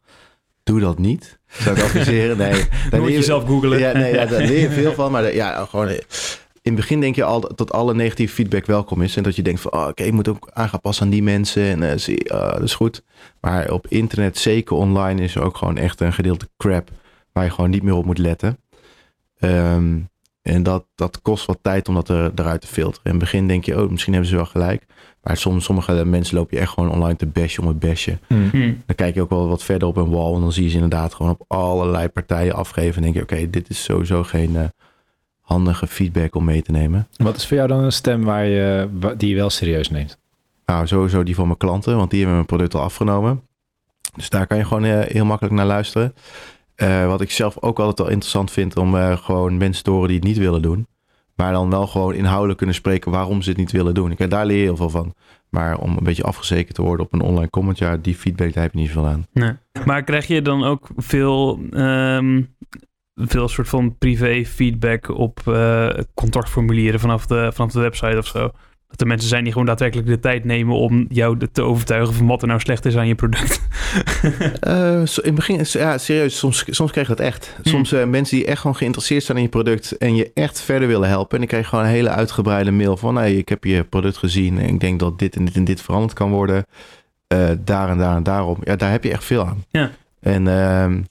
doe 0.63 0.81
dat 0.81 0.99
niet. 0.99 1.39
Zou 1.53 1.77
ik 1.77 1.83
adviseren? 1.83 2.37
Nee. 2.37 2.51
Daar 2.61 2.69
Nooit 2.91 3.03
leer 3.03 3.11
je- 3.11 3.13
jezelf 3.17 3.45
googlen. 3.45 3.79
Ja, 3.79 3.93
nee, 3.93 4.15
ja, 4.15 4.27
daar 4.33 4.41
leer 4.41 4.61
je 4.61 4.71
veel 4.71 4.93
van. 4.93 5.13
Maar 5.13 5.35
ja, 5.35 5.65
gewoon... 5.65 5.89
eh, 5.89 5.95
In 6.63 6.73
het 6.73 6.75
begin 6.75 7.01
denk 7.01 7.15
je 7.15 7.25
al 7.25 7.41
dat 7.55 7.73
alle 7.73 7.95
negatieve 7.95 8.35
feedback 8.35 8.67
welkom 8.67 9.03
is. 9.03 9.17
En 9.17 9.23
dat 9.23 9.37
je 9.37 9.43
denkt 9.43 9.61
van, 9.61 9.73
oh, 9.73 9.87
oké, 9.87 10.03
ik 10.03 10.13
moet 10.13 10.29
ook 10.29 10.51
aan 10.53 10.69
gaan 10.69 10.81
passen 10.81 11.05
aan 11.05 11.11
die 11.11 11.23
mensen. 11.23 11.63
En 11.63 11.83
eh, 11.91 11.99
zie, 11.99 12.33
ah, 12.33 12.53
dat 12.53 12.63
is 12.63 12.75
goed. 12.75 13.03
Maar 13.41 13.71
op 13.73 13.87
internet, 13.87 14.39
zeker 14.39 14.77
online, 14.77 15.23
is 15.23 15.35
er 15.35 15.43
ook 15.43 15.57
gewoon 15.57 15.77
echt 15.77 16.01
een 16.01 16.13
gedeelte 16.13 16.49
crap. 16.57 16.91
Waar 17.33 17.45
je 17.45 17.51
gewoon 17.51 17.71
niet 17.71 17.83
meer 17.83 17.95
op 17.95 18.05
moet 18.05 18.19
letten. 18.19 18.59
Ehm, 19.39 19.99
en 20.43 20.63
dat, 20.63 20.85
dat 20.95 21.23
kost 21.23 21.47
wat 21.47 21.59
tijd 21.63 21.89
om 21.89 21.95
dat 21.95 22.09
er, 22.09 22.33
eruit 22.35 22.61
te 22.61 22.67
filteren. 22.67 23.05
In 23.05 23.11
het 23.11 23.21
begin 23.21 23.49
denk 23.49 23.65
je, 23.65 23.83
oh, 23.83 23.91
misschien 23.91 24.13
hebben 24.13 24.31
ze 24.31 24.37
wel 24.37 24.47
gelijk. 24.47 24.87
Maar 25.23 25.37
soms, 25.37 25.65
sommige 25.65 26.05
mensen 26.05 26.37
loop 26.37 26.51
je 26.51 26.59
echt 26.59 26.71
gewoon 26.71 26.91
online 26.91 27.17
te 27.17 27.27
bashen 27.27 27.63
om 27.63 27.69
het 27.69 27.79
bashen. 27.79 28.21
Hmm. 28.27 28.49
Hm. 28.51 28.73
Dan 28.87 28.97
kijk 28.97 29.15
je 29.15 29.21
ook 29.21 29.31
wel 29.31 29.49
wat 29.49 29.63
verder 29.63 29.89
op 29.89 29.97
een 29.97 30.11
wall. 30.11 30.35
En 30.35 30.41
dan 30.41 30.53
zie 30.53 30.63
je 30.63 30.69
ze 30.69 30.75
inderdaad 30.75 31.15
gewoon 31.15 31.33
op 31.33 31.45
allerlei 31.49 32.09
partijen 32.09 32.55
afgeven. 32.55 32.97
En 32.97 33.03
denk 33.03 33.15
je, 33.15 33.23
oké, 33.23 33.51
dit 33.51 33.71
is 33.71 33.83
sowieso 33.83 34.23
geen 34.23 34.57
eh, 34.57 34.65
handige 35.41 35.87
feedback 35.87 36.35
om 36.35 36.45
mee 36.45 36.63
te 36.63 36.71
nemen. 36.71 37.09
Wat 37.17 37.37
is 37.37 37.47
voor 37.47 37.57
jou 37.57 37.69
dan 37.69 37.85
een 37.85 37.93
stem 37.93 38.25
waar 38.25 38.47
je, 38.47 38.89
die 39.17 39.29
je 39.29 39.35
wel 39.35 39.51
serieus 39.51 39.91
neemt? 39.91 40.19
Nou, 40.67 40.87
sowieso 40.87 41.23
die 41.23 41.35
van 41.35 41.47
mijn 41.47 41.59
klanten, 41.59 41.97
want 41.97 42.11
die 42.11 42.19
hebben 42.19 42.37
mijn 42.37 42.49
product 42.49 42.75
al 42.75 42.81
afgenomen. 42.81 43.43
Dus 44.15 44.29
daar 44.29 44.47
kan 44.47 44.57
je 44.57 44.65
gewoon 44.65 44.85
eh, 44.85 45.01
heel 45.01 45.25
makkelijk 45.25 45.55
naar 45.55 45.67
luisteren. 45.67 46.15
Eh, 46.75 47.07
wat 47.07 47.21
ik 47.21 47.31
zelf 47.31 47.57
ook 47.61 47.79
altijd 47.79 47.99
wel 47.99 48.09
interessant 48.09 48.51
vind 48.51 48.77
om 48.77 48.97
eh, 48.97 49.17
gewoon 49.17 49.57
mensen 49.57 49.85
te 49.85 49.91
horen 49.91 50.09
die 50.09 50.17
het 50.17 50.27
niet 50.27 50.39
willen 50.39 50.63
doen. 50.63 50.87
Maar 51.35 51.53
dan 51.53 51.71
wel 51.71 51.87
gewoon 51.87 52.15
inhoudelijk 52.15 52.59
kunnen 52.59 52.77
spreken 52.77 53.11
waarom 53.11 53.43
ze 53.43 53.49
het 53.49 53.59
niet 53.59 53.73
willen 53.73 53.95
doen. 53.95 54.15
Daar 54.29 54.47
leer 54.47 54.57
je 54.57 54.63
heel 54.63 54.77
veel 54.77 54.91
van. 54.91 55.15
Maar 55.49 55.79
om 55.79 55.97
een 55.97 56.05
beetje 56.05 56.23
afgezekerd 56.23 56.75
te 56.75 56.83
worden 56.83 57.07
op 57.07 57.13
een 57.13 57.21
online 57.21 57.51
comment, 57.51 57.79
ja, 57.79 57.97
die 57.97 58.15
feedback 58.15 58.53
daar 58.53 58.63
heb 58.63 58.73
je 58.73 58.79
niet 58.79 58.91
veel 58.91 59.07
aan. 59.07 59.27
Nee. 59.33 59.53
Maar 59.85 60.03
krijg 60.03 60.27
je 60.27 60.43
dan 60.43 60.65
ook 60.65 60.89
veel, 60.97 61.61
ehm, 61.71 62.43
veel 63.15 63.49
soort 63.49 63.69
van 63.69 63.99
privé 63.99 64.45
feedback 64.45 65.09
op 65.09 65.41
eh, 65.45 65.89
contactformulieren 66.15 67.01
vanaf 67.01 67.27
de, 67.27 67.51
vanaf 67.55 67.73
de 67.73 67.81
website 67.81 68.19
of 68.19 68.27
zo? 68.27 68.51
Dat 68.93 69.01
er 69.01 69.07
mensen 69.07 69.29
zijn 69.29 69.43
die 69.43 69.53
gewoon 69.53 69.67
daadwerkelijk 69.67 70.09
de 70.09 70.21
tijd 70.21 70.45
nemen 70.45 70.77
om 70.77 71.07
jou 71.09 71.37
te 71.53 71.63
overtuigen 71.63 72.15
van 72.15 72.27
wat 72.27 72.43
er 72.43 72.49
nou 72.49 72.61
slecht 72.61 72.85
is 72.85 72.97
aan 72.97 73.07
je 73.07 73.15
product. 73.15 73.61
Eh, 74.61 75.01
in 75.01 75.07
het 75.23 75.35
begin, 75.35 75.65
ja, 75.71 75.99
serieus, 75.99 76.39
soms, 76.39 76.65
soms 76.67 76.91
krijg 76.91 77.09
je 77.09 77.15
dat 77.15 77.25
echt. 77.25 77.57
Soms 77.63 77.93
eh, 77.93 78.05
mensen 78.05 78.37
die 78.37 78.47
echt 78.47 78.61
gewoon 78.61 78.77
geïnteresseerd 78.77 79.25
zijn 79.25 79.37
in 79.37 79.43
je 79.43 79.49
product 79.49 79.97
en 79.97 80.15
je 80.15 80.31
echt 80.35 80.61
verder 80.61 80.89
willen 80.89 81.09
helpen. 81.09 81.31
En 81.31 81.39
dan 81.39 81.47
krijg 81.47 81.63
je 81.63 81.69
gewoon 81.69 81.85
een 81.85 81.91
hele 81.91 82.09
uitgebreide 82.09 82.71
mail 82.71 82.97
van, 82.97 83.17
hey, 83.17 83.35
ik 83.35 83.49
heb 83.49 83.65
je 83.65 83.85
product 83.85 84.17
gezien 84.17 84.59
en 84.59 84.69
ik 84.69 84.81
denk 84.81 85.01
dat 85.01 85.19
dit 85.19 85.37
en 85.37 85.45
dit 85.45 85.55
en 85.55 85.65
dit 85.65 85.81
veranderd 85.81 86.13
kan 86.13 86.31
worden. 86.31 86.65
Eh, 87.27 87.51
daar 87.65 87.89
en 87.89 87.99
daar 87.99 88.17
en 88.17 88.23
daarom. 88.23 88.57
Ja, 88.61 88.77
daar 88.77 88.91
heb 88.91 89.05
je 89.05 89.11
echt 89.11 89.25
veel 89.25 89.47
aan. 89.47 89.65
Ja. 89.71 89.91
En 90.21 90.49
ehm, 90.49 91.03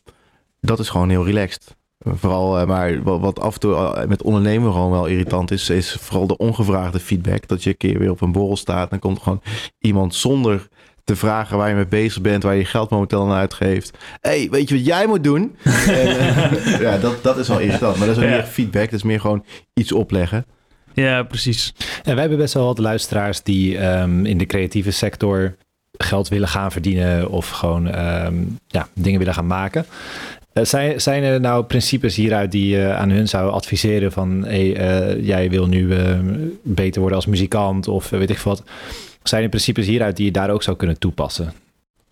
dat 0.59 0.79
is 0.79 0.89
gewoon 0.89 1.09
heel 1.09 1.25
relaxed. 1.25 1.75
Vooral, 2.03 2.59
eh, 2.59 2.67
maar 2.67 3.03
wat, 3.03 3.39
af 3.39 3.53
en 3.53 3.59
toe 3.59 3.75
eh, 3.75 4.07
met 4.07 4.21
ondernemen 4.23 4.71
gewoon 4.71 4.91
wel 4.91 5.05
irritant 5.05 5.51
is, 5.51 5.69
is 5.69 5.97
vooral 5.99 6.27
de 6.27 6.37
ongevraagde 6.37 6.99
feedback. 6.99 7.47
Dat 7.47 7.63
je 7.63 7.69
een 7.69 7.77
keer 7.77 7.99
weer 7.99 8.11
op 8.11 8.21
een 8.21 8.31
borrel 8.31 8.57
staat 8.57 8.83
en 8.83 8.87
dan 8.89 8.99
komt 8.99 9.21
gewoon 9.21 9.41
iemand 9.79 10.15
zonder 10.15 10.67
te 11.03 11.15
vragen 11.15 11.57
waar 11.57 11.69
je 11.69 11.75
mee 11.75 11.87
bezig 11.87 12.21
bent, 12.21 12.43
waar 12.43 12.55
je 12.55 12.65
geld 12.65 12.89
momenteel 12.89 13.21
aan 13.23 13.37
uitgeeft. 13.37 13.97
hey, 14.21 14.47
weet 14.51 14.69
je 14.69 14.75
wat 14.75 14.85
jij 14.85 15.07
moet 15.07 15.23
doen? 15.23 15.55
en, 15.87 16.17
eh, 16.19 16.79
ja, 16.81 16.97
dat, 16.97 17.23
dat 17.23 17.37
is 17.37 17.47
wel 17.47 17.59
irritant. 17.59 17.97
Maar 17.97 18.07
dat 18.07 18.17
is 18.17 18.23
ook 18.23 18.29
Ja. 18.29 18.35
niet 18.35 18.43
echt 18.45 18.53
feedback, 18.53 18.83
dat 18.85 18.93
is 18.93 19.03
meer 19.03 19.19
gewoon 19.19 19.45
iets 19.73 19.91
opleggen. 19.91 20.45
ja, 20.93 21.23
precies. 21.23 21.73
En 22.03 22.11
wij 22.11 22.19
hebben 22.19 22.37
best 22.37 22.53
wel 22.53 22.65
wat 22.65 22.77
luisteraars 22.77 23.43
die 23.43 23.77
ehm, 23.77 24.25
in 24.25 24.37
de 24.37 24.45
creatieve 24.45 24.91
sector 24.91 25.55
geld 25.97 26.27
willen 26.27 26.47
gaan 26.47 26.71
verdienen 26.71 27.29
of 27.29 27.49
gewoon 27.49 27.87
ehm, 27.87 28.35
ja, 28.67 28.87
dingen 28.93 29.19
willen 29.19 29.33
gaan 29.33 29.47
maken. 29.47 29.85
Eh, 30.53 30.63
zijn, 30.65 31.01
zijn 31.01 31.23
er 31.23 31.39
nou 31.39 31.63
principes 31.63 32.15
hieruit 32.15 32.51
die 32.51 32.67
je 32.67 32.93
aan 32.93 33.09
hun 33.09 33.27
zou 33.27 33.51
adviseren 33.51 34.11
van 34.11 34.43
hey, 34.45 34.75
eh, 34.75 35.25
jij 35.25 35.49
wil 35.49 35.67
nu 35.67 35.95
eh, 35.95 36.19
beter 36.61 36.99
worden 36.99 37.17
als 37.17 37.27
muzikant 37.27 37.87
of 37.87 38.09
weet 38.09 38.29
ik 38.29 38.37
wat. 38.37 38.63
Zijn 39.23 39.43
er 39.43 39.49
principes 39.49 39.85
hieruit 39.87 40.15
die 40.15 40.25
je 40.25 40.31
daar 40.31 40.49
ook 40.49 40.63
zou 40.63 40.77
kunnen 40.77 40.99
toepassen? 40.99 41.53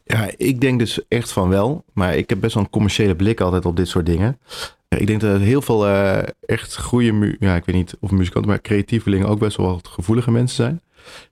Ja, 0.03 0.29
ik 0.37 0.61
denk 0.61 0.79
dus 0.79 0.99
echt 1.07 1.31
van 1.31 1.49
wel. 1.49 1.83
Maar 1.93 2.15
ik 2.15 2.29
heb 2.29 2.39
best 2.39 2.53
wel 2.53 2.63
een 2.63 2.69
commerciële 2.69 3.15
blik 3.15 3.41
altijd 3.41 3.65
op 3.65 3.75
dit 3.75 3.87
soort 3.87 4.05
dingen. 4.05 4.39
Ik 4.87 5.07
denk 5.07 5.21
dat 5.21 5.39
heel 5.41 5.61
veel 5.61 5.87
echt 6.45 6.77
goede, 6.77 7.35
ja, 7.39 7.55
ik 7.55 7.65
weet 7.65 7.75
niet 7.75 7.95
of 7.99 8.11
muzikanten, 8.11 8.49
maar 8.49 8.61
creatievelingen 8.61 9.27
ook 9.27 9.39
best 9.39 9.57
wel 9.57 9.65
wat 9.65 9.87
gevoelige 9.87 10.31
mensen 10.31 10.55
zijn. 10.55 10.81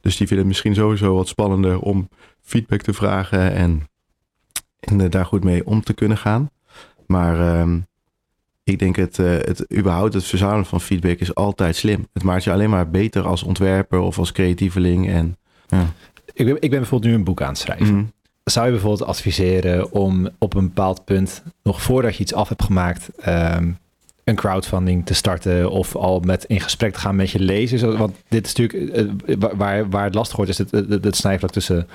Dus 0.01 0.17
die 0.17 0.27
vinden 0.27 0.37
het 0.37 0.47
misschien 0.47 0.75
sowieso 0.75 1.15
wat 1.15 1.27
spannender 1.27 1.79
om 1.79 2.09
feedback 2.41 2.81
te 2.81 2.93
vragen 2.93 3.53
en, 3.53 3.87
en 4.79 5.09
daar 5.09 5.25
goed 5.25 5.43
mee 5.43 5.65
om 5.65 5.81
te 5.81 5.93
kunnen 5.93 6.17
gaan. 6.17 6.49
Maar 7.07 7.59
ehm, 7.59 7.79
ik 8.63 8.79
denk 8.79 8.95
het, 8.95 9.19
eh, 9.19 9.25
het 9.29 9.77
überhaupt 9.77 10.13
het 10.13 10.25
verzamelen 10.25 10.65
van 10.65 10.81
feedback 10.81 11.19
is 11.19 11.35
altijd 11.35 11.75
slim. 11.75 12.07
Het 12.13 12.23
maakt 12.23 12.43
je 12.43 12.51
alleen 12.51 12.69
maar 12.69 12.89
beter 12.89 13.27
als 13.27 13.43
ontwerper 13.43 13.99
of 13.99 14.19
als 14.19 14.31
creatieveling. 14.31 15.09
En, 15.09 15.37
ja. 15.67 15.85
Ik 16.33 16.45
ben, 16.45 16.55
ik 16.55 16.69
ben 16.69 16.79
bijvoorbeeld 16.79 17.11
nu 17.11 17.17
een 17.17 17.23
boek 17.23 17.41
aan 17.41 17.47
het 17.49 17.57
schrijven. 17.57 17.95
Mhm. 17.95 18.03
Zou 18.43 18.65
je 18.65 18.71
bijvoorbeeld 18.71 19.09
adviseren 19.09 19.91
om 19.91 20.29
op 20.37 20.53
een 20.55 20.65
bepaald 20.67 21.05
punt, 21.05 21.43
nog 21.63 21.81
voordat 21.81 22.15
je 22.15 22.21
iets 22.21 22.33
af 22.33 22.49
hebt 22.49 22.63
gemaakt, 22.63 23.09
ehm, 23.19 23.71
een 24.23 24.35
crowdfunding 24.35 25.05
te 25.05 25.13
starten 25.13 25.71
of 25.71 25.95
al 25.95 26.19
met 26.19 26.43
in 26.43 26.59
gesprek 26.59 26.93
te 26.93 26.99
gaan 26.99 27.15
met 27.15 27.29
je 27.29 27.39
lezers? 27.39 27.81
Want 27.81 28.15
dit 28.27 28.45
is 28.45 28.53
natuurlijk 28.55 28.91
eh, 29.25 29.35
wa- 29.39 29.55
waar, 29.55 29.89
waar 29.89 30.03
het 30.03 30.15
lastig 30.15 30.35
wordt, 30.35 30.51
is 30.51 30.57
het, 30.57 30.71
het, 30.71 31.03
het 31.03 31.15
snijvlak 31.15 31.51
tussen 31.51 31.87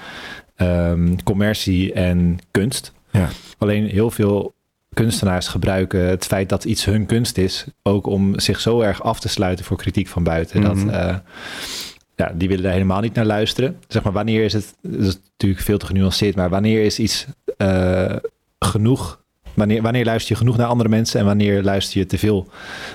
ehm, 0.57 1.17
commercie 1.25 1.93
en 1.93 2.39
kunst. 2.51 2.93
Ja. 3.11 3.29
Alleen 3.59 3.87
heel 3.87 4.11
veel 4.11 4.55
kunstenaars 4.95 5.49
gebruiken 5.49 6.09
het 6.09 6.27
feit 6.27 6.49
dat 6.49 6.65
iets 6.65 6.85
hun 6.85 7.07
kunst 7.07 7.39
is, 7.39 7.67
ook 7.83 8.07
om 8.07 8.41
zich 8.41 8.61
zo 8.61 8.81
erg 8.81 9.03
af 9.03 9.21
te 9.21 9.29
sluiten 9.29 9.65
voor 9.65 9.77
kritiek 9.77 10.09
van 10.09 10.25
buiten. 10.25 10.61
Mhm. 10.61 10.69
Dat, 10.69 10.95
eh, 10.95 11.17
ja, 12.17 12.33
die 12.35 12.49
willen 12.49 12.63
daar 12.63 12.73
helemaal 12.73 13.01
niet 13.01 13.15
naar 13.15 13.25
luisteren. 13.25 13.77
Zeg 13.89 14.03
maar, 14.03 14.13
wanneer 14.13 14.45
is 14.45 14.53
het, 14.53 14.75
dat 14.83 15.01
is 15.01 15.19
natuurlijk 15.31 15.63
veel 15.63 15.79
te 15.79 15.87
genuanceerd, 15.87 16.37
maar 16.37 16.51
wanneer 16.51 16.85
is 16.85 16.99
iets 16.99 17.27
eh, 17.57 18.17
genoeg? 18.59 19.22
Wanneer, 19.55 19.83
wanneer 19.83 20.05
luister 20.05 20.33
je 20.33 20.39
genoeg 20.39 20.57
naar 20.57 20.67
andere 20.67 20.89
mensen 20.89 21.21
en 21.21 21.27
wanneer 21.27 21.63
luister 21.63 21.99
je 21.99 22.07
te 22.07 22.19
veel 22.19 22.47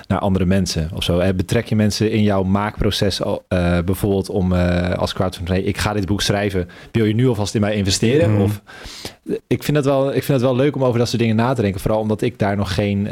naar 0.06 0.18
andere 0.18 0.44
mensen 0.44 0.90
of 0.94 1.02
zo? 1.02 1.18
Eh, 1.18 1.34
Betrek 1.34 1.66
je 1.66 1.76
mensen 1.76 2.10
in 2.10 2.22
jouw 2.22 2.42
maakproces 2.42 3.20
eh, 3.20 3.38
bijvoorbeeld 3.84 4.28
om 4.28 4.52
eh, 4.52 4.98
als 4.98 5.12
crowdfunding, 5.12 5.66
ik 5.66 5.78
ga 5.78 5.92
dit 5.92 6.06
boek 6.06 6.22
schrijven, 6.22 6.68
wil 6.92 7.04
je 7.04 7.14
nu 7.14 7.28
alvast 7.28 7.54
in 7.54 7.60
mij 7.60 7.74
investeren? 7.74 8.32
Mhm. 8.32 8.42
Of, 8.42 8.62
ik, 9.46 9.62
vind 9.62 9.76
het 9.76 9.86
wel, 9.86 10.06
ik 10.06 10.22
vind 10.22 10.40
het 10.40 10.40
wel 10.40 10.56
leuk 10.56 10.76
om 10.76 10.84
over 10.84 10.98
dat 10.98 11.08
soort 11.08 11.20
dingen 11.20 11.36
na 11.36 11.52
te 11.52 11.62
denken, 11.62 11.80
vooral 11.80 12.00
omdat 12.00 12.22
ik 12.22 12.38
daar 12.38 12.56
nog 12.56 12.74
geen 12.74 13.08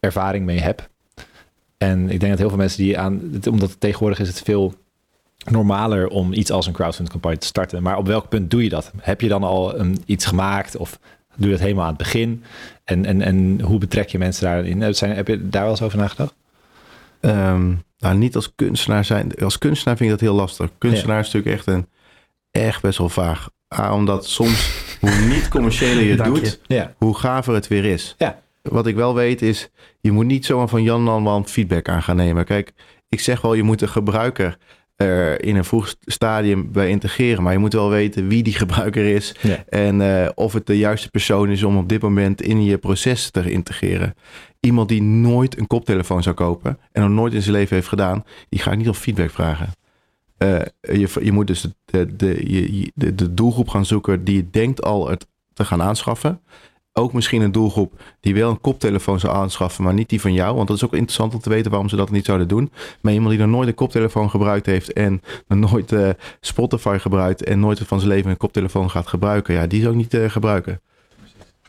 ervaring 0.00 0.44
mee 0.44 0.60
heb. 0.60 0.88
En 1.78 2.10
ik 2.10 2.20
denk 2.20 2.30
dat 2.30 2.38
heel 2.38 2.48
veel 2.48 2.58
mensen 2.58 2.82
die 2.82 2.98
aan, 2.98 3.20
omdat 3.50 3.76
tegenwoordig 3.80 4.18
is 4.18 4.28
het 4.28 4.42
veel 4.42 4.74
normaler 5.50 6.08
om 6.08 6.32
iets 6.32 6.50
als 6.50 6.66
een 6.66 6.72
crowdfunding 6.72 7.10
campagne 7.10 7.38
te 7.38 7.46
starten. 7.46 7.82
Maar 7.82 7.96
op 7.96 8.06
welk 8.06 8.28
punt 8.28 8.50
doe 8.50 8.62
je 8.62 8.68
dat? 8.68 8.92
Heb 9.00 9.20
je 9.20 9.28
dan 9.28 9.42
al 9.42 9.78
een, 9.78 10.02
iets 10.06 10.24
gemaakt 10.24 10.76
of 10.76 10.98
doe 11.36 11.46
je 11.46 11.52
dat 11.52 11.60
helemaal 11.60 11.82
aan 11.84 11.88
het 11.88 11.98
begin? 11.98 12.44
En, 12.84 13.04
en, 13.06 13.22
en 13.22 13.60
hoe 13.60 13.78
betrek 13.78 14.08
je 14.08 14.18
mensen 14.18 14.44
daarin? 14.44 14.94
Zijn, 14.94 15.14
heb 15.16 15.28
je 15.28 15.48
daar 15.48 15.62
wel 15.62 15.70
eens 15.70 15.82
over 15.82 15.98
nagedacht? 15.98 16.34
Ehm, 17.20 17.74
nou, 17.98 18.16
niet 18.16 18.34
als 18.36 18.52
kunstenaar 18.54 19.04
zijn. 19.04 19.34
Als 19.34 19.58
kunstenaar 19.58 19.96
vind 19.96 20.10
ik 20.12 20.18
dat 20.18 20.28
heel 20.28 20.36
lastig. 20.38 20.70
Kunstenaar 20.78 21.20
is 21.20 21.30
natuurlijk 21.30 21.56
echt 21.56 21.66
een 21.66 21.86
echt 22.50 22.82
best 22.82 22.98
wel 22.98 23.08
vaag. 23.08 23.50
A, 23.78 23.94
omdat 23.94 24.26
soms 24.26 24.84
hoe 25.00 25.10
niet 25.10 25.48
commerciëler 25.48 26.02
je 26.02 26.08
het 26.10 26.18
Dank 26.24 26.36
je. 26.36 26.42
doet, 26.42 26.60
Ja. 26.66 26.94
hoe 26.98 27.16
gaver 27.18 27.54
het 27.54 27.68
weer 27.68 27.84
is. 27.84 28.14
Ja. 28.18 28.40
Wat 28.62 28.86
ik 28.86 28.94
wel 28.94 29.14
weet 29.14 29.42
is, 29.42 29.70
je 30.00 30.12
moet 30.12 30.26
niet 30.26 30.46
zomaar 30.46 30.68
van 30.68 30.82
Jan 30.82 31.00
Lanman 31.02 31.48
feedback 31.48 31.88
aan 31.88 32.02
gaan 32.02 32.16
nemen. 32.16 32.44
Kijk, 32.44 32.72
ik 33.08 33.20
zeg 33.20 33.40
wel, 33.40 33.54
je 33.54 33.62
moet 33.62 33.78
de 33.78 33.88
gebruiker 33.88 34.56
er 34.96 35.44
in 35.44 35.56
een 35.56 35.64
vroeg 35.64 35.94
stadium 36.00 36.72
bij 36.72 36.88
integreren. 36.88 37.42
Maar 37.42 37.52
je 37.52 37.58
moet 37.58 37.72
wel 37.72 37.90
weten 37.90 38.28
wie 38.28 38.42
die 38.42 38.54
gebruiker 38.54 39.04
is. 39.04 39.34
Ja. 39.40 39.64
En 39.68 40.00
eh, 40.00 40.28
of 40.34 40.52
het 40.52 40.66
de 40.66 40.78
juiste 40.78 41.10
persoon 41.10 41.50
is 41.50 41.62
om 41.62 41.76
op 41.76 41.88
dit 41.88 42.02
moment 42.02 42.42
in 42.42 42.64
je 42.64 42.78
proces 42.78 43.30
te 43.30 43.50
integreren. 43.50 44.14
Iemand 44.60 44.88
die 44.88 45.02
nooit 45.02 45.58
een 45.58 45.66
koptelefoon 45.66 46.22
zou 46.22 46.34
kopen 46.34 46.78
en 46.92 47.02
nog 47.02 47.10
nooit 47.10 47.34
in 47.34 47.42
zijn 47.42 47.54
leven 47.54 47.76
heeft 47.76 47.88
gedaan, 47.88 48.24
die 48.48 48.60
ga 48.60 48.70
ik 48.70 48.78
niet 48.78 48.88
op 48.88 48.96
feedback 48.96 49.30
vragen. 49.30 49.70
Eh, 50.36 50.60
je, 50.80 51.08
je 51.22 51.32
moet 51.32 51.46
dus 51.46 51.66
de, 51.84 52.16
de, 52.16 52.90
de, 52.94 53.14
de 53.14 53.34
doelgroep 53.34 53.68
gaan 53.68 53.86
zoeken 53.86 54.24
die 54.24 54.36
je 54.36 54.50
denkt 54.50 54.82
al 54.82 55.08
het 55.08 55.26
te 55.52 55.64
gaan 55.64 55.82
aanschaffen. 55.82 56.40
Ook 56.94 57.12
misschien 57.12 57.42
een 57.42 57.52
doelgroep 57.52 58.02
die 58.20 58.34
wel 58.34 58.50
een 58.50 58.60
koptelefoon 58.60 59.20
zou 59.20 59.36
aanschaffen, 59.36 59.84
maar 59.84 59.94
niet 59.94 60.08
die 60.08 60.20
van 60.20 60.32
jou. 60.32 60.56
Want 60.56 60.68
dat 60.68 60.76
is 60.76 60.84
ook 60.84 60.92
interessant 60.92 61.34
om 61.34 61.40
te 61.40 61.48
weten 61.48 61.70
waarom 61.70 61.88
ze 61.88 61.96
dat 61.96 62.10
niet 62.10 62.24
zouden 62.24 62.48
doen. 62.48 62.70
Maar 63.00 63.12
iemand 63.12 63.30
die 63.30 63.40
nog 63.40 63.48
nooit 63.48 63.68
een 63.68 63.74
koptelefoon 63.74 64.30
gebruikt 64.30 64.66
heeft 64.66 64.92
en 64.92 65.22
nog 65.48 65.70
nooit 65.70 65.92
eh, 65.92 66.10
Spotify 66.40 66.98
gebruikt 66.98 67.44
en 67.44 67.60
nooit 67.60 67.78
van 67.78 67.98
zijn 68.00 68.12
leven 68.12 68.30
een 68.30 68.36
koptelefoon 68.36 68.90
gaat 68.90 69.06
gebruiken, 69.06 69.54
ja, 69.54 69.66
die 69.66 69.80
zou 69.80 69.92
ik 69.92 69.98
niet 69.98 70.14
eh, 70.14 70.30
gebruiken. 70.30 70.80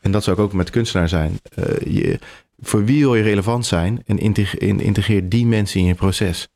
En 0.01 0.11
dat 0.11 0.23
zou 0.23 0.37
ook 0.37 0.43
ook 0.43 0.53
met 0.53 0.69
kunstenaar 0.69 1.09
zijn. 1.09 1.39
Eh, 1.55 1.93
je, 1.93 2.19
voor 2.59 2.85
wie 2.85 2.99
wil 2.99 3.15
je 3.15 3.23
relevant 3.23 3.65
zijn 3.65 4.03
en 4.05 4.17
integ- 4.17 4.57
en 4.57 4.79
integreer 4.79 5.29
die 5.29 5.45
mensen 5.45 5.79
in 5.79 5.85
je 5.85 5.95
proces. 5.95 6.47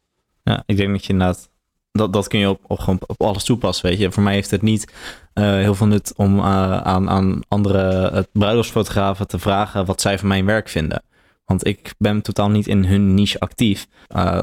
Ja, 0.43 0.63
ik 0.65 0.77
denk 0.77 0.91
dat 0.91 1.05
je 1.05 1.11
inderdaad 1.11 1.49
dat, 1.97 2.13
dat 2.13 2.27
kun 2.27 2.39
je 2.39 2.49
op, 2.49 2.59
op, 2.67 3.03
op 3.05 3.21
alles 3.21 3.43
toepassen, 3.43 3.89
weet 3.89 3.99
je. 3.99 4.11
Voor 4.11 4.23
mij 4.23 4.33
heeft 4.33 4.51
het 4.51 4.61
niet 4.61 4.93
uh, 5.33 5.43
heel 5.43 5.75
veel 5.75 5.87
nut 5.87 6.13
om 6.15 6.37
uh, 6.37 6.77
aan, 6.77 7.09
aan 7.09 7.41
andere 7.47 8.11
uh, 8.13 8.19
bruiloftsfotografen 8.31 9.27
te 9.27 9.39
vragen 9.39 9.85
wat 9.85 10.01
zij 10.01 10.19
van 10.19 10.27
mijn 10.27 10.45
werk 10.45 10.69
vinden. 10.69 11.03
Want 11.45 11.67
ik 11.67 11.93
ben 11.97 12.21
totaal 12.21 12.49
niet 12.49 12.67
in 12.67 12.85
hun 12.85 13.13
niche 13.13 13.39
actief. 13.39 13.87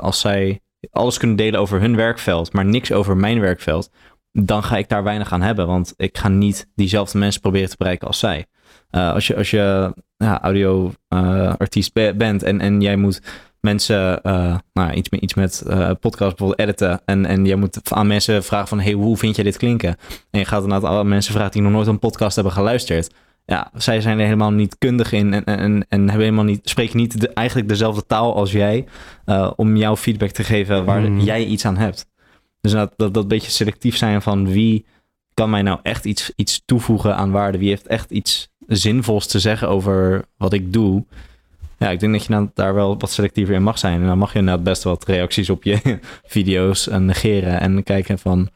als 0.00 0.20
zij 0.20 0.60
alles 0.90 1.18
kunnen 1.18 1.36
delen 1.36 1.60
over 1.60 1.80
hun 1.80 1.96
werkveld, 1.96 2.52
maar 2.52 2.64
niks 2.64 2.92
over 2.92 3.16
mijn 3.16 3.40
werkveld, 3.40 3.90
dan 4.32 4.62
ga 4.62 4.76
ik 4.76 4.88
daar 4.88 5.02
weinig 5.02 5.32
aan 5.32 5.42
hebben. 5.42 5.66
Want 5.66 5.94
ik 5.96 6.18
ga 6.18 6.28
niet 6.28 6.70
diezelfde 6.74 7.18
mensen 7.18 7.40
proberen 7.40 7.68
te 7.68 7.76
bereiken 7.78 8.06
als 8.06 8.18
zij. 8.18 8.46
als 8.90 9.26
je, 9.26 9.36
als 9.36 9.50
je 9.50 9.94
ja, 10.16 10.42
audio-artiest 10.42 11.92
bent 12.16 12.42
en, 12.42 12.60
en 12.60 12.80
jij 12.80 12.96
moet 12.96 13.20
mensen 13.64 14.20
uh, 14.22 14.56
nou, 14.72 14.92
iets, 14.92 15.10
met, 15.10 15.20
iets 15.20 15.34
met 15.34 15.62
uh, 15.66 15.90
podcast 16.00 16.36
bijvoorbeeld 16.36 16.58
editen. 16.58 17.00
En, 17.04 17.26
en 17.26 17.44
je 17.44 17.56
moet 17.56 17.92
aan 17.92 18.06
mensen 18.06 18.44
vragen 18.44 18.68
van, 18.68 18.80
hey, 18.80 18.92
hoe 18.92 19.16
vind 19.16 19.36
je 19.36 19.42
dit 19.42 19.56
klinken? 19.56 19.96
En 20.30 20.38
je 20.38 20.44
gaat 20.44 20.60
dan 20.60 20.68
naar 20.68 20.86
alle 20.86 21.04
mensen 21.04 21.32
vragen 21.32 21.50
die 21.50 21.62
nog 21.62 21.72
nooit 21.72 21.86
een 21.86 21.98
podcast 21.98 22.34
hebben 22.34 22.52
geluisterd. 22.52 23.14
Ja, 23.46 23.70
zij 23.74 24.00
zijn 24.00 24.18
er 24.18 24.24
helemaal 24.24 24.52
niet 24.52 24.78
kundig 24.78 25.12
in 25.12 25.32
en, 25.32 25.44
en, 25.44 25.86
en 25.88 26.00
hebben 26.00 26.20
helemaal 26.20 26.44
niet, 26.44 26.68
spreken 26.68 26.96
niet 26.96 27.20
de, 27.20 27.28
eigenlijk 27.28 27.68
dezelfde 27.68 28.06
taal 28.06 28.34
als 28.34 28.52
jij 28.52 28.84
uh, 29.26 29.50
om 29.56 29.76
jouw 29.76 29.96
feedback 29.96 30.30
te 30.30 30.44
geven 30.44 30.84
waar 30.84 31.00
mm. 31.00 31.20
jij 31.20 31.44
iets 31.44 31.64
aan 31.64 31.76
hebt. 31.76 32.06
Dus 32.60 32.72
dat, 32.72 32.92
dat, 32.96 33.14
dat 33.14 33.28
beetje 33.28 33.50
selectief 33.50 33.96
zijn 33.96 34.22
van 34.22 34.48
wie 34.48 34.86
kan 35.34 35.50
mij 35.50 35.62
nou 35.62 35.78
echt 35.82 36.04
iets, 36.04 36.32
iets 36.36 36.62
toevoegen 36.64 37.16
aan 37.16 37.30
waarde? 37.30 37.58
Wie 37.58 37.68
heeft 37.68 37.86
echt 37.86 38.10
iets 38.10 38.52
zinvols 38.66 39.26
te 39.26 39.38
zeggen 39.38 39.68
over 39.68 40.24
wat 40.36 40.52
ik 40.52 40.72
doe? 40.72 41.04
Ja, 41.84 41.90
ik 41.90 42.00
denk 42.00 42.12
dat 42.12 42.24
je 42.24 42.30
nou 42.30 42.50
daar 42.54 42.74
wel 42.74 42.98
wat 42.98 43.10
selectiever 43.10 43.54
in 43.54 43.62
mag 43.62 43.78
zijn. 43.78 44.00
En 44.00 44.06
dan 44.06 44.18
mag 44.18 44.32
je 44.32 44.38
inderdaad 44.38 44.64
best 44.64 44.82
wat 44.82 45.04
reacties 45.04 45.50
op 45.50 45.62
je 45.62 45.98
video's 46.24 46.86
negeren. 46.86 47.60
En 47.60 47.82
kijken 47.82 48.18
van 48.18 48.50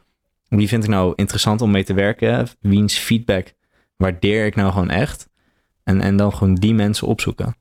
wie 0.49 0.69
vind 0.69 0.85
ik 0.85 0.91
nou 0.91 1.13
interessant 1.17 1.61
om 1.61 1.71
mee 1.71 1.85
te 1.85 1.95
werken? 1.95 2.49
Wiens 2.61 2.99
feedback 2.99 3.55
waardeer 3.97 4.47
ik 4.47 4.57
nou 4.57 4.73
gewoon 4.73 4.91
echt? 4.91 5.29
En, 5.85 6.01
en 6.01 6.17
dan 6.17 6.33
gewoon 6.33 6.55
die 6.55 6.75
mensen 6.75 7.07
opzoeken. 7.07 7.57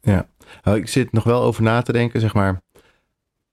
Ja, 0.00 0.26
nou, 0.62 0.76
ik 0.76 0.88
zit 0.88 1.12
nog 1.12 1.24
wel 1.24 1.42
over 1.42 1.62
na 1.62 1.82
te 1.82 1.92
denken, 1.92 2.20
zeg 2.20 2.34
maar. 2.34 2.62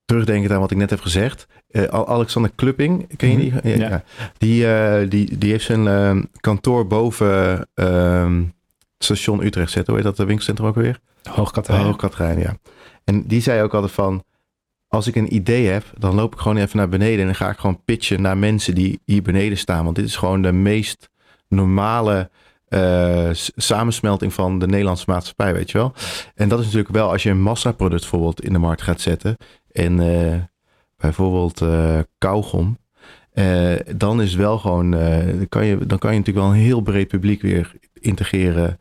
Terugdenken 0.04 0.54
aan 0.54 0.60
wat 0.60 0.70
ik 0.70 0.76
net 0.76 0.90
heb 0.90 1.00
gezegd. 1.00 1.46
Uh, 1.70 1.84
Alexander 1.84 2.50
Klupping, 2.54 3.16
ken 3.16 3.30
je 3.30 3.36
die? 3.36 3.52
Mhm. 3.52 3.68
Ja. 3.68 3.88
ja. 3.88 4.04
Die, 4.38 4.64
uh, 4.64 5.10
die, 5.10 5.38
die 5.38 5.50
heeft 5.50 5.64
zijn 5.64 5.84
uh, 5.84 6.22
kantoor 6.40 6.86
boven 6.86 7.68
ehm, 7.74 8.42
station 9.04 9.44
Utrecht 9.44 9.70
zetten. 9.70 9.92
Hoe 9.92 10.02
heet 10.02 10.10
dat, 10.10 10.16
de 10.16 10.24
winkelcentrum 10.24 10.68
ook 10.68 10.74
weer? 10.74 11.00
Hoogkaterijn. 11.30 11.84
Hoogkaterijn, 11.84 12.38
ja. 12.38 12.56
En 13.04 13.26
die 13.26 13.40
zei 13.40 13.62
ook 13.62 13.74
altijd 13.74 13.92
van, 13.92 14.24
als 14.88 15.06
ik 15.06 15.16
een 15.16 15.34
idee 15.34 15.66
heb, 15.66 15.84
dan 15.98 16.14
loop 16.14 16.32
ik 16.32 16.40
gewoon 16.40 16.56
even 16.56 16.76
naar 16.76 16.88
beneden 16.88 17.18
en 17.18 17.26
dan 17.26 17.34
ga 17.34 17.50
ik 17.50 17.58
gewoon 17.58 17.84
pitchen 17.84 18.22
naar 18.22 18.38
mensen 18.38 18.74
die 18.74 19.00
hier 19.04 19.22
beneden 19.22 19.58
staan. 19.58 19.84
Want 19.84 19.96
dit 19.96 20.04
is 20.04 20.16
gewoon 20.16 20.42
de 20.42 20.52
meest 20.52 21.10
normale 21.48 22.30
uh, 22.68 23.28
samensmelting 23.56 24.32
van 24.32 24.58
de 24.58 24.66
Nederlandse 24.66 25.04
maatschappij, 25.10 25.52
weet 25.52 25.70
je 25.70 25.78
wel. 25.78 25.92
En 26.34 26.48
dat 26.48 26.58
is 26.58 26.64
natuurlijk 26.64 26.94
wel 26.94 27.10
als 27.10 27.22
je 27.22 27.30
een 27.30 27.42
massaproduct 27.42 28.00
bijvoorbeeld 28.00 28.44
in 28.44 28.52
de 28.52 28.58
markt 28.58 28.82
gaat 28.82 29.00
zetten. 29.00 29.36
En 29.72 30.00
uh, 30.00 30.36
bijvoorbeeld 30.96 31.60
uh, 31.60 31.98
kauwgom. 32.18 32.78
dan 33.96 34.22
is 34.22 34.34
wel 34.34 34.58
gewoon, 34.58 34.90
dan, 34.90 35.48
kan 35.48 35.66
je, 35.66 35.86
dan 35.86 35.98
kan 35.98 36.12
je 36.12 36.18
natuurlijk 36.18 36.46
wel 36.46 36.54
een 36.54 36.64
heel 36.64 36.80
breed 36.80 37.08
publiek 37.08 37.42
weer 37.42 37.72
integreren 37.92 38.78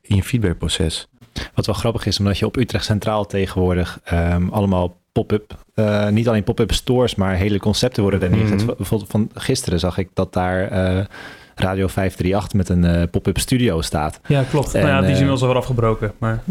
in 0.00 0.16
je 0.16 0.22
feedbackproces. 0.22 1.08
Wat 1.54 1.66
wel 1.66 1.74
grappig 1.74 2.06
is, 2.06 2.18
omdat 2.18 2.38
je 2.38 2.46
op 2.46 2.56
Utrecht 2.56 2.84
Centraal 2.84 3.26
tegenwoordig 3.26 4.00
um, 4.12 4.48
allemaal 4.48 4.96
pop-up, 5.12 5.56
uh, 5.74 6.08
niet 6.08 6.28
alleen 6.28 6.44
pop-up 6.44 6.72
stores, 6.72 7.14
maar 7.14 7.34
hele 7.34 7.58
concepten 7.58 8.02
worden 8.02 8.22
er 8.22 8.30
neergezet. 8.30 8.60
Mm 8.60 8.66
-hmm. 8.66 8.76
Bijvoorbeeld 8.76 9.10
van 9.10 9.30
gisteren 9.34 9.78
zag 9.78 9.98
ik 9.98 10.08
dat 10.14 10.32
daar 10.32 10.72
uh, 10.72 11.04
Radio 11.54 11.86
538 11.86 12.52
met 12.52 12.68
een 12.68 12.84
uh, 12.84 13.02
pop-up 13.10 13.38
studio 13.38 13.80
staat. 13.80 14.20
Ja, 14.26 14.42
klopt. 14.42 14.74
En, 14.74 14.82
nou 14.82 14.92
ja, 14.92 15.00
die 15.00 15.08
is 15.08 15.14
inmiddels 15.14 15.42
alweer 15.42 15.56
afgebroken. 15.56 16.12
Maar... 16.18 16.42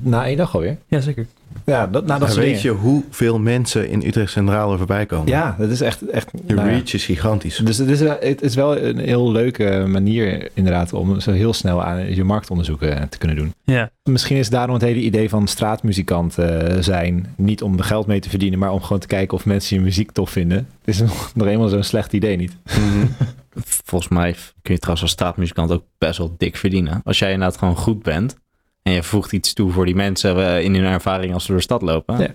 Na 0.00 0.26
één 0.26 0.36
dag 0.36 0.54
alweer? 0.54 0.76
Ja, 0.86 1.00
zeker. 1.00 1.26
Ja, 1.64 1.86
dat, 1.86 2.06
nou, 2.06 2.20
dat 2.20 2.34
weet 2.34 2.62
je 2.62 2.70
hoeveel 2.70 3.38
mensen 3.38 3.88
in 3.88 4.02
Utrecht 4.06 4.30
Centraal 4.30 4.72
er 4.72 4.78
voorbij 4.78 5.06
komen? 5.06 5.28
Ja, 5.28 5.56
dat 5.58 5.70
is 5.70 5.80
echt... 5.80 6.06
echt 6.06 6.30
de 6.46 6.54
nou, 6.54 6.68
reach 6.68 6.92
is 6.92 7.04
gigantisch. 7.04 7.56
Dus 7.56 7.78
het 7.78 7.88
is, 7.88 8.00
het 8.00 8.42
is 8.42 8.54
wel 8.54 8.78
een 8.78 8.98
heel 8.98 9.32
leuke 9.32 9.84
manier 9.88 10.48
inderdaad 10.54 10.92
om 10.92 11.20
zo 11.20 11.32
heel 11.32 11.52
snel 11.52 11.82
aan 11.82 12.14
je 12.14 12.24
marktonderzoeken 12.24 13.08
te 13.08 13.18
kunnen 13.18 13.36
doen. 13.36 13.54
Ja. 13.64 13.90
Misschien 14.02 14.36
is 14.36 14.50
daarom 14.50 14.74
het 14.74 14.84
hele 14.84 15.00
idee 15.00 15.28
van 15.28 15.48
straatmuzikant 15.48 16.38
uh, 16.38 16.58
zijn 16.80 17.34
niet 17.36 17.62
om 17.62 17.78
er 17.78 17.84
geld 17.84 18.06
mee 18.06 18.20
te 18.20 18.28
verdienen, 18.28 18.58
maar 18.58 18.72
om 18.72 18.82
gewoon 18.82 18.98
te 18.98 19.06
kijken 19.06 19.36
of 19.36 19.46
mensen 19.46 19.76
je 19.76 19.82
muziek 19.82 20.10
tof 20.12 20.30
vinden. 20.30 20.68
Het 20.84 20.94
is 20.94 21.00
nog 21.34 21.46
eenmaal 21.46 21.68
zo'n 21.68 21.82
slecht 21.82 22.12
idee 22.12 22.36
niet. 22.36 22.56
Mm 22.78 22.90
-hmm. 22.90 23.08
Volgens 23.84 24.10
mij 24.10 24.32
kun 24.62 24.74
je 24.74 24.78
trouwens 24.78 25.02
als 25.02 25.10
straatmuzikant 25.10 25.72
ook 25.72 25.84
best 25.98 26.18
wel 26.18 26.34
dik 26.38 26.56
verdienen. 26.56 27.00
Als 27.04 27.18
jij 27.18 27.32
inderdaad 27.32 27.58
gewoon 27.58 27.76
goed 27.76 28.02
bent 28.02 28.36
en 28.86 28.92
je 28.92 29.02
voegt 29.02 29.32
iets 29.32 29.52
toe 29.52 29.72
voor 29.72 29.84
die 29.84 29.94
mensen 29.94 30.36
uh, 30.36 30.62
in 30.62 30.74
hun 30.74 30.84
ervaring 30.84 31.34
als 31.34 31.42
ze 31.42 31.48
door 31.48 31.56
de 31.56 31.62
stad 31.62 31.82
lopen. 31.82 32.18
Ja. 32.18 32.34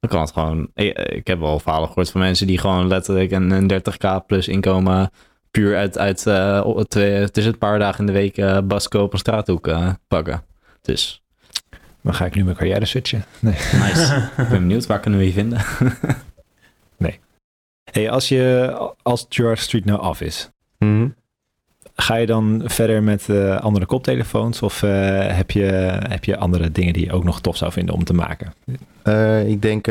Dan 0.00 0.10
kan 0.10 0.20
het 0.20 0.32
gewoon. 0.32 0.70
Ik, 0.74 0.98
ik, 0.98 1.26
heb 1.26 1.38
wel 1.38 1.58
verhalen 1.58 1.88
gehoord 1.88 2.10
van 2.10 2.20
mensen 2.20 2.46
die 2.46 2.58
gewoon 2.58 2.86
letterlijk 2.86 3.30
een, 3.30 3.50
een 3.50 3.72
30k 3.72 4.26
plus 4.26 4.48
inkomen 4.48 5.10
puur 5.50 5.76
uit, 5.76 5.98
uit 5.98 6.26
uh, 6.26 6.78
twee, 6.80 7.30
tussen 7.30 7.52
een 7.52 7.58
paar 7.58 7.78
dagen 7.78 8.00
in 8.00 8.06
de 8.06 8.12
week 8.12 8.36
uh, 8.36 8.58
Basco 8.60 9.02
op 9.02 9.12
een 9.12 9.18
straathoek 9.18 9.70
pakken. 10.08 10.42
Dus. 10.82 11.22
Dan 12.02 12.14
ga 12.14 12.24
ik 12.24 12.34
nu 12.34 12.44
mijn 12.44 12.56
carrière 12.56 12.84
switchen. 12.84 13.24
Nee. 13.38 13.54
Nice. 13.82 14.30
ik 14.36 14.48
ben 14.48 14.60
benieuwd, 14.60 14.86
waar 14.86 15.00
kunnen 15.00 15.20
we 15.20 15.26
je 15.26 15.32
vinden? 15.32 15.64
nee. 16.96 17.20
Hey, 17.90 18.10
als 18.10 18.28
je 18.28 18.72
als 19.02 19.26
George 19.28 19.62
Street 19.62 19.84
nou 19.84 20.00
af 20.00 20.20
is, 20.20 20.50
mm 20.78 20.98
-hmm. 20.98 21.14
Ga 21.96 22.14
je 22.14 22.26
dan 22.26 22.62
verder 22.64 23.02
met 23.02 23.28
uh, 23.28 23.56
andere 23.56 23.86
koptelefoons 23.86 24.62
of 24.62 24.82
uh, 24.82 24.90
heb, 25.26 25.50
je, 25.50 25.64
heb 26.08 26.24
je 26.24 26.36
andere 26.36 26.72
dingen 26.72 26.92
die 26.92 27.04
je 27.04 27.12
ook 27.12 27.24
nog 27.24 27.40
tof 27.40 27.56
zou 27.56 27.72
vinden 27.72 27.94
om 27.94 28.04
te 28.04 28.14
maken? 28.14 28.54
Uh, 29.04 29.48
ik 29.48 29.62
denk 29.62 29.88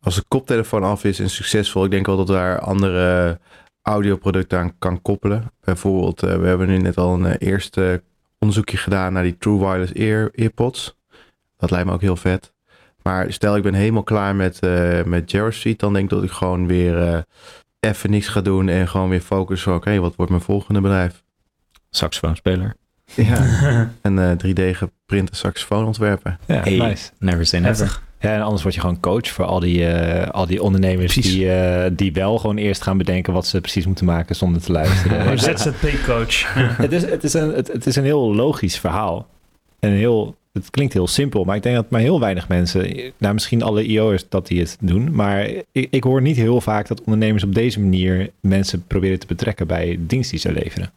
als 0.00 0.14
de 0.14 0.24
koptelefoon 0.28 0.82
af 0.82 1.04
is 1.04 1.20
en 1.20 1.30
succesvol, 1.30 1.84
ik 1.84 1.90
denk 1.90 2.06
wel 2.06 2.16
dat 2.16 2.26
daar 2.26 2.58
andere 2.58 3.38
audioproducten 3.82 4.58
aan 4.58 4.78
kan 4.78 5.02
koppelen. 5.02 5.52
Bijvoorbeeld, 5.64 6.20
we 6.20 6.46
hebben 6.46 6.68
nu 6.68 6.78
net 6.78 6.96
al 6.96 7.14
een 7.14 7.36
eerste 7.36 8.02
onderzoekje 8.38 8.76
gedaan 8.76 9.12
naar 9.12 9.22
die 9.22 9.38
True 9.38 9.58
Wireless 9.58 9.92
Ear, 9.92 10.30
Earpods. 10.34 10.96
Dat 11.56 11.70
lijkt 11.70 11.86
me 11.86 11.92
ook 11.92 12.00
heel 12.00 12.16
vet. 12.16 12.52
Maar 13.02 13.32
stel 13.32 13.56
ik 13.56 13.62
ben 13.62 13.74
helemaal 13.74 14.02
klaar 14.02 14.36
met, 14.36 14.58
uh, 14.64 15.02
met 15.02 15.30
dan 15.76 15.92
denk 15.92 15.96
ik 15.96 16.08
dat 16.08 16.22
ik 16.22 16.30
gewoon 16.30 16.66
weer 16.66 17.24
even 17.80 18.10
niks 18.10 18.28
ga 18.28 18.40
doen 18.40 18.68
en 18.68 18.88
gewoon 18.88 19.08
weer 19.08 19.20
focussen. 19.20 19.74
Oké, 19.74 19.88
okay, 19.88 20.00
wat 20.00 20.16
wordt 20.16 20.30
mijn 20.30 20.42
volgende 20.42 20.80
bedrijf? 20.80 21.22
Saxofoonspeler. 21.90 22.76
Ja, 23.14 23.90
een 24.02 24.16
uh, 24.16 24.30
3D 24.30 24.76
geprinte 24.76 25.36
saxofoon 25.36 25.86
ontwerpen. 25.86 26.38
Ja, 26.46 26.60
hey, 26.60 26.76
nice. 26.76 27.10
Never 27.18 27.46
say 27.46 27.60
never. 27.60 28.00
Ja, 28.20 28.34
en 28.34 28.42
anders 28.42 28.62
word 28.62 28.74
je 28.74 28.80
gewoon 28.80 29.00
coach 29.00 29.28
voor 29.28 29.44
al 29.44 29.60
die, 29.60 29.78
uh, 29.78 30.28
al 30.28 30.46
die 30.46 30.62
ondernemers 30.62 31.14
die, 31.14 31.44
uh, 31.44 31.84
die 31.92 32.12
wel 32.12 32.38
gewoon 32.38 32.56
eerst 32.56 32.82
gaan 32.82 32.98
bedenken 32.98 33.32
wat 33.32 33.46
ze 33.46 33.60
precies 33.60 33.86
moeten 33.86 34.04
maken 34.04 34.36
zonder 34.36 34.62
te 34.62 34.72
luisteren. 34.72 35.38
ZZP-coach. 35.58 36.54
het, 36.54 36.92
is, 36.92 37.02
het, 37.02 37.24
is 37.24 37.32
een, 37.32 37.54
het, 37.54 37.72
het 37.72 37.86
is 37.86 37.96
een 37.96 38.04
heel 38.04 38.34
logisch 38.34 38.78
verhaal. 38.78 39.28
En 39.78 39.90
heel, 39.90 40.36
het 40.52 40.70
klinkt 40.70 40.92
heel 40.92 41.06
simpel, 41.06 41.44
maar 41.44 41.56
ik 41.56 41.62
denk 41.62 41.74
dat 41.74 41.90
maar 41.90 42.00
heel 42.00 42.20
weinig 42.20 42.48
mensen, 42.48 43.12
nou 43.18 43.34
misschien 43.34 43.62
alle 43.62 43.84
IO'ers 43.84 44.28
dat 44.28 44.46
die 44.46 44.60
het 44.60 44.76
doen, 44.80 45.14
maar 45.14 45.48
ik, 45.72 45.86
ik 45.90 46.04
hoor 46.04 46.22
niet 46.22 46.36
heel 46.36 46.60
vaak 46.60 46.88
dat 46.88 47.00
ondernemers 47.00 47.44
op 47.44 47.54
deze 47.54 47.80
manier 47.80 48.30
mensen 48.40 48.84
proberen 48.86 49.18
te 49.18 49.26
betrekken 49.26 49.66
bij 49.66 49.98
dienst 50.00 50.30
die 50.30 50.38
ze 50.38 50.52
leveren. 50.52 50.92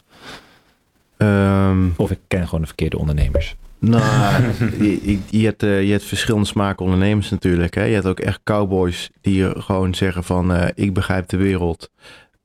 Um, 1.17 1.93
of 1.97 2.11
ik 2.11 2.19
ken 2.27 2.45
gewoon 2.45 2.61
de 2.61 2.67
verkeerde 2.67 2.97
ondernemers. 2.97 3.55
Nou, 3.79 4.43
je, 4.79 5.19
je, 5.29 5.45
hebt, 5.45 5.63
uh, 5.63 5.83
je 5.83 5.91
hebt 5.91 6.03
verschillende 6.03 6.47
smaken 6.47 6.85
ondernemers 6.85 7.29
natuurlijk. 7.29 7.75
Hè? 7.75 7.83
Je 7.83 7.93
hebt 7.93 8.05
ook 8.05 8.19
echt 8.19 8.39
cowboys 8.43 9.11
die 9.21 9.61
gewoon 9.61 9.95
zeggen 9.95 10.23
van 10.23 10.51
uh, 10.51 10.67
ik 10.75 10.93
begrijp 10.93 11.27
de 11.27 11.37
wereld. 11.37 11.91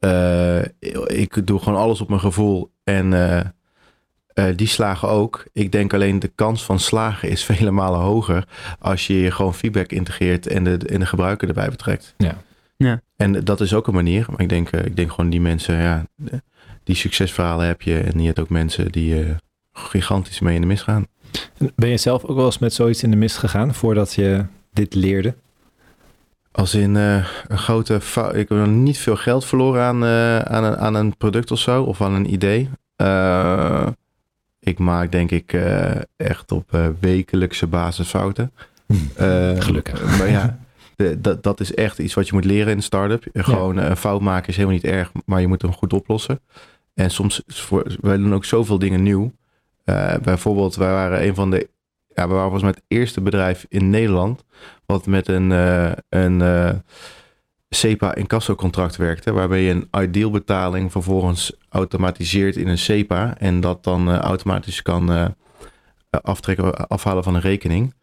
Uh, 0.01 0.63
ik 1.07 1.47
doe 1.47 1.59
gewoon 1.59 1.79
alles 1.79 2.01
op 2.01 2.09
mijn 2.09 2.21
gevoel. 2.21 2.71
En 2.85 3.13
die 4.57 4.67
slagen 4.67 5.09
ook. 5.09 5.45
Ik 5.53 5.73
denk 5.73 5.95
alleen 5.95 6.19
de 6.19 6.31
kans 6.35 6.65
van 6.65 6.79
slagen 6.79 7.29
is 7.29 7.45
vele 7.51 7.71
malen 7.71 8.01
hoger 8.01 8.45
als 8.79 9.07
je 9.07 9.31
gewoon 9.31 9.55
feedback 9.55 9.93
integreert 9.93 10.47
en 10.47 10.65
de, 10.65 10.79
en 10.87 11.01
de 11.01 11.07
gebruiker 11.07 11.49
erbij 11.49 11.69
betrekt. 11.69 12.15
Ja. 12.17 12.43
ja. 12.77 13.01
En 13.17 13.45
dat 13.45 13.61
is 13.61 13.75
ook 13.75 13.87
een 13.87 13.95
manier. 13.95 14.27
Maar 14.31 14.41
ik 14.41 14.49
denk, 14.49 14.71
ik 14.71 14.97
denk 14.97 15.11
gewoon 15.11 15.31
die 15.31 15.41
mensen, 15.41 15.77
ja, 15.77 16.07
die 16.85 16.97
succesverhalen 16.97 17.67
heb 17.67 17.83
je. 17.83 17.99
En 17.99 18.21
je 18.21 18.27
hebt 18.27 18.39
ook 18.39 18.51
mensen 18.51 18.93
die 18.93 19.37
gigantisch 19.73 20.41
mee 20.41 20.55
in 20.55 20.61
de 20.61 20.67
mis 20.67 20.83
gaan. 20.83 21.07
Ben 21.75 21.89
je 21.89 21.97
zelf 21.97 22.25
ook 22.25 22.37
wel 22.37 22.45
eens 22.45 22.59
met 22.59 22.75
zoiets 22.75 23.03
in 23.03 23.11
de 23.11 23.17
mist 23.17 23.37
gegaan 23.37 23.75
voordat 23.75 24.15
je 24.15 24.45
dit 24.73 24.95
leerde? 24.95 25.35
Als 26.53 26.75
in 26.75 26.95
uh, 26.95 27.27
een 27.49 27.59
grote 27.59 28.01
fout. 28.01 28.35
Ik 28.35 28.49
heb 28.49 28.59
nog 28.59 28.67
niet 28.67 28.99
veel 28.99 29.17
geld 29.17 29.45
verloren 29.45 29.83
aan, 29.83 30.05
uh, 30.05 30.39
aan, 30.39 30.65
een, 30.65 30.77
aan 30.77 30.95
een 30.95 31.17
product 31.17 31.51
of 31.51 31.59
zo, 31.59 31.83
of 31.83 32.01
aan 32.01 32.15
een 32.15 32.33
idee. 32.33 32.71
Uh, 32.97 33.87
ik 34.61 34.79
maak 34.79 35.13
denk 35.13 35.31
ik 35.31 35.53
echt 36.17 36.53
op 36.53 36.95
wekelijkse 37.01 37.67
basis 37.67 38.09
fouten. 38.09 38.53
Gelukkig. 39.59 40.19
Maar 40.19 40.31
ja, 40.31 40.59
de, 40.99 41.21
dat, 41.21 41.43
dat 41.43 41.61
is 41.61 41.75
echt 41.75 41.99
iets 41.99 42.15
wat 42.15 42.27
je 42.27 42.35
moet 42.35 42.45
leren 42.45 42.71
in 42.71 42.77
een 42.77 42.83
start-up. 42.83 43.25
Gewoon 43.33 43.79
eh, 43.79 43.89
een 43.89 43.97
fout 43.97 44.21
maken 44.21 44.49
is 44.49 44.57
helemaal 44.57 44.77
niet 44.77 44.93
erg, 44.93 45.13
maar 45.25 45.41
je 45.41 45.47
moet 45.47 45.63
hem 45.63 45.73
goed 45.73 45.93
oplossen. 45.93 46.41
En 46.95 47.11
soms, 47.11 47.43
voor, 47.47 47.97
wij 48.01 48.17
doen 48.17 48.35
ook 48.35 48.45
zoveel 48.45 48.79
dingen 48.79 49.03
nieuw. 49.03 49.33
Eh, 49.85 50.15
bijvoorbeeld, 50.23 50.77
wij 50.77 50.91
waren 50.91 51.27
een 51.27 51.35
van 51.35 51.51
de, 51.51 51.69
ja, 52.15 52.29
we 52.29 52.35
waren 52.35 52.51
volgens 52.51 52.63
mij 52.63 52.71
het 52.71 52.85
eerste 52.89 53.21
bedrijf 53.21 53.67
in 53.69 53.91
Nederland 53.91 54.45
wat 54.87 55.07
met 55.07 55.29
een, 55.29 55.53
eh, 55.53 55.93
een 56.09 56.43
eh, 56.43 56.75
SEPA 57.69 58.15
incasso 58.15 58.55
contract 58.55 58.97
werkte, 58.97 59.33
waarbij 59.33 59.63
je 59.63 59.71
een 59.71 60.03
ideal 60.03 60.31
betaling 60.31 60.93
vervolgens 60.93 61.53
automatiseert 61.69 62.57
in 62.57 62.69
een 62.69 62.79
SEPA 62.79 63.39
en 63.39 63.61
dat 63.61 63.85
dan 63.85 64.11
eh, 64.11 64.19
automatisch 64.19 64.83
kan 64.83 65.13
eh, 65.13 65.27
aftrekken, 66.11 66.89
afhalen 66.89 67.25
van 67.25 67.35
een 67.35 67.41
rekening. 67.41 67.95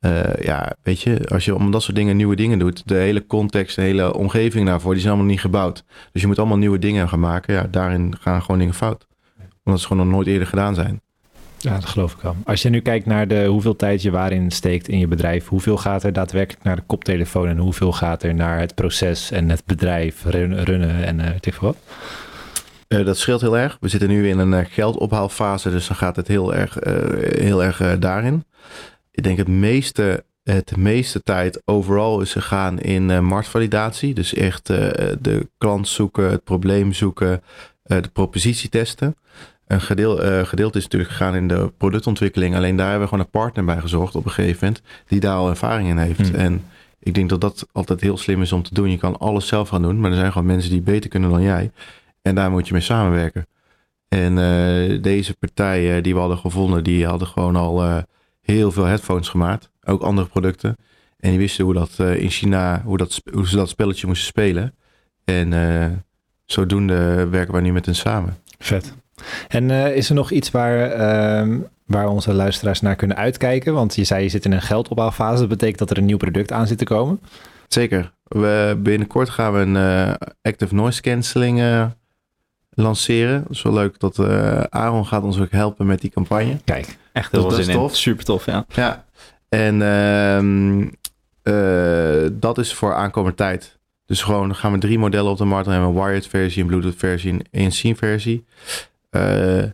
Eh, 0.00 0.34
ja, 0.34 0.76
weet 0.82 1.00
je, 1.00 1.28
als 1.28 1.44
je 1.44 1.54
om 1.54 1.70
dat 1.70 1.82
soort 1.82 1.96
dingen 1.96 2.16
nieuwe 2.16 2.36
dingen 2.36 2.58
doet, 2.58 2.88
de 2.88 2.94
hele 2.94 3.26
context, 3.26 3.76
de 3.76 3.82
hele 3.82 4.14
omgeving 4.14 4.66
daarvoor, 4.66 4.92
die 4.92 5.00
zijn 5.00 5.12
allemaal 5.12 5.32
niet 5.32 5.40
gebouwd. 5.40 5.84
Dus 6.12 6.20
je 6.20 6.26
moet 6.26 6.38
allemaal 6.38 6.58
nieuwe 6.58 6.78
dingen 6.78 7.08
gaan 7.08 7.20
maken. 7.20 7.54
Ja, 7.54 7.66
daarin 7.70 8.16
gaan 8.20 8.42
gewoon 8.42 8.58
dingen 8.58 8.74
fout. 8.74 9.06
Omdat 9.64 9.80
ze 9.80 9.86
gewoon 9.86 10.06
nog 10.06 10.14
nooit 10.14 10.26
eerder 10.26 10.46
gedaan 10.46 10.74
zijn. 10.74 11.00
Ja, 11.66 11.74
dat 11.74 11.84
geloof 11.86 12.12
ik 12.12 12.20
wel. 12.20 12.36
Als 12.44 12.62
je 12.62 12.68
nu 12.68 12.80
kijkt 12.80 13.06
naar 13.06 13.28
de, 13.28 13.44
hoeveel 13.44 13.76
tijd 13.76 14.02
je 14.02 14.10
waarin 14.10 14.50
steekt 14.50 14.88
in 14.88 14.98
je 14.98 15.08
bedrijf, 15.08 15.46
hoeveel 15.48 15.76
gaat 15.76 16.02
er 16.02 16.12
daadwerkelijk 16.12 16.64
naar 16.64 16.76
de 16.76 16.82
koptelefoon 16.86 17.48
en 17.48 17.58
hoeveel 17.58 17.92
gaat 17.92 18.22
er 18.22 18.34
naar 18.34 18.58
het 18.58 18.74
proces 18.74 19.30
en 19.30 19.48
het 19.48 19.64
bedrijf 19.64 20.24
run- 20.24 20.64
runnen 20.64 21.04
en 21.04 21.18
uh, 21.18 21.26
weet 21.26 21.58
wat? 21.58 21.76
Eh, 22.88 23.04
dat 23.04 23.18
scheelt 23.18 23.40
heel 23.40 23.58
erg. 23.58 23.76
We 23.80 23.88
zitten 23.88 24.08
nu 24.08 24.28
in 24.28 24.38
een 24.38 24.54
eh, 24.54 24.64
geldophaalfase, 24.68 25.70
dus 25.70 25.86
dan 25.86 25.96
gaat 25.96 26.16
het 26.16 26.28
heel 26.28 26.54
erg, 26.54 26.78
heel 27.38 27.64
erg 27.64 27.98
daarin. 27.98 28.44
Ik 29.10 29.22
denk 29.22 29.38
het 29.38 29.48
meeste, 29.48 30.24
het 30.42 30.76
meeste 30.76 31.22
tijd 31.22 31.62
overal 31.64 32.20
is 32.20 32.32
gegaan 32.32 32.78
in 32.78 33.24
marktvalidatie. 33.24 34.14
Dus 34.14 34.34
echt 34.34 34.66
de 34.66 35.48
klant 35.58 35.88
zoeken, 35.88 36.30
het 36.30 36.44
probleem 36.44 36.92
zoeken, 36.92 37.42
de 37.82 38.10
propositie 38.12 38.68
testen. 38.68 39.16
Een 39.66 39.80
gedeel, 39.80 40.22
eh, 40.22 40.44
gedeelte 40.44 40.78
is 40.78 40.84
natuurlijk 40.84 41.10
gegaan 41.10 41.34
in 41.34 41.48
de 41.48 41.72
productontwikkeling. 41.76 42.54
Alleen 42.54 42.76
daar 42.76 42.90
hebben 42.90 43.08
we 43.08 43.08
gewoon 43.08 43.24
een 43.24 43.40
partner 43.40 43.64
bij 43.64 43.80
gezocht 43.80 44.14
op 44.14 44.24
een 44.24 44.30
gegeven 44.30 44.66
moment. 44.66 44.82
Die 45.06 45.20
daar 45.20 45.36
al 45.36 45.48
ervaring 45.48 45.88
in 45.88 45.98
heeft. 45.98 46.28
Hmm. 46.28 46.34
En 46.34 46.64
ik 46.98 47.14
denk 47.14 47.28
dat 47.28 47.40
dat 47.40 47.66
altijd 47.72 48.00
heel 48.00 48.16
slim 48.16 48.42
is 48.42 48.52
om 48.52 48.62
te 48.62 48.74
doen. 48.74 48.90
Je 48.90 48.98
kan 48.98 49.18
alles 49.18 49.46
zelf 49.46 49.68
gaan 49.68 49.82
doen. 49.82 50.00
Maar 50.00 50.10
er 50.10 50.16
zijn 50.16 50.32
gewoon 50.32 50.46
mensen 50.46 50.70
die 50.70 50.80
beter 50.80 51.10
kunnen 51.10 51.30
dan 51.30 51.42
jij. 51.42 51.70
En 52.22 52.34
daar 52.34 52.50
moet 52.50 52.66
je 52.66 52.72
mee 52.72 52.82
samenwerken. 52.82 53.46
En 54.08 54.38
eh, 54.38 55.02
deze 55.02 55.34
partijen 55.34 56.02
die 56.02 56.14
we 56.14 56.20
hadden 56.20 56.38
gevonden, 56.38 56.84
die 56.84 57.06
hadden 57.06 57.28
gewoon 57.28 57.56
al 57.56 57.82
eh, 57.82 57.98
heel 58.40 58.72
veel 58.72 58.84
headphones 58.84 59.28
gemaakt. 59.28 59.70
Ook 59.84 60.02
andere 60.02 60.28
producten. 60.28 60.76
En 61.18 61.30
die 61.30 61.38
wisten 61.38 61.64
hoe 61.64 61.74
dat 61.74 61.94
eh, 61.98 62.20
in 62.20 62.30
China, 62.30 62.82
hoe, 62.84 62.96
dat, 62.96 63.22
hoe 63.32 63.48
ze 63.48 63.56
dat 63.56 63.68
spelletje 63.68 64.06
moesten 64.06 64.26
spelen. 64.26 64.74
En 65.24 65.52
eh, 65.52 65.90
zodoende 66.44 67.28
werken 67.28 67.52
wij 67.52 67.62
nu 67.62 67.72
met 67.72 67.86
hen 67.86 67.94
samen. 67.94 68.36
Vet. 68.58 68.94
En 69.48 69.70
eh, 69.70 69.96
is 69.96 70.08
er 70.08 70.14
nog 70.14 70.30
iets 70.30 70.50
waar, 70.50 70.90
ehm, 70.90 71.58
waar 71.86 72.08
onze 72.08 72.32
luisteraars 72.32 72.80
naar 72.80 72.96
kunnen 72.96 73.16
uitkijken? 73.16 73.74
Want 73.74 73.94
je 73.94 74.04
zei 74.04 74.22
je 74.22 74.28
zit 74.28 74.44
in 74.44 74.52
een 74.52 74.62
geldophaalfase. 74.62 75.38
Dat 75.40 75.48
betekent 75.48 75.78
dat 75.78 75.90
er 75.90 75.98
een 75.98 76.04
nieuw 76.04 76.16
product 76.16 76.52
aan 76.52 76.66
zit 76.66 76.78
te 76.78 76.84
komen. 76.84 77.20
Zeker. 77.68 78.12
We, 78.24 78.78
binnenkort 78.82 79.30
gaan 79.30 79.52
we 79.52 79.58
een 79.58 79.76
eh, 79.76 80.28
active 80.42 80.74
noise 80.74 81.00
cancelling 81.00 81.60
eh, 81.60 81.86
lanceren. 82.70 83.42
Dat 83.42 83.50
is 83.50 83.62
wel 83.62 83.72
leuk 83.72 83.98
dat 83.98 84.18
Aaron 84.70 85.06
gaat 85.06 85.22
ons 85.22 85.40
ook 85.40 85.50
helpen 85.50 85.86
met 85.86 86.00
die 86.00 86.10
campagne. 86.10 86.58
Kijk, 86.64 86.96
Echt 87.16 87.32
heel 87.32 87.48
Dat- 87.48 87.58
is 87.58 87.66
tof. 87.66 87.96
Super 87.96 88.24
tof, 88.24 88.46
ja. 88.46 88.64
Ja, 88.74 89.04
en 89.48 89.82
ehm, 89.82 90.88
eh, 91.42 92.30
dat 92.32 92.58
is 92.58 92.74
voor 92.74 92.94
aankomende 92.94 93.36
tijd. 93.36 93.78
Dus 94.06 94.22
gewoon 94.22 94.54
gaan 94.54 94.72
we 94.72 94.78
drie 94.78 94.98
modellen 94.98 95.30
op 95.30 95.38
de 95.38 95.44
markt. 95.44 95.66
Hebben 95.66 95.88
een 95.88 95.94
wired 96.04 96.26
versie, 96.26 96.62
een 96.62 96.68
Bluetooth 96.68 96.94
versie 96.96 97.30
en 97.32 97.40
een 97.50 97.72
scene 97.72 97.96
versie. 97.96 98.44
Eh, 99.16 99.70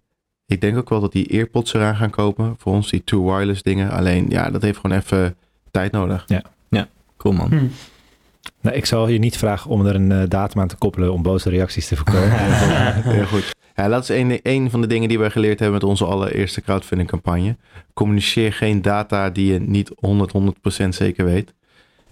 ik 0.46 0.60
denk 0.60 0.76
ook 0.76 0.88
wel 0.88 1.00
dat 1.00 1.12
die 1.12 1.28
earpods 1.28 1.74
eraan 1.74 1.96
gaan 1.96 2.10
kopen. 2.10 2.54
Voor 2.58 2.72
ons, 2.72 2.90
die 2.90 3.04
two 3.04 3.24
wireless 3.24 3.62
dingen. 3.62 3.90
Alleen, 3.90 4.26
ja, 4.28 4.50
dat 4.50 4.62
heeft 4.62 4.78
gewoon 4.78 4.96
even 4.96 5.36
tijd 5.70 5.92
nodig. 5.92 6.24
Cool 7.22 7.34
man. 7.34 7.48
Hm. 7.48 7.66
nou, 8.60 8.76
ik 8.76 8.86
zal 8.86 9.08
je 9.08 9.18
niet 9.18 9.36
vragen 9.36 9.70
om 9.70 9.86
er 9.86 9.94
een 9.94 10.12
eh, 10.12 10.22
datum 10.28 10.60
aan 10.60 10.68
te 10.68 10.76
koppelen 10.76 11.12
om 11.12 11.22
boze 11.22 11.50
reacties 11.50 11.88
te 11.88 11.96
voorkomen. 11.96 12.30
Heel 13.16 13.26
goed. 13.26 13.50
Ja, 13.76 13.88
dat 13.88 14.02
is 14.02 14.08
een, 14.08 14.40
een 14.42 14.70
van 14.70 14.80
de 14.80 14.86
dingen 14.86 15.08
die 15.08 15.18
wij 15.18 15.30
geleerd 15.30 15.58
hebben 15.58 15.78
met 15.80 15.88
onze 15.88 16.04
allereerste 16.04 16.60
crowdfunding 16.60 17.08
campagne. 17.08 17.56
Communiceer 17.92 18.52
geen 18.52 18.82
data 18.82 19.30
die 19.30 19.52
je 19.52 19.60
niet 19.60 19.92
100, 19.96 20.32
100% 20.84 20.88
zeker 20.88 21.24
weet. 21.24 21.54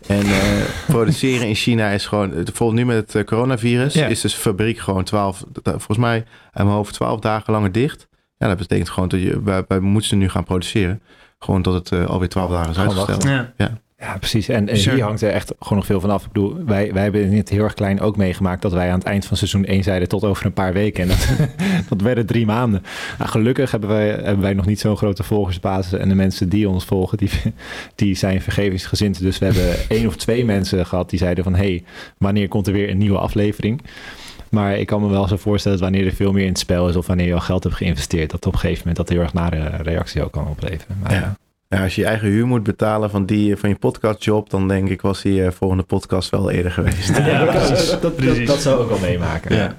En 0.06 0.22
eh, 0.22 0.62
produceren 0.94 1.48
in 1.48 1.54
China 1.54 1.88
is 1.90 2.06
gewoon, 2.06 2.30
bijvoorbeeld 2.30 2.78
nu 2.78 2.84
met 2.84 2.96
het 2.96 3.14
eh, 3.14 3.24
coronavirus, 3.24 3.94
Ja. 3.94 4.06
is 4.06 4.20
dus 4.20 4.34
fabriek 4.34 4.78
gewoon 4.78 5.04
12, 5.04 5.44
volgens 5.62 5.98
mij 5.98 6.24
aan 6.52 6.64
mijn 6.64 6.76
hoofd 6.76 6.94
12 6.94 7.20
dagen 7.20 7.52
langer 7.52 7.72
dicht. 7.72 8.08
Ja, 8.36 8.48
dat 8.48 8.56
betekent 8.58 8.88
gewoon 8.90 9.08
dat 9.08 9.20
je, 9.20 9.42
wij, 9.42 9.64
wij 9.68 9.80
moeten 9.80 10.18
nu 10.18 10.28
gaan 10.28 10.44
produceren. 10.44 11.02
Gewoon 11.38 11.62
tot 11.62 11.74
het 11.74 11.92
eh, 11.92 12.06
alweer 12.06 12.28
12 12.28 12.50
dagen 12.50 12.70
is 12.70 12.78
uitgesteld. 12.78 13.22
Ja. 13.22 13.52
Ja, 13.56 13.78
precies. 14.18 14.48
En, 14.48 14.68
en 14.68 14.76
Sure. 14.76 14.94
hier 14.94 15.04
hangt 15.04 15.22
er 15.22 15.30
echt 15.30 15.52
gewoon 15.58 15.78
nog 15.78 15.86
veel 15.86 16.00
van 16.00 16.10
af. 16.10 16.24
Ik 16.24 16.32
bedoel, 16.32 16.64
wij, 16.64 16.92
wij 16.92 17.02
hebben 17.02 17.32
het 17.32 17.48
heel 17.48 17.64
erg 17.64 17.74
klein 17.74 18.00
ook 18.00 18.16
meegemaakt 18.16 18.62
dat 18.62 18.72
wij 18.72 18.88
aan 18.90 18.98
het 18.98 19.06
eind 19.06 19.26
van 19.26 19.36
seizoen 19.36 19.64
1 19.64 19.82
zeiden 19.82 20.08
tot 20.08 20.24
over 20.24 20.46
een 20.46 20.52
paar 20.52 20.72
weken. 20.72 21.02
En 21.02 21.08
dat, 21.08 21.28
dat 21.88 22.00
werden 22.00 22.26
drie 22.26 22.46
maanden. 22.46 22.82
Nou, 23.18 23.30
gelukkig 23.30 23.70
hebben 23.70 23.88
wij, 23.88 24.08
hebben 24.08 24.40
wij 24.40 24.54
nog 24.54 24.66
niet 24.66 24.80
zo'n 24.80 24.96
grote 24.96 25.22
volgersbasis. 25.22 25.92
En 25.92 26.08
de 26.08 26.14
mensen 26.14 26.48
die 26.48 26.68
ons 26.68 26.84
volgen, 26.84 27.18
die, 27.18 27.30
die 27.94 28.14
zijn 28.14 28.42
vergevingsgezind. 28.42 29.20
Dus 29.20 29.38
we 29.38 29.44
hebben 29.44 29.74
één 29.96 30.06
of 30.06 30.16
twee 30.16 30.44
mensen 30.44 30.86
gehad 30.86 31.10
die 31.10 31.18
zeiden 31.18 31.44
van... 31.44 31.54
hey, 31.54 31.84
wanneer 32.18 32.48
komt 32.48 32.66
er 32.66 32.72
weer 32.72 32.90
een 32.90 32.98
nieuwe 32.98 33.18
aflevering? 33.18 33.82
Maar 34.50 34.78
ik 34.78 34.86
kan 34.86 35.00
me 35.00 35.08
wel 35.08 35.28
zo 35.28 35.36
voorstellen 35.36 35.78
dat 35.78 35.88
wanneer 35.88 36.06
er 36.08 36.14
veel 36.16 36.32
meer 36.32 36.42
in 36.44 36.48
het 36.48 36.58
spel 36.58 36.88
is... 36.88 36.96
of 36.96 37.06
wanneer 37.06 37.26
je 37.26 37.34
al 37.34 37.40
geld 37.40 37.62
hebt 37.62 37.76
geïnvesteerd... 37.76 38.30
dat 38.30 38.46
op 38.46 38.52
een 38.52 38.58
gegeven 38.58 38.78
moment 38.78 38.96
dat 38.96 39.08
heel 39.08 39.20
erg 39.20 39.32
nare 39.32 39.82
reactie 39.82 40.22
ook 40.24 40.32
kan 40.32 40.46
opleveren. 40.46 40.96
Maar, 41.02 41.12
Ja. 41.12 41.36
Ja, 41.74 41.82
als 41.82 41.94
je 41.94 42.00
je 42.00 42.06
eigen 42.06 42.28
huur 42.28 42.46
moet 42.46 42.62
betalen 42.62 43.10
van, 43.10 43.26
die, 43.26 43.56
van 43.56 43.68
je 43.68 43.74
podcastjob, 43.74 44.50
dan 44.50 44.68
denk 44.68 44.88
ik 44.88 45.00
was 45.00 45.22
die 45.22 45.44
eh, 45.44 45.50
volgende 45.50 45.82
podcast 45.82 46.30
wel 46.30 46.50
eerder 46.50 46.72
geweest. 46.72 47.16
Ja, 47.18 47.26
Ja, 47.26 47.44
dat, 47.44 48.16
precies. 48.16 48.38
dat, 48.38 48.46
dat, 48.46 48.60
zou 48.60 48.80
ook 48.80 48.90
al 48.90 48.98
meemaken. 48.98 49.56
Ja. 49.56 49.76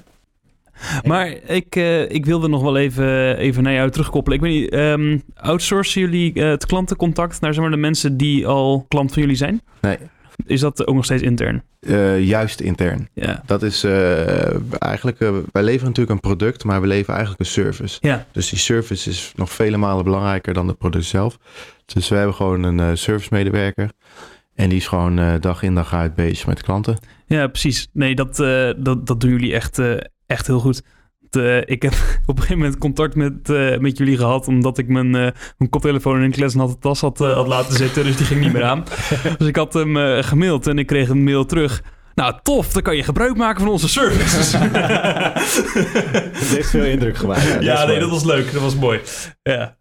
Maar 1.03 1.27
ik, 1.45 1.75
eh, 1.75 2.09
ik 2.11 2.25
wilde 2.25 2.47
nog 2.47 2.61
wel 2.61 2.77
even, 2.77 3.37
even 3.37 3.63
naar 3.63 3.73
jou 3.73 3.89
terugkoppelen. 3.91 4.37
Ik 4.39 4.43
weet 4.45 4.61
niet, 4.61 4.69
ehm, 4.71 5.17
outsourcen 5.35 6.01
jullie 6.01 6.33
eh, 6.33 6.49
het 6.49 6.65
klantencontact 6.65 7.41
naar 7.41 7.53
zeg 7.53 7.61
maar, 7.61 7.71
de 7.71 7.77
mensen 7.77 8.17
die 8.17 8.47
al 8.47 8.85
klant 8.87 9.11
van 9.13 9.21
jullie 9.21 9.37
zijn? 9.37 9.61
Nee, 9.81 9.97
Is 10.45 10.59
dat 10.59 10.87
ook 10.87 10.95
nog 10.95 11.05
steeds 11.05 11.21
intern? 11.23 11.63
eh, 11.81 12.23
juist 12.27 12.59
intern. 12.59 13.07
Ja. 13.13 13.43
Dat 13.45 13.63
is 13.63 13.83
eh, 13.83 14.81
eigenlijk, 14.81 15.19
eh, 15.19 15.31
wij 15.51 15.63
leveren 15.63 15.87
natuurlijk 15.87 16.15
een 16.15 16.19
product, 16.35 16.63
maar 16.63 16.81
we 16.81 16.87
leveren 16.87 17.15
eigenlijk 17.15 17.39
een 17.39 17.53
service. 17.53 17.97
Ja. 18.01 18.25
Dus 18.31 18.49
die 18.49 18.59
service 18.59 19.09
is 19.09 19.31
nog 19.35 19.51
vele 19.51 19.77
malen 19.77 20.03
belangrijker 20.03 20.53
dan 20.53 20.67
het 20.67 20.77
product 20.77 21.05
zelf. 21.05 21.37
Dus 21.93 22.09
we 22.09 22.15
hebben 22.15 22.35
gewoon 22.35 22.63
een 22.63 22.79
eh, 22.79 22.89
service 22.93 23.29
medewerker. 23.31 23.91
En 24.55 24.69
die 24.69 24.77
is 24.77 24.87
gewoon 24.87 25.19
eh, 25.19 25.33
dag 25.39 25.63
in 25.63 25.75
dag 25.75 25.93
uit 25.93 26.15
bezig 26.15 26.47
met 26.47 26.61
klanten. 26.61 26.97
Ja, 27.25 27.47
precies. 27.47 27.87
Nee, 27.93 28.15
dat, 28.15 28.39
eh, 28.39 28.69
dat, 28.77 29.07
dat 29.07 29.19
doen 29.21 29.29
jullie 29.31 29.53
echt, 29.53 29.79
eh, 29.79 29.93
echt 30.25 30.47
heel 30.47 30.59
goed. 30.59 30.81
Eh, 31.29 31.57
ik 31.57 31.81
heb 31.81 31.93
op 32.25 32.35
een 32.35 32.41
gegeven 32.41 32.57
moment 32.57 32.77
contact 32.77 33.15
met, 33.15 33.49
eh, 33.49 33.77
met 33.77 33.97
jullie 33.97 34.17
gehad... 34.17 34.47
omdat 34.47 34.77
ik 34.77 34.87
mijn, 34.87 35.15
eh, 35.15 35.31
mijn 35.57 35.69
koptelefoon 35.69 36.15
in 36.17 36.21
een 36.21 36.31
klesnatte 36.31 36.77
tas 36.79 37.01
had, 37.01 37.17
had 37.17 37.47
laten 37.47 37.75
zitten. 37.75 38.03
Dus 38.03 38.17
die 38.17 38.25
ging 38.25 38.41
niet 38.41 38.53
meer 38.53 38.63
aan. 38.63 38.83
dus 39.37 39.47
ik 39.47 39.55
had 39.55 39.73
hem 39.73 39.97
eh, 39.97 40.23
gemaild 40.23 40.67
en 40.67 40.77
ik 40.79 40.87
kreeg 40.87 41.09
een 41.09 41.23
mail 41.23 41.45
terug... 41.45 41.81
Nou, 42.15 42.35
tof, 42.43 42.73
dan 42.73 42.81
kan 42.81 42.95
je 42.95 43.03
gebruik 43.03 43.37
maken 43.37 43.61
van 43.61 43.71
onze 43.71 43.89
services. 43.89 44.53
Het 46.39 46.47
heeft 46.47 46.69
veel 46.69 46.83
indruk 46.83 47.17
gemaakt. 47.17 47.63
ja, 47.63 47.77
nee, 47.77 47.85
mooi. 47.87 47.99
dat 47.99 48.09
was 48.09 48.23
leuk. 48.23 48.51
Dat 48.51 48.61
was 48.61 48.75
mooi. 48.75 48.99
Ja. 49.43 49.77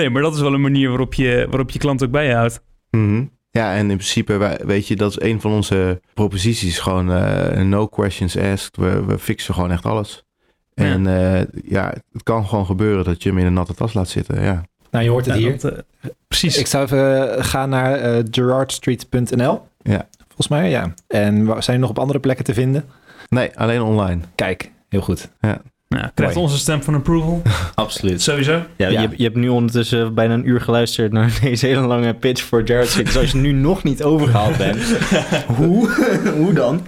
Nee, 0.00 0.10
maar 0.10 0.22
dat 0.22 0.34
is 0.34 0.40
wel 0.40 0.54
een 0.54 0.60
manier 0.60 0.88
waarop 0.88 1.14
je, 1.14 1.46
waarop 1.48 1.70
je 1.70 1.78
klant 1.78 2.04
ook 2.04 2.10
bij 2.10 2.26
je 2.26 2.34
houdt. 2.34 2.60
Mhm. 2.90 3.24
Ja, 3.50 3.72
en 3.74 3.90
in 3.90 3.96
principe, 3.96 4.36
wij- 4.36 4.60
weet 4.64 4.86
je, 4.88 4.96
dat 4.96 5.10
is 5.10 5.20
een 5.20 5.40
van 5.40 5.52
onze 5.52 6.00
proposities. 6.14 6.78
Gewoon 6.78 7.12
eh, 7.12 7.62
no 7.62 7.86
questions 7.86 8.36
asked. 8.38 8.76
We, 8.76 9.04
we 9.04 9.18
fixen 9.18 9.54
gewoon 9.54 9.70
echt 9.70 9.84
alles. 9.86 10.24
Ja. 10.74 10.84
En 10.84 11.06
eh, 11.06 11.46
ja, 11.64 11.94
het 12.12 12.22
kan 12.22 12.46
gewoon 12.46 12.66
gebeuren 12.66 13.04
dat 13.04 13.22
je 13.22 13.28
hem 13.28 13.38
in 13.38 13.46
een 13.46 13.52
natte 13.52 13.74
tas 13.74 13.94
laat 13.94 14.08
zitten. 14.08 14.42
Ja. 14.42 14.64
Nou, 14.90 15.04
je 15.04 15.10
hoort 15.10 15.26
het 15.26 15.34
Ja, 15.34 15.40
hier. 15.40 15.60
dat, 15.60 15.72
eh, 15.72 15.78
precies. 16.28 16.58
Ik 16.58 16.66
zou 16.66 16.84
even 16.84 17.44
gaan 17.44 17.68
naar 17.68 18.22
gerardstreet.nl. 18.30 19.62
Ja. 19.82 20.08
Volgens 20.26 20.48
mij, 20.48 20.70
ja. 20.70 20.94
En 21.08 21.46
zijn 21.62 21.76
er 21.76 21.82
nog 21.82 21.90
op 21.90 21.98
andere 21.98 22.20
plekken 22.20 22.44
te 22.44 22.54
vinden? 22.54 22.84
Nee, 23.28 23.58
alleen 23.58 23.82
online. 23.82 24.20
Kijk, 24.34 24.70
heel 24.88 25.00
goed. 25.00 25.30
Ja, 25.40 25.60
krijgt 25.98 26.34
Mooi. 26.34 26.36
onze 26.46 26.58
stem 26.58 26.82
van 26.82 26.94
approval. 26.94 27.42
Absoluut. 27.74 28.22
Sowieso. 28.22 28.62
Ja, 28.76 28.88
Ja. 28.88 29.00
Je, 29.00 29.08
je 29.16 29.22
hebt 29.24 29.36
nu 29.36 29.48
ondertussen 29.48 30.14
bijna 30.14 30.34
een 30.34 30.48
uur 30.48 30.60
geluisterd 30.60 31.12
naar 31.12 31.38
deze 31.42 31.66
hele 31.66 31.86
lange 31.86 32.14
pitch 32.14 32.42
voor 32.42 32.62
Jared 32.64 32.88
Street. 32.88 33.06
Dus 33.06 33.16
als 33.16 33.30
je 33.30 33.36
nu 33.38 33.52
nog 33.52 33.82
niet 33.82 34.02
overgehaald 34.02 34.56
bent, 34.56 34.78
hoe? 35.56 35.90
hoe 36.36 36.52
dan? 36.52 36.84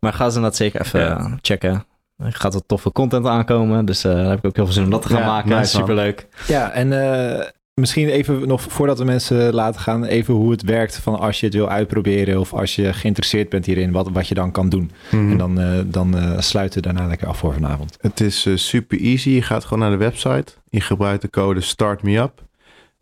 Maar 0.00 0.12
ga 0.12 0.30
ze 0.30 0.40
dat 0.40 0.56
zeker 0.56 0.80
even 0.80 1.00
Ja. 1.00 1.16
eh, 1.18 1.32
checken. 1.42 1.84
Er 2.16 2.32
gaat 2.32 2.54
wat 2.54 2.64
toffe 2.66 2.92
content 2.92 3.26
aankomen, 3.26 3.84
dus 3.84 4.04
eh, 4.04 4.12
daar 4.12 4.28
heb 4.28 4.38
ik 4.38 4.44
ook 4.44 4.56
heel 4.56 4.64
veel 4.64 4.74
zin 4.74 4.84
om 4.84 4.90
dat 4.90 5.02
te 5.02 5.08
gaan 5.08 5.20
Ja, 5.20 5.26
maken. 5.26 5.48
nice. 5.50 5.76
Superleuk. 5.76 6.26
Ja, 6.46 6.70
en 6.70 6.92
eh, 6.92 7.46
misschien 7.80 8.08
even 8.08 8.48
nog 8.48 8.62
voordat 8.62 8.98
we 8.98 9.04
mensen 9.04 9.54
laten 9.54 9.80
gaan, 9.80 10.04
even 10.04 10.34
hoe 10.34 10.50
het 10.50 10.62
werkt 10.62 10.96
van 10.96 11.18
als 11.18 11.40
je 11.40 11.46
het 11.46 11.54
wil 11.54 11.68
uitproberen 11.68 12.40
of 12.40 12.52
als 12.52 12.74
je 12.74 12.92
geïnteresseerd 12.92 13.48
bent 13.48 13.66
hierin, 13.66 13.92
wat, 13.92 14.08
wat 14.12 14.28
je 14.28 14.34
dan 14.34 14.52
kan 14.52 14.68
doen. 14.68 14.90
Mhm. 15.10 15.30
En 15.30 15.36
dan, 15.36 15.60
eh, 15.60 15.78
dan 15.86 16.16
eh, 16.16 16.40
sluiten 16.40 16.82
we 16.82 16.86
daarna 16.86 17.06
lekker 17.08 17.28
af 17.28 17.38
voor 17.38 17.52
vanavond. 17.52 17.96
Het 18.00 18.20
is 18.20 18.46
eh, 18.46 18.56
super 18.56 19.00
easy. 19.00 19.30
Je 19.30 19.42
gaat 19.42 19.64
gewoon 19.64 19.78
naar 19.78 19.90
de 19.90 19.96
website. 19.96 20.52
Je 20.68 20.80
gebruikt 20.80 21.22
de 21.22 21.30
code 21.30 21.60
StartMeUp. 21.60 22.42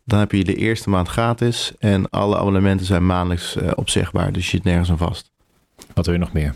Dan 0.05 0.19
heb 0.19 0.31
je 0.31 0.43
de 0.43 0.55
eerste 0.55 0.89
maand 0.89 1.07
gratis. 1.07 1.73
En 1.79 2.09
alle 2.09 2.37
abonnementen 2.37 2.85
zijn 2.85 3.05
maandelijks 3.05 3.57
opzegbaar. 3.75 4.31
Dus 4.31 4.43
je 4.43 4.49
zit 4.49 4.63
nergens 4.63 4.89
aan 4.89 4.97
vast. 4.97 5.31
Wat 5.93 6.05
wil 6.05 6.13
je 6.13 6.19
nog 6.19 6.33
meer? 6.33 6.55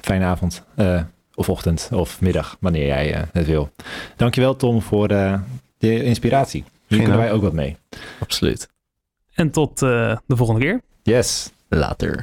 Fijne 0.00 0.24
avond, 0.24 0.64
of 1.34 1.48
ochtend, 1.48 1.88
of 1.92 2.20
middag, 2.20 2.56
wanneer 2.60 2.86
jij 2.86 3.24
het 3.32 3.46
wil. 3.46 3.70
Dankjewel 4.16 4.56
Tom 4.56 4.82
voor 4.82 5.08
de 5.78 6.04
inspiratie. 6.04 6.64
Hier 6.86 6.98
kunnen 6.98 7.18
wij 7.18 7.32
ook 7.32 7.42
wat 7.42 7.52
mee. 7.52 7.76
Absoluut. 8.20 8.68
En 9.34 9.50
tot 9.50 9.82
eh, 9.82 10.16
de 10.26 10.36
volgende 10.36 10.60
keer. 10.60 10.80
Yes. 11.02 11.50
Later. 11.68 12.22